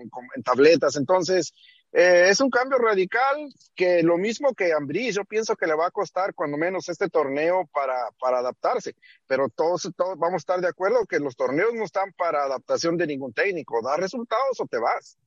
tabletas. 0.44 0.96
Entonces, 0.96 1.52
eh, 1.92 2.26
es 2.28 2.40
un 2.40 2.50
cambio 2.50 2.78
radical 2.78 3.48
que 3.74 4.02
lo 4.02 4.18
mismo 4.18 4.54
que 4.54 4.72
Ambrí, 4.72 5.10
yo 5.10 5.24
pienso 5.24 5.56
que 5.56 5.66
le 5.66 5.74
va 5.74 5.86
a 5.86 5.90
costar 5.90 6.34
cuando 6.34 6.56
menos 6.56 6.88
este 6.88 7.08
torneo 7.08 7.68
para, 7.72 8.10
para 8.18 8.38
adaptarse, 8.38 8.94
pero 9.26 9.48
todos, 9.48 9.90
todos 9.96 10.18
vamos 10.18 10.34
a 10.34 10.36
estar 10.44 10.60
de 10.60 10.68
acuerdo 10.68 11.06
que 11.06 11.18
los 11.18 11.36
torneos 11.36 11.74
no 11.74 11.84
están 11.84 12.12
para 12.12 12.44
adaptación 12.44 12.96
de 12.96 13.06
ningún 13.06 13.32
técnico, 13.32 13.80
da 13.82 13.96
resultados 13.96 14.60
o 14.60 14.66
te 14.66 14.78
vas. 14.78 15.18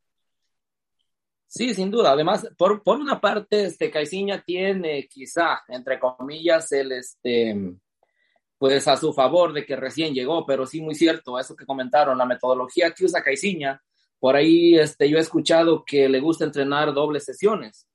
Sí, 1.48 1.74
sin 1.74 1.92
duda. 1.92 2.12
Además, 2.12 2.48
por, 2.58 2.82
por 2.82 2.98
una 2.98 3.20
parte, 3.20 3.66
este 3.66 3.92
Caiciña 3.92 4.42
tiene 4.42 5.06
quizá, 5.10 5.60
entre 5.68 6.00
comillas, 6.00 6.72
el 6.72 6.94
este 6.94 7.76
pues 8.62 8.88
a 8.88 8.96
su 8.96 9.12
favor 9.12 9.54
de 9.54 9.66
que 9.66 9.76
recién 9.76 10.14
llegó, 10.14 10.46
pero 10.46 10.68
sí 10.68 10.82
muy 10.82 10.94
cierto, 10.94 11.40
eso 11.40 11.56
que 11.56 11.66
comentaron, 11.66 12.16
la 12.16 12.28
metodología 12.28 12.92
que 12.92 13.06
usa 13.06 13.24
Caiciña 13.24 13.82
por 14.20 14.36
ahí 14.36 14.78
este, 14.78 15.10
yo 15.10 15.18
he 15.18 15.22
escuchado 15.22 15.84
que 15.84 16.08
le 16.08 16.20
gusta 16.20 16.46
entrenar 16.46 16.94
dobles 16.94 17.26
sesiones, 17.26 17.88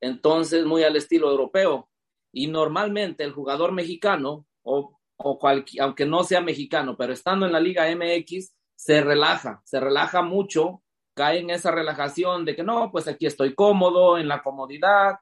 entonces 0.00 0.64
muy 0.64 0.82
al 0.82 0.96
estilo 0.96 1.30
europeo. 1.30 1.88
Y 2.32 2.48
normalmente 2.48 3.22
el 3.22 3.30
jugador 3.30 3.70
mexicano, 3.70 4.44
o, 4.64 4.98
o 5.18 5.38
aunque 5.78 6.04
no 6.04 6.24
sea 6.24 6.40
mexicano, 6.40 6.96
pero 6.96 7.12
estando 7.12 7.46
en 7.46 7.52
la 7.52 7.60
Liga 7.60 7.86
MX, 7.88 8.56
se 8.74 9.00
relaja, 9.02 9.62
se 9.64 9.78
relaja 9.78 10.20
mucho, 10.20 10.82
cae 11.14 11.38
en 11.38 11.50
esa 11.50 11.70
relajación 11.70 12.44
de 12.44 12.56
que 12.56 12.64
no, 12.64 12.90
pues 12.90 13.06
aquí 13.06 13.26
estoy 13.26 13.54
cómodo, 13.54 14.18
en 14.18 14.26
la 14.26 14.42
comodidad, 14.42 15.14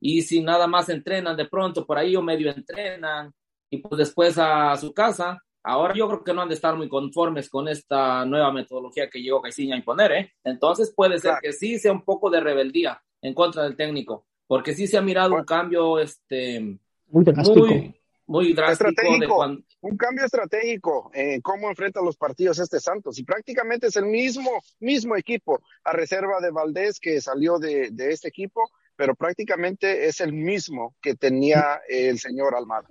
y 0.00 0.22
si 0.22 0.40
nada 0.40 0.66
más 0.66 0.88
entrenan 0.88 1.36
de 1.36 1.44
pronto 1.44 1.84
por 1.84 1.98
ahí 1.98 2.16
o 2.16 2.22
medio 2.22 2.50
entrenan, 2.50 3.34
y 3.70 3.78
pues 3.78 3.98
después 3.98 4.38
a 4.38 4.76
su 4.76 4.92
casa, 4.92 5.42
Ahora 5.68 5.92
yo 5.94 6.06
creo 6.08 6.24
que 6.24 6.32
no 6.32 6.40
han 6.40 6.48
de 6.48 6.54
estar 6.54 6.76
muy 6.76 6.88
conformes 6.88 7.50
con 7.50 7.68
esta 7.68 8.24
nueva 8.24 8.52
metodología 8.52 9.10
que 9.10 9.20
llegó 9.20 9.42
Caixinha 9.42 9.74
a 9.74 9.78
imponer, 9.78 10.12
¿eh? 10.12 10.32
Entonces 10.42 10.92
puede 10.96 11.18
ser 11.18 11.32
claro. 11.32 11.40
que 11.42 11.52
sí 11.52 11.78
sea 11.78 11.92
un 11.92 12.06
poco 12.06 12.30
de 12.30 12.40
rebeldía 12.40 13.02
en 13.20 13.34
contra 13.34 13.64
del 13.64 13.76
técnico, 13.76 14.26
porque 14.46 14.74
sí 14.74 14.86
se 14.86 14.96
ha 14.96 15.02
mirado 15.02 15.34
un 15.34 15.44
cambio 15.44 15.98
este 15.98 16.78
muy 17.08 17.22
drástico, 17.22 17.66
muy, 17.66 17.94
muy 18.26 18.52
drástico 18.54 18.90
estratégico, 18.90 19.34
cuando... 19.34 19.62
un 19.82 19.96
cambio 19.98 20.24
estratégico 20.24 21.10
en 21.12 21.40
cómo 21.42 21.68
enfrenta 21.68 22.00
los 22.00 22.16
partidos 22.16 22.58
este 22.60 22.80
Santos 22.80 23.18
y 23.18 23.24
prácticamente 23.24 23.88
es 23.88 23.96
el 23.96 24.06
mismo 24.06 24.62
mismo 24.80 25.16
equipo 25.16 25.60
a 25.84 25.92
reserva 25.92 26.40
de 26.40 26.50
Valdés 26.50 26.98
que 26.98 27.20
salió 27.20 27.58
de, 27.58 27.90
de 27.90 28.12
este 28.12 28.28
equipo, 28.28 28.70
pero 28.94 29.14
prácticamente 29.14 30.06
es 30.06 30.20
el 30.22 30.32
mismo 30.32 30.94
que 31.02 31.14
tenía 31.14 31.80
el 31.88 32.18
señor 32.18 32.54
Almada. 32.54 32.88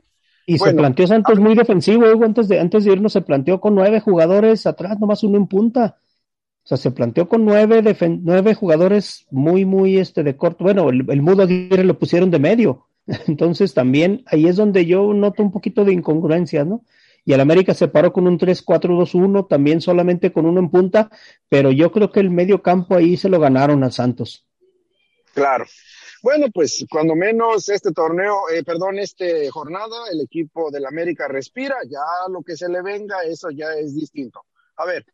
Y 0.50 0.58
bueno, 0.58 0.72
se 0.72 0.78
planteó 0.78 1.08
Santos 1.08 1.40
muy 1.40 1.56
defensivo, 1.56 2.06
Hugo, 2.06 2.24
antes 2.24 2.48
de, 2.48 2.58
antes 2.58 2.86
de 2.86 2.94
irnos 2.94 3.12
se 3.12 3.22
planteó 3.22 3.60
con 3.60 3.76
nueve 3.76 4.00
jugadores 4.00 4.66
atrás, 4.66 4.98
nomás 4.98 5.22
uno 5.24 5.38
en 5.38 5.48
punta. 5.48 5.98
O 6.64 6.68
sea, 6.68 6.78
se 6.78 6.92
planteó 6.92 7.28
con 7.28 7.44
nueve, 7.44 7.84
nueve 8.22 8.54
jugadores 8.54 9.28
muy, 9.30 9.66
muy 9.66 9.98
este 9.98 10.24
de 10.24 10.38
corto. 10.38 10.64
Bueno, 10.64 10.90
el, 10.90 11.06
el 11.10 11.22
Mudo 11.22 11.44
Aguirre 11.44 11.84
lo 11.84 12.00
pusieron 12.00 12.32
de 12.32 12.40
medio. 12.40 12.88
Entonces 13.28 13.74
también 13.74 14.24
ahí 14.26 14.48
es 14.48 14.56
donde 14.56 14.86
yo 14.86 15.14
noto 15.14 15.44
un 15.44 15.52
poquito 15.52 15.84
de 15.84 15.92
incongruencia, 15.92 16.64
¿no? 16.64 16.86
Y 17.26 17.34
el 17.34 17.42
América 17.42 17.74
se 17.74 17.90
paró 17.90 18.14
con 18.14 18.26
un 18.26 18.40
3-4-2-1, 18.40 19.50
también 19.50 19.82
solamente 19.82 20.32
con 20.32 20.46
uno 20.46 20.62
en 20.62 20.70
punta, 20.70 21.10
pero 21.50 21.74
yo 21.74 21.92
creo 21.92 22.10
que 22.10 22.22
el 22.22 22.30
medio 22.30 22.62
campo 22.62 22.96
ahí 22.96 23.18
se 23.18 23.28
lo 23.28 23.38
ganaron 23.38 23.84
a 23.84 23.92
Santos. 23.92 24.48
Claro, 25.34 25.66
bueno, 26.22 26.48
pues 26.54 26.86
cuando 26.90 27.16
menos 27.16 27.70
este 27.70 27.92
torneo, 27.92 28.50
eh, 28.50 28.64
perdón, 28.64 29.00
este 29.00 29.50
jornada, 29.50 30.10
el 30.12 30.22
equipo 30.22 30.72
del 30.72 30.86
América 30.86 31.28
respira, 31.28 31.78
ya 31.88 32.00
lo 32.30 32.42
que 32.44 32.56
se 32.56 32.70
le 32.70 32.82
venga, 32.82 33.24
eso 33.24 33.50
ya 33.50 33.74
es 33.74 33.96
distinto. 33.96 34.46
A 34.78 34.86
ver, 34.86 35.06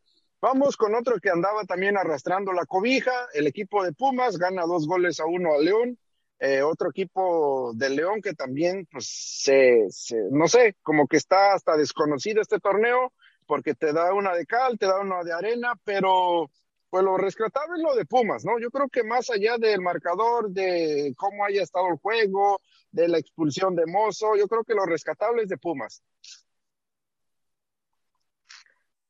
vamos 0.42 0.78
con 0.78 0.96
otro 0.96 1.20
que 1.20 1.30
andaba 1.30 1.64
también 1.66 1.98
arrastrando 1.98 2.54
la 2.54 2.66
cobija, 2.66 3.28
el 3.34 3.48
equipo 3.48 3.84
de 3.84 3.94
Pumas 3.94 4.38
gana 4.38 4.64
dos 4.64 4.88
goles 4.88 5.20
a 5.20 5.26
uno 5.26 5.54
a 5.54 5.58
León, 5.58 5.98
eh, 6.40 6.62
otro 6.62 6.90
equipo 6.90 7.72
de 7.76 7.90
León 7.90 8.22
que 8.22 8.34
también, 8.34 8.88
pues, 8.92 9.08
se, 9.08 9.88
se, 9.90 10.18
no 10.32 10.48
sé, 10.48 10.76
como 10.82 11.08
que 11.08 11.18
está 11.18 11.54
hasta 11.54 11.78
desconocido 11.78 12.42
este 12.42 12.60
torneo, 12.60 13.14
porque 13.46 13.76
te 13.76 13.94
da 13.94 14.14
una 14.14 14.34
de 14.34 14.46
cal, 14.46 14.78
te 14.78 14.86
da 14.86 15.00
una 15.00 15.24
de 15.24 15.34
arena, 15.34 15.74
pero 15.84 16.50
pues 16.94 17.04
lo 17.04 17.18
rescatable 17.18 17.78
es 17.78 17.82
lo 17.82 17.96
de 17.96 18.06
Pumas, 18.06 18.46
¿no? 18.46 18.60
Yo 18.60 18.70
creo 18.70 18.88
que 18.88 19.04
más 19.04 19.28
allá 19.32 19.58
del 19.58 19.82
marcador, 19.82 20.52
de 20.52 21.12
cómo 21.18 21.44
haya 21.44 21.64
estado 21.64 21.88
el 21.88 21.98
juego, 21.98 22.62
de 22.92 23.08
la 23.08 23.18
expulsión 23.18 23.76
de 23.76 23.88
Mozo, 23.88 24.36
yo 24.36 24.48
creo 24.48 24.64
que 24.64 24.76
lo 24.76 24.86
rescatable 24.86 25.42
es 25.42 25.50
de 25.50 25.58
Pumas. 25.58 26.04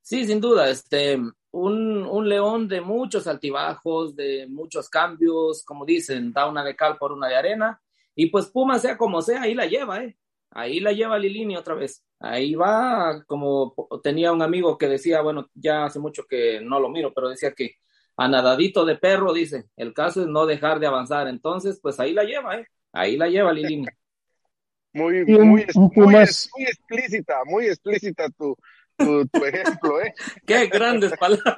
Sí, 0.01 0.25
sin 0.25 0.39
duda. 0.39 0.69
Este, 0.69 1.17
un, 1.51 2.03
un, 2.05 2.29
león 2.29 2.69
de 2.69 2.79
muchos 2.79 3.27
altibajos, 3.27 4.15
de 4.15 4.47
muchos 4.47 4.89
cambios, 4.89 5.65
como 5.65 5.83
dicen, 5.83 6.31
da 6.31 6.47
una 6.47 6.63
de 6.63 6.77
cal 6.77 6.97
por 6.97 7.11
una 7.11 7.27
de 7.27 7.35
arena, 7.35 7.81
y 8.15 8.27
pues 8.27 8.45
Puma 8.45 8.79
sea 8.79 8.95
como 8.97 9.21
sea, 9.21 9.41
ahí 9.41 9.55
la 9.55 9.65
lleva, 9.65 10.05
¿eh? 10.05 10.15
Ahí 10.55 10.79
la 10.79 10.91
lleva 10.91 11.17
Lilini 11.17 11.55
otra 11.55 11.75
vez. 11.75 12.03
Ahí 12.19 12.55
va, 12.55 13.23
como 13.25 13.75
tenía 14.03 14.31
un 14.31 14.41
amigo 14.41 14.77
que 14.77 14.87
decía, 14.87 15.21
bueno, 15.21 15.49
ya 15.53 15.85
hace 15.85 15.99
mucho 15.99 16.23
que 16.29 16.61
no 16.61 16.79
lo 16.79 16.89
miro, 16.89 17.11
pero 17.13 17.29
decía 17.29 17.53
que 17.53 17.77
a 18.15 18.27
nadadito 18.27 18.85
de 18.85 18.95
perro, 18.95 19.33
dice, 19.33 19.65
el 19.75 19.93
caso 19.93 20.21
es 20.21 20.27
no 20.27 20.45
dejar 20.45 20.79
de 20.79 20.87
avanzar. 20.87 21.27
Entonces, 21.27 21.79
pues 21.81 21.99
ahí 21.99 22.13
la 22.13 22.23
lleva, 22.23 22.57
¿eh? 22.57 22.67
Ahí 22.91 23.17
la 23.17 23.27
lleva 23.27 23.51
Lilini. 23.51 23.87
Muy, 24.93 25.25
muy, 25.25 25.39
muy, 25.39 25.65
muy, 25.95 26.15
explícita, 26.15 27.39
muy 27.45 27.65
explícita 27.65 28.29
tu, 28.29 28.55
tu, 28.95 29.45
ejemplo, 29.45 29.99
¿eh? 30.01 30.13
Qué 30.45 30.67
grandes 30.67 31.17
palabras. 31.17 31.55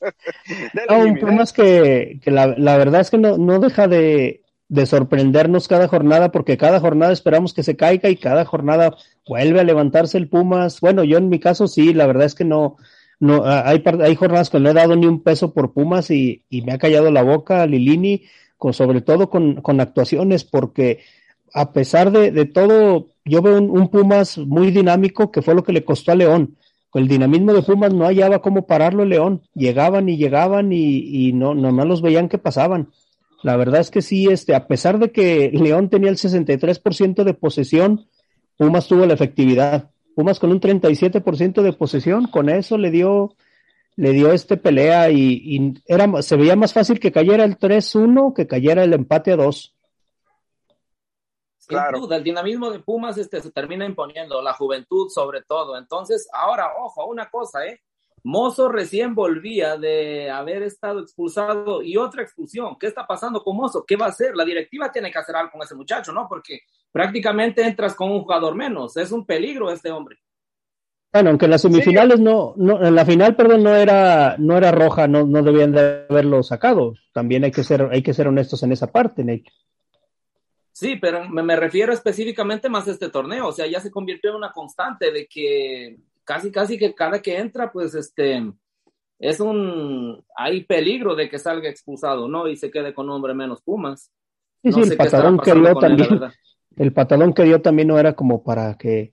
no, 0.88 0.98
un 0.98 1.18
Pumas 1.18 1.52
que, 1.52 2.18
que 2.20 2.32
la, 2.32 2.48
la, 2.58 2.76
verdad 2.76 3.00
es 3.00 3.10
que 3.10 3.18
no, 3.18 3.38
no 3.38 3.60
deja 3.60 3.86
de, 3.86 4.42
de 4.72 4.86
sorprendernos 4.86 5.68
cada 5.68 5.86
jornada, 5.86 6.32
porque 6.32 6.56
cada 6.56 6.80
jornada 6.80 7.12
esperamos 7.12 7.52
que 7.52 7.62
se 7.62 7.76
caiga 7.76 8.08
y 8.08 8.16
cada 8.16 8.46
jornada 8.46 8.96
vuelve 9.28 9.60
a 9.60 9.64
levantarse 9.64 10.16
el 10.16 10.30
Pumas. 10.30 10.80
Bueno, 10.80 11.04
yo 11.04 11.18
en 11.18 11.28
mi 11.28 11.38
caso 11.38 11.68
sí, 11.68 11.92
la 11.92 12.06
verdad 12.06 12.24
es 12.24 12.34
que 12.34 12.46
no, 12.46 12.78
no, 13.20 13.44
hay, 13.44 13.84
hay 14.00 14.16
jornadas 14.16 14.48
que 14.48 14.60
no 14.60 14.70
he 14.70 14.72
dado 14.72 14.96
ni 14.96 15.04
un 15.04 15.22
peso 15.22 15.52
por 15.52 15.74
Pumas 15.74 16.10
y, 16.10 16.46
y 16.48 16.62
me 16.62 16.72
ha 16.72 16.78
callado 16.78 17.10
la 17.10 17.22
boca 17.22 17.66
Lilini, 17.66 18.22
con, 18.56 18.72
sobre 18.72 19.02
todo 19.02 19.28
con, 19.28 19.60
con 19.60 19.78
actuaciones, 19.78 20.44
porque 20.44 21.00
a 21.52 21.74
pesar 21.74 22.10
de, 22.10 22.30
de 22.30 22.46
todo, 22.46 23.08
yo 23.26 23.42
veo 23.42 23.60
un, 23.60 23.88
Pumas 23.88 24.38
muy 24.38 24.70
dinámico 24.70 25.30
que 25.30 25.42
fue 25.42 25.54
lo 25.54 25.64
que 25.64 25.74
le 25.74 25.84
costó 25.84 26.12
a 26.12 26.14
León. 26.14 26.56
El 26.94 27.08
dinamismo 27.08 27.52
de 27.52 27.60
Pumas 27.60 27.92
no 27.92 28.06
hallaba 28.06 28.40
cómo 28.40 28.66
pararlo 28.66 29.04
León. 29.04 29.42
Llegaban 29.54 30.08
y 30.08 30.16
llegaban 30.16 30.72
y, 30.72 31.28
y 31.28 31.34
no, 31.34 31.54
nomás 31.54 31.86
los 31.86 32.00
veían 32.00 32.30
que 32.30 32.38
pasaban. 32.38 32.88
La 33.42 33.56
verdad 33.56 33.80
es 33.80 33.90
que 33.90 34.02
sí, 34.02 34.28
este, 34.28 34.54
a 34.54 34.66
pesar 34.66 34.98
de 34.98 35.10
que 35.10 35.50
León 35.52 35.90
tenía 35.90 36.10
el 36.10 36.16
63% 36.16 37.24
de 37.24 37.34
posesión, 37.34 38.08
Pumas 38.56 38.86
tuvo 38.86 39.04
la 39.04 39.14
efectividad. 39.14 39.90
Pumas 40.14 40.38
con 40.38 40.52
un 40.52 40.60
37% 40.60 41.62
de 41.62 41.72
posesión, 41.72 42.26
con 42.26 42.48
eso 42.48 42.78
le 42.78 42.90
dio, 42.90 43.34
le 43.96 44.12
dio 44.12 44.32
este 44.32 44.56
pelea 44.56 45.10
y, 45.10 45.40
y, 45.42 45.74
era, 45.86 46.22
se 46.22 46.36
veía 46.36 46.54
más 46.54 46.72
fácil 46.72 47.00
que 47.00 47.10
cayera 47.10 47.44
el 47.44 47.58
3-1 47.58 48.32
que 48.34 48.46
cayera 48.46 48.84
el 48.84 48.92
empate 48.92 49.32
a 49.32 49.36
2. 49.36 49.74
Sin 51.58 51.68
claro. 51.68 52.00
duda, 52.00 52.16
el 52.16 52.24
dinamismo 52.24 52.70
de 52.70 52.80
Pumas 52.80 53.16
este, 53.18 53.40
se 53.40 53.50
termina 53.50 53.86
imponiendo, 53.86 54.42
la 54.42 54.52
juventud 54.52 55.08
sobre 55.08 55.42
todo. 55.42 55.78
Entonces, 55.78 56.28
ahora, 56.32 56.72
ojo, 56.78 57.06
una 57.06 57.30
cosa, 57.30 57.64
¿eh? 57.66 57.80
Mozo 58.24 58.68
recién 58.68 59.14
volvía 59.14 59.76
de 59.76 60.30
haber 60.30 60.62
estado 60.62 61.00
expulsado 61.00 61.82
y 61.82 61.96
otra 61.96 62.22
expulsión. 62.22 62.76
¿Qué 62.78 62.86
está 62.86 63.06
pasando 63.06 63.42
con 63.42 63.56
Mozo? 63.56 63.84
¿Qué 63.86 63.96
va 63.96 64.06
a 64.06 64.10
hacer? 64.10 64.36
La 64.36 64.44
directiva 64.44 64.92
tiene 64.92 65.10
que 65.10 65.18
hacer 65.18 65.34
algo 65.34 65.50
con 65.50 65.62
ese 65.62 65.74
muchacho, 65.74 66.12
¿no? 66.12 66.26
Porque 66.28 66.60
prácticamente 66.92 67.66
entras 67.66 67.94
con 67.94 68.10
un 68.10 68.22
jugador 68.22 68.54
menos. 68.54 68.96
Es 68.96 69.10
un 69.10 69.26
peligro 69.26 69.72
este 69.72 69.90
hombre. 69.90 70.18
Bueno, 71.12 71.30
aunque 71.30 71.44
en 71.46 71.50
las 71.50 71.62
semifinales 71.62 72.18
sí. 72.18 72.22
no, 72.22 72.54
no, 72.56 72.82
en 72.82 72.94
la 72.94 73.04
final, 73.04 73.34
perdón, 73.34 73.64
no 73.64 73.74
era, 73.74 74.36
no 74.38 74.56
era 74.56 74.70
roja, 74.70 75.08
no, 75.08 75.26
no 75.26 75.42
debían 75.42 75.72
de 75.72 76.06
haberlo 76.08 76.42
sacado. 76.42 76.94
También 77.12 77.44
hay 77.44 77.50
que 77.50 77.64
ser, 77.64 77.88
hay 77.90 78.02
que 78.02 78.14
ser 78.14 78.28
honestos 78.28 78.62
en 78.62 78.72
esa 78.72 78.86
parte, 78.86 79.24
Nate. 79.24 79.50
Sí, 80.70 80.96
pero 80.96 81.28
me, 81.28 81.42
me 81.42 81.56
refiero 81.56 81.92
específicamente 81.92 82.70
más 82.70 82.88
a 82.88 82.92
este 82.92 83.10
torneo. 83.10 83.48
O 83.48 83.52
sea, 83.52 83.66
ya 83.66 83.80
se 83.80 83.90
convirtió 83.90 84.30
en 84.30 84.36
una 84.36 84.52
constante 84.52 85.12
de 85.12 85.26
que 85.26 85.98
casi, 86.32 86.50
casi 86.50 86.78
que 86.78 86.94
cada 86.94 87.20
que 87.20 87.38
entra, 87.38 87.70
pues 87.70 87.94
este, 87.94 88.42
es 89.18 89.40
un, 89.40 90.24
hay 90.36 90.64
peligro 90.64 91.14
de 91.14 91.28
que 91.28 91.38
salga 91.38 91.68
expulsado, 91.68 92.28
¿no? 92.28 92.48
Y 92.48 92.56
se 92.56 92.70
quede 92.70 92.94
con 92.94 93.06
un 93.06 93.16
hombre 93.16 93.34
menos 93.34 93.60
Pumas. 93.60 94.10
Sí, 94.62 94.70
no 94.70 94.84
sí, 94.84 94.90
el 94.90 94.96
patadón 94.96 95.38
que 95.38 95.54
dio 95.54 95.74
también, 95.74 96.08
él, 96.10 96.32
el 96.76 96.92
patadón 96.92 97.32
que 97.32 97.44
dio 97.44 97.60
también 97.60 97.88
no 97.88 97.98
era 97.98 98.14
como 98.14 98.42
para 98.42 98.74
que, 98.78 99.12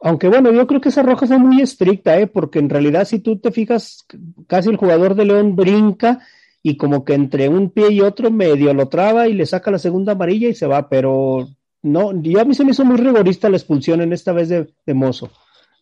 aunque 0.00 0.28
bueno, 0.28 0.50
yo 0.50 0.66
creo 0.66 0.80
que 0.80 0.88
esa 0.88 1.02
roja 1.02 1.26
fue 1.26 1.38
muy 1.38 1.60
estricta, 1.60 2.18
¿eh? 2.18 2.26
Porque 2.26 2.58
en 2.58 2.70
realidad 2.70 3.04
si 3.04 3.20
tú 3.20 3.38
te 3.38 3.52
fijas, 3.52 4.04
casi 4.46 4.70
el 4.70 4.76
jugador 4.76 5.14
de 5.14 5.26
León 5.26 5.54
brinca 5.54 6.20
y 6.62 6.76
como 6.76 7.04
que 7.04 7.14
entre 7.14 7.48
un 7.48 7.70
pie 7.70 7.92
y 7.92 8.00
otro 8.00 8.30
medio 8.30 8.74
lo 8.74 8.88
traba 8.88 9.28
y 9.28 9.34
le 9.34 9.46
saca 9.46 9.70
la 9.70 9.78
segunda 9.78 10.12
amarilla 10.12 10.48
y 10.48 10.54
se 10.54 10.66
va, 10.66 10.88
pero 10.88 11.48
no, 11.82 12.20
yo 12.22 12.40
a 12.40 12.44
mí 12.44 12.54
se 12.54 12.64
me 12.64 12.72
hizo 12.72 12.84
muy 12.84 12.96
rigorista 12.96 13.48
la 13.48 13.56
expulsión 13.58 14.00
en 14.00 14.12
esta 14.12 14.32
vez 14.32 14.48
de, 14.48 14.72
de 14.84 14.94
Mozo 14.94 15.30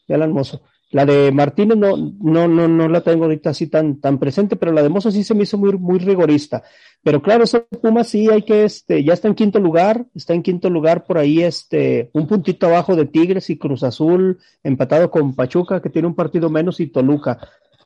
de 0.09 0.15
Alan 0.15 0.33
Mozo. 0.33 0.63
La 0.91 1.05
de 1.05 1.31
Martínez 1.33 1.77
no, 1.77 1.97
no, 1.97 2.49
no, 2.49 2.67
no 2.67 2.89
la 2.89 3.03
tengo 3.03 3.25
ahorita 3.25 3.51
así 3.51 3.67
tan, 3.67 4.01
tan 4.01 4.19
presente, 4.19 4.57
pero 4.57 4.73
la 4.73 4.83
de 4.83 4.89
Mozo 4.89 5.11
sí 5.11 5.23
se 5.23 5.35
me 5.35 5.43
hizo 5.43 5.59
muy, 5.59 5.73
muy 5.75 5.99
rigorista. 5.99 6.63
Pero 7.03 7.21
claro, 7.21 7.45
ese 7.45 7.61
Puma 7.61 8.05
sí 8.05 8.29
hay 8.31 8.43
que, 8.43 8.65
este, 8.65 9.05
ya 9.05 9.13
está 9.13 9.29
en 9.29 9.35
quinto 9.35 9.61
lugar, 9.61 10.07
está 10.15 10.33
en 10.33 10.43
quinto 10.43 10.71
lugar 10.71 11.05
por 11.05 11.19
ahí, 11.19 11.43
este, 11.43 12.11
un 12.15 12.27
puntito 12.27 12.67
abajo 12.67 12.97
de 12.97 13.05
Tigres 13.05 13.51
y 13.51 13.59
Cruz 13.59 13.83
Azul, 13.83 14.39
empatado 14.63 15.11
con 15.11 15.35
Pachuca, 15.35 15.83
que 15.83 15.91
tiene 15.91 16.09
un 16.09 16.15
partido 16.15 16.49
menos, 16.49 16.81
y 16.81 16.87
Toluca. 16.87 17.39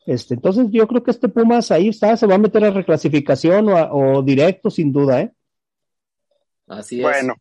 Este, 0.07 0.35
entonces 0.35 0.69
yo 0.71 0.87
creo 0.87 1.03
que 1.03 1.11
este 1.11 1.29
Pumas 1.29 1.73
ahí 1.73 1.89
está, 1.89 2.17
se 2.17 2.27
va 2.27 2.37
a 2.37 2.39
meter 2.39 2.65
a 2.65 2.71
reclasificación 2.71 3.69
o, 3.69 3.77
a, 3.77 3.93
o 3.93 4.23
directo, 4.23 4.71
sin 4.71 4.93
duda, 4.93 5.23
¿eh? 5.23 5.33
Así 6.69 6.99
es. 6.99 7.03
Bueno, 7.03 7.35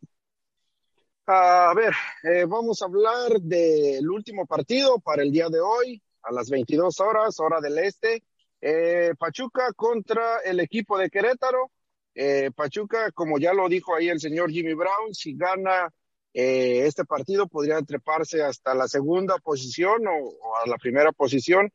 a 1.28 1.74
ver, 1.76 1.93
eh, 2.24 2.45
vamos 2.45 2.82
a 2.82 2.86
hablar 2.86 3.39
del 3.41 4.09
último 4.09 4.45
partido 4.45 4.99
para 4.99 5.24
el 5.24 5.32
día 5.32 5.49
de 5.49 5.59
hoy, 5.59 6.01
a 6.24 6.32
las 6.32 6.49
22 6.49 6.99
horas, 6.99 7.39
hora 7.39 7.61
del 7.61 7.78
este. 7.80 8.24
Eh, 8.59 9.13
Pachuca 9.17 9.72
contra 9.76 10.39
el 10.43 10.59
equipo 10.59 10.97
de 10.97 11.09
Querétaro. 11.09 11.72
Eh, 12.13 12.51
Pachuca, 12.55 13.11
como 13.11 13.39
ya 13.39 13.53
lo 13.53 13.69
dijo 13.69 13.95
ahí 13.95 14.09
el 14.09 14.19
señor 14.19 14.51
Jimmy 14.51 14.74
Brown, 14.74 15.13
si 15.13 15.36
gana 15.36 15.89
este 16.34 17.03
partido 17.03 17.45
podría 17.47 17.82
treparse 17.82 18.41
hasta 18.41 18.74
la 18.74 18.88
segunda 18.88 19.38
posición 19.39 20.07
o, 20.07 20.55
a 20.63 20.69
la 20.69 20.78
primera 20.78 21.11
posición. 21.11 21.74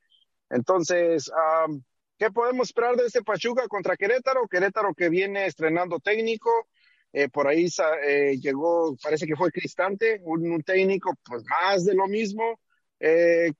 Entonces, 0.49 1.31
¿qué 2.19 2.31
podemos 2.31 2.69
esperar 2.69 2.97
de 2.97 3.05
este 3.05 3.23
Pachuca 3.23 3.69
contra 3.69 3.99
Querétaro? 3.99 4.49
Querétaro 4.49 4.95
que 4.95 5.11
viene 5.11 5.45
estrenando 5.45 5.99
técnico, 5.99 6.51
eh, 7.19 7.31
por 7.31 7.49
ahí 7.49 7.67
eh, 8.07 8.37
llegó, 8.39 8.95
parece 9.03 9.27
que 9.27 9.37
fue 9.37 9.51
Cristante, 9.51 10.21
un, 10.23 10.51
un, 10.51 10.63
técnico 10.63 11.15
pues 11.25 11.43
más 11.49 11.83
de 11.87 11.95
lo 11.95 12.07
mismo. 12.09 12.61
Eh, 13.01 13.55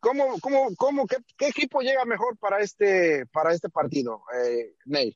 ¿Cómo, 0.00 0.40
cómo, 0.40 0.74
cómo, 0.78 1.06
qué, 1.06 1.16
qué, 1.36 1.48
equipo 1.48 1.82
llega 1.82 2.06
mejor 2.06 2.38
para 2.38 2.60
este, 2.60 3.26
para 3.26 3.52
este 3.52 3.68
partido, 3.68 4.22
eh, 4.34 4.76
Ney? 4.86 5.14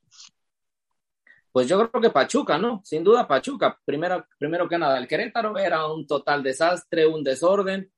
Pues 1.51 1.69
yo 1.69 1.79
creo 1.89 2.03
que 2.03 2.11
Pachuca, 2.11 2.59
¿no? 2.59 2.83
Sin 2.85 3.03
duda 3.03 3.27
Pachuca. 3.27 3.81
Primero, 3.83 4.27
primero 4.39 4.69
que 4.69 4.77
nada, 4.77 4.99
el 4.99 5.09
Querétaro 5.09 5.57
era 5.57 5.87
un 5.91 6.07
total 6.07 6.43
desastre, 6.43 7.07
un 7.07 7.25
desorden. 7.25 7.91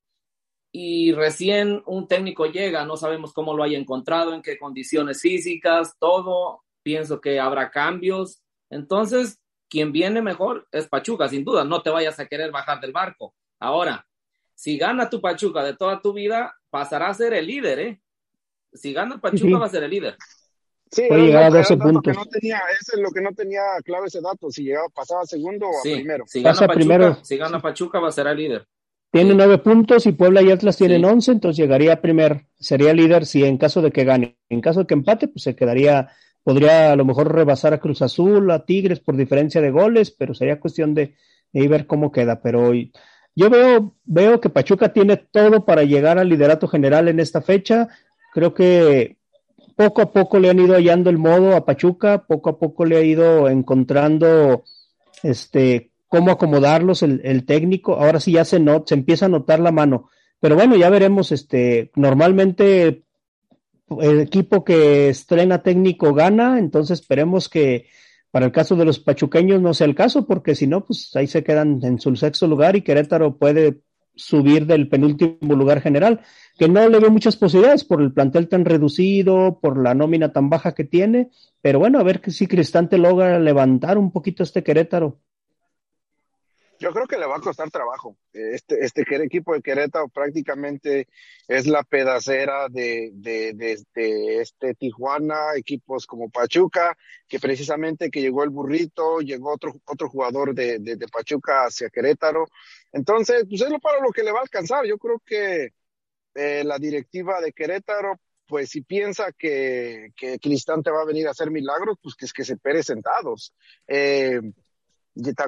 Y 0.70 1.10
recién 1.10 1.82
un 1.86 2.06
técnico 2.06 2.46
llega, 2.46 2.84
no 2.84 2.96
sabemos 2.96 3.32
cómo 3.32 3.52
lo 3.52 3.64
haya 3.64 3.76
encontrado, 3.76 4.32
en 4.32 4.42
qué 4.42 4.56
condiciones 4.56 5.20
físicas, 5.20 5.96
todo. 5.98 6.62
Pienso 6.84 7.20
que 7.20 7.40
habrá 7.40 7.68
cambios. 7.72 8.40
Entonces, 8.70 9.41
quien 9.72 9.90
viene 9.90 10.20
mejor 10.20 10.68
es 10.70 10.86
Pachuca, 10.86 11.30
sin 11.30 11.44
duda, 11.44 11.64
no 11.64 11.80
te 11.80 11.88
vayas 11.88 12.20
a 12.20 12.26
querer 12.26 12.50
bajar 12.50 12.78
del 12.78 12.92
barco. 12.92 13.34
Ahora, 13.58 14.06
si 14.54 14.76
gana 14.76 15.08
tu 15.08 15.18
Pachuca 15.18 15.64
de 15.64 15.74
toda 15.74 16.02
tu 16.02 16.12
vida, 16.12 16.54
pasará 16.68 17.08
a 17.08 17.14
ser 17.14 17.32
el 17.32 17.46
líder, 17.46 17.78
¿eh? 17.78 18.02
Si 18.74 18.92
gana 18.92 19.14
el 19.14 19.20
Pachuca, 19.22 19.46
sí. 19.46 19.52
va 19.54 19.64
a 19.64 19.70
ser 19.70 19.84
el 19.84 19.90
líder. 19.90 20.16
Sí, 20.90 21.04
Puede 21.08 21.22
llegar 21.22 21.44
a 21.44 21.50
12 21.50 21.76
puntos. 21.78 22.14
No 22.14 22.26
tenía, 22.26 22.60
eso 22.78 22.96
es 22.96 23.02
lo 23.02 23.10
que 23.12 23.22
no 23.22 23.32
tenía 23.32 23.62
claro 23.82 24.04
ese 24.04 24.20
dato, 24.20 24.50
si 24.50 24.64
llegaba, 24.64 24.90
pasaba 24.90 25.24
segundo 25.24 25.66
o 25.70 25.82
sí, 25.82 25.92
a 25.92 25.96
primero. 25.96 26.24
Si 26.26 26.42
gana, 26.42 26.54
Pachuca, 26.54 26.74
primero. 26.74 27.18
si 27.22 27.36
gana 27.38 27.62
Pachuca, 27.62 27.98
va 27.98 28.08
a 28.08 28.12
ser 28.12 28.26
el 28.26 28.36
líder. 28.36 28.66
Tiene 29.10 29.34
nueve 29.34 29.56
puntos 29.56 30.04
y 30.04 30.12
Puebla 30.12 30.42
y 30.42 30.50
Atlas 30.50 30.76
tienen 30.76 31.00
sí. 31.00 31.06
once, 31.06 31.32
entonces 31.32 31.56
llegaría 31.56 31.94
a 31.94 32.00
primer, 32.02 32.44
sería 32.58 32.92
líder 32.92 33.24
si 33.24 33.42
en 33.42 33.56
caso 33.56 33.80
de 33.80 33.90
que 33.90 34.04
gane. 34.04 34.36
En 34.50 34.60
caso 34.60 34.80
de 34.80 34.86
que 34.86 34.94
empate, 34.94 35.28
pues 35.28 35.44
se 35.44 35.56
quedaría 35.56 36.10
podría 36.42 36.92
a 36.92 36.96
lo 36.96 37.04
mejor 37.04 37.34
rebasar 37.34 37.74
a 37.74 37.80
Cruz 37.80 38.02
Azul, 38.02 38.50
a 38.50 38.64
Tigres 38.64 39.00
por 39.00 39.16
diferencia 39.16 39.60
de 39.60 39.70
goles, 39.70 40.10
pero 40.10 40.34
sería 40.34 40.60
cuestión 40.60 40.94
de, 40.94 41.14
de 41.52 41.68
ver 41.68 41.86
cómo 41.86 42.12
queda. 42.12 42.40
Pero 42.42 42.72
yo 43.34 43.50
veo, 43.50 43.94
veo 44.04 44.40
que 44.40 44.50
Pachuca 44.50 44.92
tiene 44.92 45.16
todo 45.16 45.64
para 45.64 45.84
llegar 45.84 46.18
al 46.18 46.28
liderato 46.28 46.68
general 46.68 47.08
en 47.08 47.20
esta 47.20 47.40
fecha. 47.40 47.88
Creo 48.32 48.54
que 48.54 49.16
poco 49.76 50.02
a 50.02 50.12
poco 50.12 50.38
le 50.38 50.50
han 50.50 50.58
ido 50.58 50.74
hallando 50.74 51.10
el 51.10 51.18
modo 51.18 51.56
a 51.56 51.64
Pachuca, 51.64 52.24
poco 52.26 52.50
a 52.50 52.58
poco 52.58 52.84
le 52.84 52.96
ha 52.96 53.02
ido 53.02 53.48
encontrando 53.48 54.64
este 55.22 55.90
cómo 56.08 56.30
acomodarlos 56.30 57.02
el, 57.02 57.46
técnico. 57.46 57.94
Ahora 57.94 58.20
sí 58.20 58.32
ya 58.32 58.44
se, 58.44 58.60
not, 58.60 58.86
se 58.86 58.94
empieza 58.94 59.26
a 59.26 59.30
notar 59.30 59.60
la 59.60 59.72
mano. 59.72 60.10
Pero 60.40 60.56
bueno, 60.56 60.76
ya 60.76 60.90
veremos, 60.90 61.32
este, 61.32 61.90
normalmente 61.94 63.04
el 64.00 64.20
equipo 64.20 64.64
que 64.64 65.08
estrena 65.08 65.62
técnico 65.62 66.14
gana, 66.14 66.58
entonces 66.58 67.00
esperemos 67.00 67.48
que 67.48 67.86
para 68.30 68.46
el 68.46 68.52
caso 68.52 68.76
de 68.76 68.86
los 68.86 68.98
pachuqueños 68.98 69.60
no 69.60 69.74
sea 69.74 69.86
el 69.86 69.94
caso, 69.94 70.26
porque 70.26 70.54
si 70.54 70.66
no, 70.66 70.84
pues 70.86 71.14
ahí 71.16 71.26
se 71.26 71.44
quedan 71.44 71.80
en 71.82 72.00
su 72.00 72.16
sexto 72.16 72.46
lugar 72.46 72.76
y 72.76 72.82
Querétaro 72.82 73.36
puede 73.36 73.82
subir 74.14 74.66
del 74.66 74.88
penúltimo 74.88 75.54
lugar 75.54 75.80
general, 75.80 76.20
que 76.58 76.68
no 76.68 76.88
le 76.88 76.98
veo 76.98 77.10
muchas 77.10 77.36
posibilidades 77.36 77.84
por 77.84 78.00
el 78.00 78.12
plantel 78.12 78.48
tan 78.48 78.64
reducido, 78.64 79.58
por 79.60 79.82
la 79.82 79.94
nómina 79.94 80.32
tan 80.32 80.48
baja 80.48 80.74
que 80.74 80.84
tiene, 80.84 81.30
pero 81.60 81.78
bueno, 81.78 81.98
a 81.98 82.02
ver 82.02 82.20
si 82.30 82.46
Cristante 82.46 82.98
logra 82.98 83.38
levantar 83.38 83.98
un 83.98 84.12
poquito 84.12 84.42
este 84.42 84.62
Querétaro. 84.62 85.18
Yo 86.82 86.92
creo 86.92 87.06
que 87.06 87.16
le 87.16 87.26
va 87.26 87.36
a 87.36 87.40
costar 87.40 87.70
trabajo. 87.70 88.16
Este, 88.32 88.84
este 88.84 89.02
equipo 89.22 89.54
de 89.54 89.62
Querétaro 89.62 90.08
prácticamente 90.08 91.06
es 91.46 91.68
la 91.68 91.84
pedacera 91.84 92.68
de, 92.68 93.10
de, 93.14 94.40
este 94.40 94.74
Tijuana, 94.74 95.54
equipos 95.54 96.06
como 96.08 96.28
Pachuca, 96.28 96.98
que 97.28 97.38
precisamente 97.38 98.10
que 98.10 98.20
llegó 98.20 98.42
el 98.42 98.50
burrito, 98.50 99.20
llegó 99.20 99.52
otro, 99.52 99.74
otro 99.84 100.08
jugador 100.08 100.56
de, 100.56 100.80
de, 100.80 101.06
Pachuca 101.06 101.66
hacia 101.66 101.88
Querétaro. 101.88 102.48
Entonces, 102.90 103.44
pues 103.48 103.60
es 103.60 103.70
lo 103.70 103.78
para 103.78 104.00
lo 104.00 104.10
que 104.10 104.24
le 104.24 104.32
va 104.32 104.40
a 104.40 104.42
alcanzar. 104.42 104.84
Yo 104.84 104.98
creo 104.98 105.22
que 105.24 105.74
eh, 106.34 106.64
la 106.64 106.78
directiva 106.78 107.40
de 107.40 107.52
Querétaro, 107.52 108.18
pues 108.44 108.70
si 108.70 108.80
piensa 108.80 109.30
que, 109.30 110.10
que 110.16 110.40
Cristante 110.40 110.90
va 110.90 111.02
a 111.02 111.06
venir 111.06 111.28
a 111.28 111.30
hacer 111.30 111.48
milagros, 111.52 111.96
pues 112.02 112.16
que 112.16 112.24
es 112.24 112.32
que 112.32 112.42
se 112.42 112.56
pere 112.56 112.82
sentados. 112.82 113.54
Eh, 113.86 114.40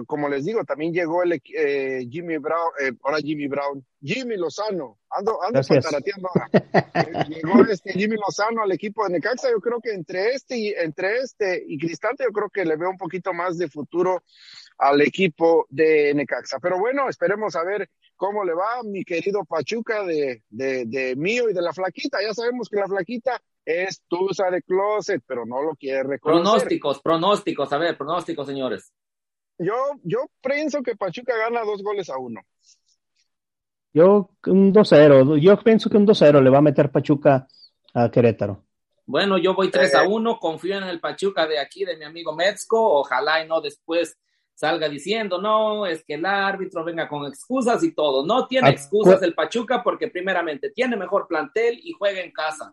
como 0.07 0.29
les 0.29 0.45
digo, 0.45 0.65
también 0.65 0.93
llegó 0.93 1.23
el 1.23 1.41
eh, 1.57 2.07
Jimmy 2.11 2.39
Brown, 2.39 2.71
eh, 2.81 2.93
ahora 3.03 3.19
Jimmy 3.19 3.49
Brown, 3.49 3.85
Jimmy 4.03 4.37
Lozano, 4.37 4.99
ando, 5.11 5.43
ando 5.43 5.61
ahora. 5.61 6.51
Llegó 7.29 7.65
este 7.65 7.93
Jimmy 7.93 8.17
Lozano 8.17 8.62
al 8.62 8.73
equipo 8.73 9.05
de 9.05 9.15
Necaxa, 9.15 9.51
yo 9.51 9.61
creo 9.61 9.81
que 9.81 9.93
entre 9.93 10.35
este 10.35 10.59
y 10.59 10.69
entre 10.69 11.17
este 11.19 11.65
y 11.67 11.79
Cristante, 11.79 12.25
yo 12.25 12.33
creo 12.33 12.51
que 12.51 12.65
le 12.65 12.77
veo 12.77 12.91
un 12.91 12.99
poquito 12.99 13.33
más 13.33 13.57
de 13.57 13.69
futuro 13.69 14.23
al 14.79 15.01
equipo 15.01 15.67
de 15.71 16.12
Necaxa. 16.15 16.59
Pero 16.61 16.79
bueno, 16.79 17.09
esperemos 17.09 17.57
a 17.57 17.65
ver 17.65 17.89
cómo 18.17 18.45
le 18.45 18.53
va 18.53 18.83
mi 18.85 19.05
querido 19.05 19.45
Pachuca 19.45 20.05
de, 20.05 20.43
de, 20.51 20.85
de 20.87 21.17
mío 21.17 21.49
y 21.49 21.55
de 21.55 21.62
la 21.62 21.73
flaquita. 21.73 22.19
Ya 22.23 22.35
sabemos 22.35 22.69
que 22.69 22.77
la 22.77 22.89
flaquita 22.89 23.41
es 23.65 24.03
tusa 24.07 24.51
de 24.51 24.62
closet, 24.62 25.23
pero 25.27 25.47
no 25.47 25.62
lo 25.62 25.75
quiere 25.75 26.03
reconocer. 26.03 26.45
Pronósticos, 26.45 27.01
pronósticos, 27.01 27.73
a 27.73 27.79
ver, 27.79 27.97
pronósticos, 27.97 28.47
señores. 28.47 28.93
Yo, 29.59 29.75
yo 30.03 30.27
pienso 30.43 30.83
que 30.83 30.97
Pachuca 30.97 31.37
gana 31.37 31.65
dos 31.65 31.83
goles 31.83 32.11
a 32.11 32.19
uno. 32.19 32.41
Yo 33.93 34.31
un 34.47 34.75
2-0, 34.75 35.39
yo 35.39 35.57
pienso 35.63 35.89
que 35.89 35.97
un 35.97 36.07
2-0 36.07 36.43
le 36.43 36.51
va 36.51 36.59
a 36.59 36.63
meter 36.63 36.91
Pachuca 36.91 37.47
a 37.95 38.11
Querétaro. 38.11 38.65
Bueno, 39.07 39.39
yo 39.39 39.55
voy 39.55 39.71
3 39.71 39.95
a 39.95 40.09
1, 40.09 40.31
eh. 40.31 40.37
confío 40.41 40.79
en 40.79 40.85
el 40.85 40.99
Pachuca 40.99 41.47
de 41.47 41.59
aquí, 41.59 41.85
de 41.85 41.97
mi 41.97 42.05
amigo 42.05 42.35
Metzco, 42.35 43.01
ojalá 43.01 43.45
y 43.45 43.49
no 43.49 43.61
después 43.61 44.19
salga 44.55 44.89
diciendo, 44.89 45.41
no, 45.41 45.87
es 45.87 46.05
que 46.05 46.15
el 46.15 46.25
árbitro 46.25 46.85
venga 46.85 47.09
con 47.09 47.27
excusas 47.27 47.83
y 47.85 47.93
todo. 47.93 48.25
No 48.25 48.47
tiene 48.47 48.71
excusas 48.71 49.23
el 49.23 49.35
Pachuca 49.35 49.83
porque 49.83 50.09
primeramente 50.09 50.71
tiene 50.71 50.97
mejor 50.97 51.27
plantel 51.29 51.79
y 51.83 51.93
juega 51.93 52.21
en 52.21 52.33
casa. 52.33 52.73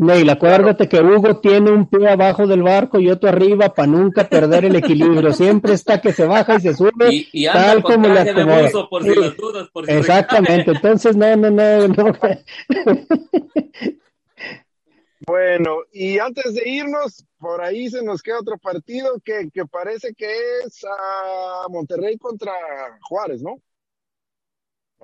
Neil, 0.00 0.30
acuérdate 0.30 0.88
que 0.88 0.98
Hugo 1.02 1.40
tiene 1.40 1.70
un 1.70 1.86
pie 1.86 2.08
abajo 2.08 2.46
del 2.46 2.62
barco 2.62 2.98
y 2.98 3.10
otro 3.10 3.28
arriba 3.28 3.74
para 3.74 3.86
nunca 3.86 4.26
perder 4.26 4.64
el 4.64 4.76
equilibrio. 4.76 5.30
Siempre 5.34 5.74
está 5.74 6.00
que 6.00 6.14
se 6.14 6.24
baja 6.24 6.54
y 6.56 6.60
se 6.60 6.74
sube, 6.74 7.10
y, 7.10 7.44
tal 7.44 7.82
como 7.82 8.08
le 8.08 8.20
acomoda. 8.20 8.70
Por 8.88 9.02
si 9.02 9.14
las 9.14 9.36
dudas, 9.36 9.68
por 9.68 9.84
si 9.84 9.92
Exactamente, 9.92 10.70
entonces 10.70 11.16
no, 11.16 11.36
no, 11.36 11.50
no, 11.50 11.88
no. 11.88 12.12
Bueno, 15.26 15.82
y 15.92 16.18
antes 16.18 16.54
de 16.54 16.66
irnos, 16.66 17.26
por 17.38 17.60
ahí 17.60 17.90
se 17.90 18.02
nos 18.02 18.22
queda 18.22 18.40
otro 18.40 18.56
partido 18.56 19.20
que, 19.22 19.50
que 19.52 19.66
parece 19.66 20.14
que 20.14 20.32
es 20.64 20.82
a 20.82 21.68
Monterrey 21.68 22.16
contra 22.16 22.52
Juárez, 23.02 23.42
¿no? 23.42 23.60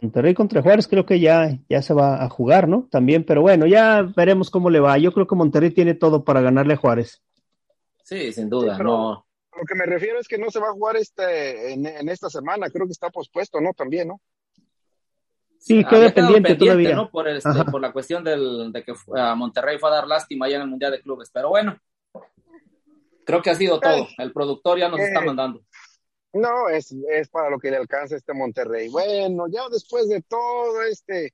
Monterrey 0.00 0.34
contra 0.34 0.62
Juárez 0.62 0.88
creo 0.88 1.06
que 1.06 1.20
ya, 1.20 1.58
ya 1.68 1.80
se 1.80 1.94
va 1.94 2.22
a 2.22 2.28
jugar, 2.28 2.68
¿no? 2.68 2.86
También, 2.90 3.24
pero 3.24 3.40
bueno, 3.40 3.66
ya 3.66 4.02
veremos 4.02 4.50
cómo 4.50 4.68
le 4.68 4.80
va. 4.80 4.98
Yo 4.98 5.12
creo 5.12 5.26
que 5.26 5.34
Monterrey 5.34 5.70
tiene 5.70 5.94
todo 5.94 6.24
para 6.24 6.42
ganarle 6.42 6.74
a 6.74 6.76
Juárez. 6.76 7.22
Sí, 8.02 8.32
sin 8.32 8.50
duda, 8.50 8.78
no. 8.78 9.26
Lo 9.56 9.64
que 9.64 9.74
me 9.74 9.86
refiero 9.86 10.20
es 10.20 10.28
que 10.28 10.36
no 10.36 10.50
se 10.50 10.60
va 10.60 10.68
a 10.68 10.72
jugar 10.72 10.96
este 10.96 11.72
en, 11.72 12.08
esta 12.10 12.28
semana, 12.28 12.68
creo 12.68 12.86
que 12.86 12.92
está 12.92 13.08
pospuesto, 13.08 13.58
¿no? 13.58 13.72
También, 13.72 14.08
¿no? 14.08 14.20
Sí, 15.58 15.82
queda 15.82 16.12
pendiente, 16.12 16.54
todavía. 16.54 16.94
¿no? 16.94 17.10
Por, 17.10 17.26
este, 17.26 17.64
por 17.70 17.80
la 17.80 17.90
cuestión 17.90 18.22
del, 18.22 18.70
de 18.70 18.84
que 18.84 18.92
a 19.16 19.34
Monterrey 19.34 19.78
fue 19.78 19.88
a 19.88 19.94
dar 19.94 20.06
lástima 20.06 20.46
allá 20.46 20.56
en 20.56 20.62
el 20.62 20.68
Mundial 20.68 20.92
de 20.92 21.00
Clubes. 21.00 21.30
Pero 21.32 21.48
bueno, 21.48 21.78
creo 23.24 23.42
que 23.42 23.50
ha 23.50 23.54
sido 23.54 23.80
todo. 23.80 24.06
El 24.18 24.32
productor 24.32 24.78
ya 24.78 24.88
nos 24.88 25.00
está 25.00 25.20
eh, 25.20 25.26
mandando. 25.26 25.62
No, 26.36 26.68
es, 26.68 26.94
es 27.10 27.28
para 27.28 27.48
lo 27.50 27.58
que 27.58 27.70
le 27.70 27.78
alcanza 27.78 28.16
este 28.16 28.34
Monterrey. 28.34 28.88
Bueno, 28.88 29.46
ya 29.48 29.68
después 29.70 30.08
de 30.08 30.20
todo 30.22 30.82
este 30.82 31.32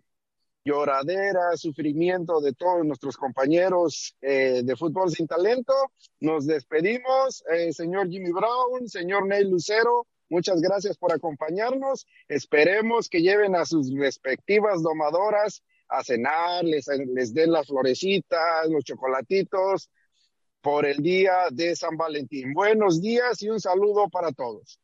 lloradera, 0.64 1.57
sufrimiento 1.57 2.40
de 2.40 2.53
todos 2.53 2.84
nuestros 2.84 3.16
compañeros 3.16 4.16
eh, 4.20 4.62
de 4.62 4.76
fútbol 4.76 5.11
sin 5.11 5.26
talento, 5.26 5.74
nos 6.20 6.46
despedimos. 6.46 7.42
Eh, 7.53 7.72
señor 7.72 8.09
Jimmy 8.09 8.30
Brown, 8.30 8.88
señor 8.88 9.26
Neil 9.26 9.50
Lucero, 9.50 10.07
muchas 10.28 10.61
gracias 10.61 10.96
por 10.96 11.12
acompañarnos. 11.12 12.07
Esperemos 12.28 13.09
que 13.09 13.22
lleven 13.22 13.57
a 13.57 13.64
sus 13.64 13.92
respectivas 13.98 14.82
domadoras 14.82 15.64
a 15.88 16.05
cenar, 16.05 16.64
les, 16.64 16.86
les 16.86 17.34
den 17.34 17.50
las 17.50 17.66
florecitas, 17.66 18.68
los 18.70 18.84
chocolatitos 18.84 19.90
por 20.61 20.86
el 20.86 20.98
día 20.98 21.48
de 21.50 21.74
San 21.74 21.96
Valentín. 21.96 22.55
Buenos 22.55 23.03
días 23.03 23.42
y 23.42 23.50
un 23.50 23.61
saludo 23.61 24.09
para 24.09 24.30
todos. 24.30 24.78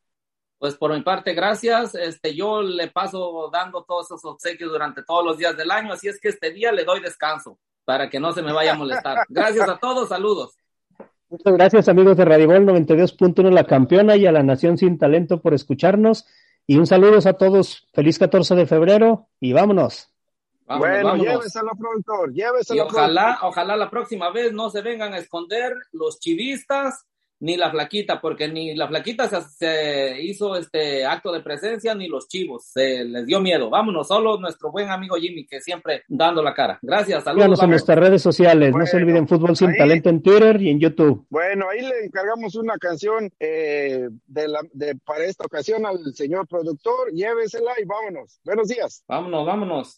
Pues 0.59 0.75
por 0.75 0.93
mi 0.93 1.01
parte, 1.01 1.33
gracias. 1.33 1.95
Este, 1.95 2.35
yo 2.35 2.61
le 2.61 2.89
paso 2.89 3.49
dando 3.51 3.83
todos 3.83 4.07
esos 4.07 4.25
obsequios 4.25 4.69
durante 4.69 5.03
todos 5.03 5.23
los 5.23 5.37
días 5.37 5.55
del 5.55 5.71
año, 5.71 5.93
así 5.93 6.09
es 6.09 6.19
que 6.19 6.27
este 6.27 6.51
día 6.51 6.73
le 6.73 6.83
doy 6.83 6.99
descanso 6.99 7.57
para 7.85 8.09
que 8.09 8.19
no 8.19 8.33
se 8.33 8.41
me 8.41 8.51
vaya 8.51 8.73
a 8.73 8.77
molestar. 8.77 9.19
Gracias 9.29 9.67
a 9.67 9.77
todos, 9.77 10.09
saludos. 10.09 10.55
Muchas 11.29 11.53
gracias 11.53 11.87
amigos 11.87 12.17
de 12.17 12.25
Radio 12.25 12.47
Gol 12.47 12.65
92.1 12.65 13.51
La 13.51 13.63
Campeona 13.65 14.15
y 14.15 14.25
a 14.25 14.31
la 14.31 14.41
Nación 14.41 14.79
Sin 14.79 14.97
Talento 14.97 15.41
por 15.41 15.53
escucharnos. 15.53 16.25
Y 16.65 16.77
un 16.77 16.87
saludo 16.87 17.19
a 17.23 17.33
todos. 17.33 17.87
Feliz 17.93 18.17
14 18.17 18.55
de 18.55 18.65
febrero 18.65 19.27
y 19.39 19.53
vámonos. 19.53 20.09
bueno, 20.65 21.15
lléveselo, 21.17 21.71
productor, 21.77 22.33
lléveselo. 22.33 22.77
Y 22.77 22.79
ojalá, 22.79 23.37
ojalá 23.43 23.75
la 23.75 23.91
próxima 23.91 24.31
vez 24.31 24.53
no 24.53 24.71
se 24.71 24.81
vengan 24.81 25.13
a 25.13 25.19
esconder 25.19 25.73
los 25.91 26.19
chivistas 26.19 27.05
ni 27.39 27.57
la 27.57 27.71
flaquita, 27.71 28.19
porque 28.19 28.47
ni 28.47 28.75
la 28.75 28.87
flaquita 28.87 29.29
se, 29.41 30.21
hizo 30.21 30.55
este 30.55 31.05
acto 31.05 31.31
de 31.31 31.41
presencia, 31.41 31.95
ni 31.95 32.07
los 32.07 32.27
chivos, 32.27 32.65
se 32.65 33.03
les 33.05 33.25
dio 33.25 33.39
miedo. 33.39 33.69
Vámonos, 33.69 34.07
solo 34.07 34.39
nuestro 34.39 34.71
buen 34.71 34.89
amigo 34.89 35.15
Jimmy, 35.15 35.45
que 35.45 35.61
siempre 35.61 36.03
dando 36.07 36.43
la 36.43 36.53
cara. 36.53 36.79
Gracias, 36.81 37.23
saludos. 37.23 37.43
Síganos 37.43 37.63
en 37.63 37.69
nuestras 37.69 37.99
redes 37.99 38.21
sociales, 38.21 38.73
no 38.75 38.85
se 38.85 38.97
olviden 38.97 39.27
Fútbol 39.27 39.55
Sin 39.55 39.75
Talento 39.75 40.09
en 40.09 40.21
Twitter 40.21 40.61
y 40.61 40.69
en 40.69 40.79
YouTube. 40.79 41.25
Bueno, 41.29 41.69
ahí 41.69 41.81
le 41.81 42.05
encargamos 42.05 42.55
una 42.55 42.77
canción 42.77 43.31
eh, 43.39 44.09
de 44.27 44.47
la, 44.47 44.59
de, 44.73 44.95
para 44.95 45.25
esta 45.25 45.45
ocasión 45.45 45.85
al 45.85 46.13
señor 46.13 46.47
productor, 46.47 47.11
llévesela 47.11 47.71
y 47.81 47.85
vámonos. 47.85 48.39
Buenos 48.43 48.67
días. 48.67 49.03
Vámonos, 49.07 49.45
vámonos. 49.45 49.97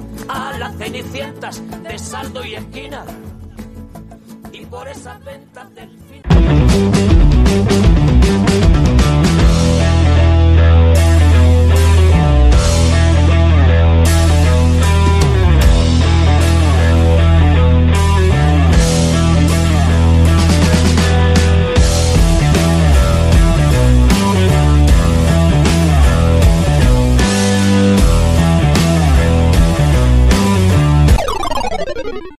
a 0.31 0.57
las 0.57 0.75
cenicientas 0.77 1.61
de 1.83 1.99
saldo 1.99 2.45
y 2.45 2.55
esquina. 2.55 3.05
Y 4.51 4.65
por 4.65 4.87
esas 4.87 5.23
ventas 5.23 5.73
del 5.75 6.00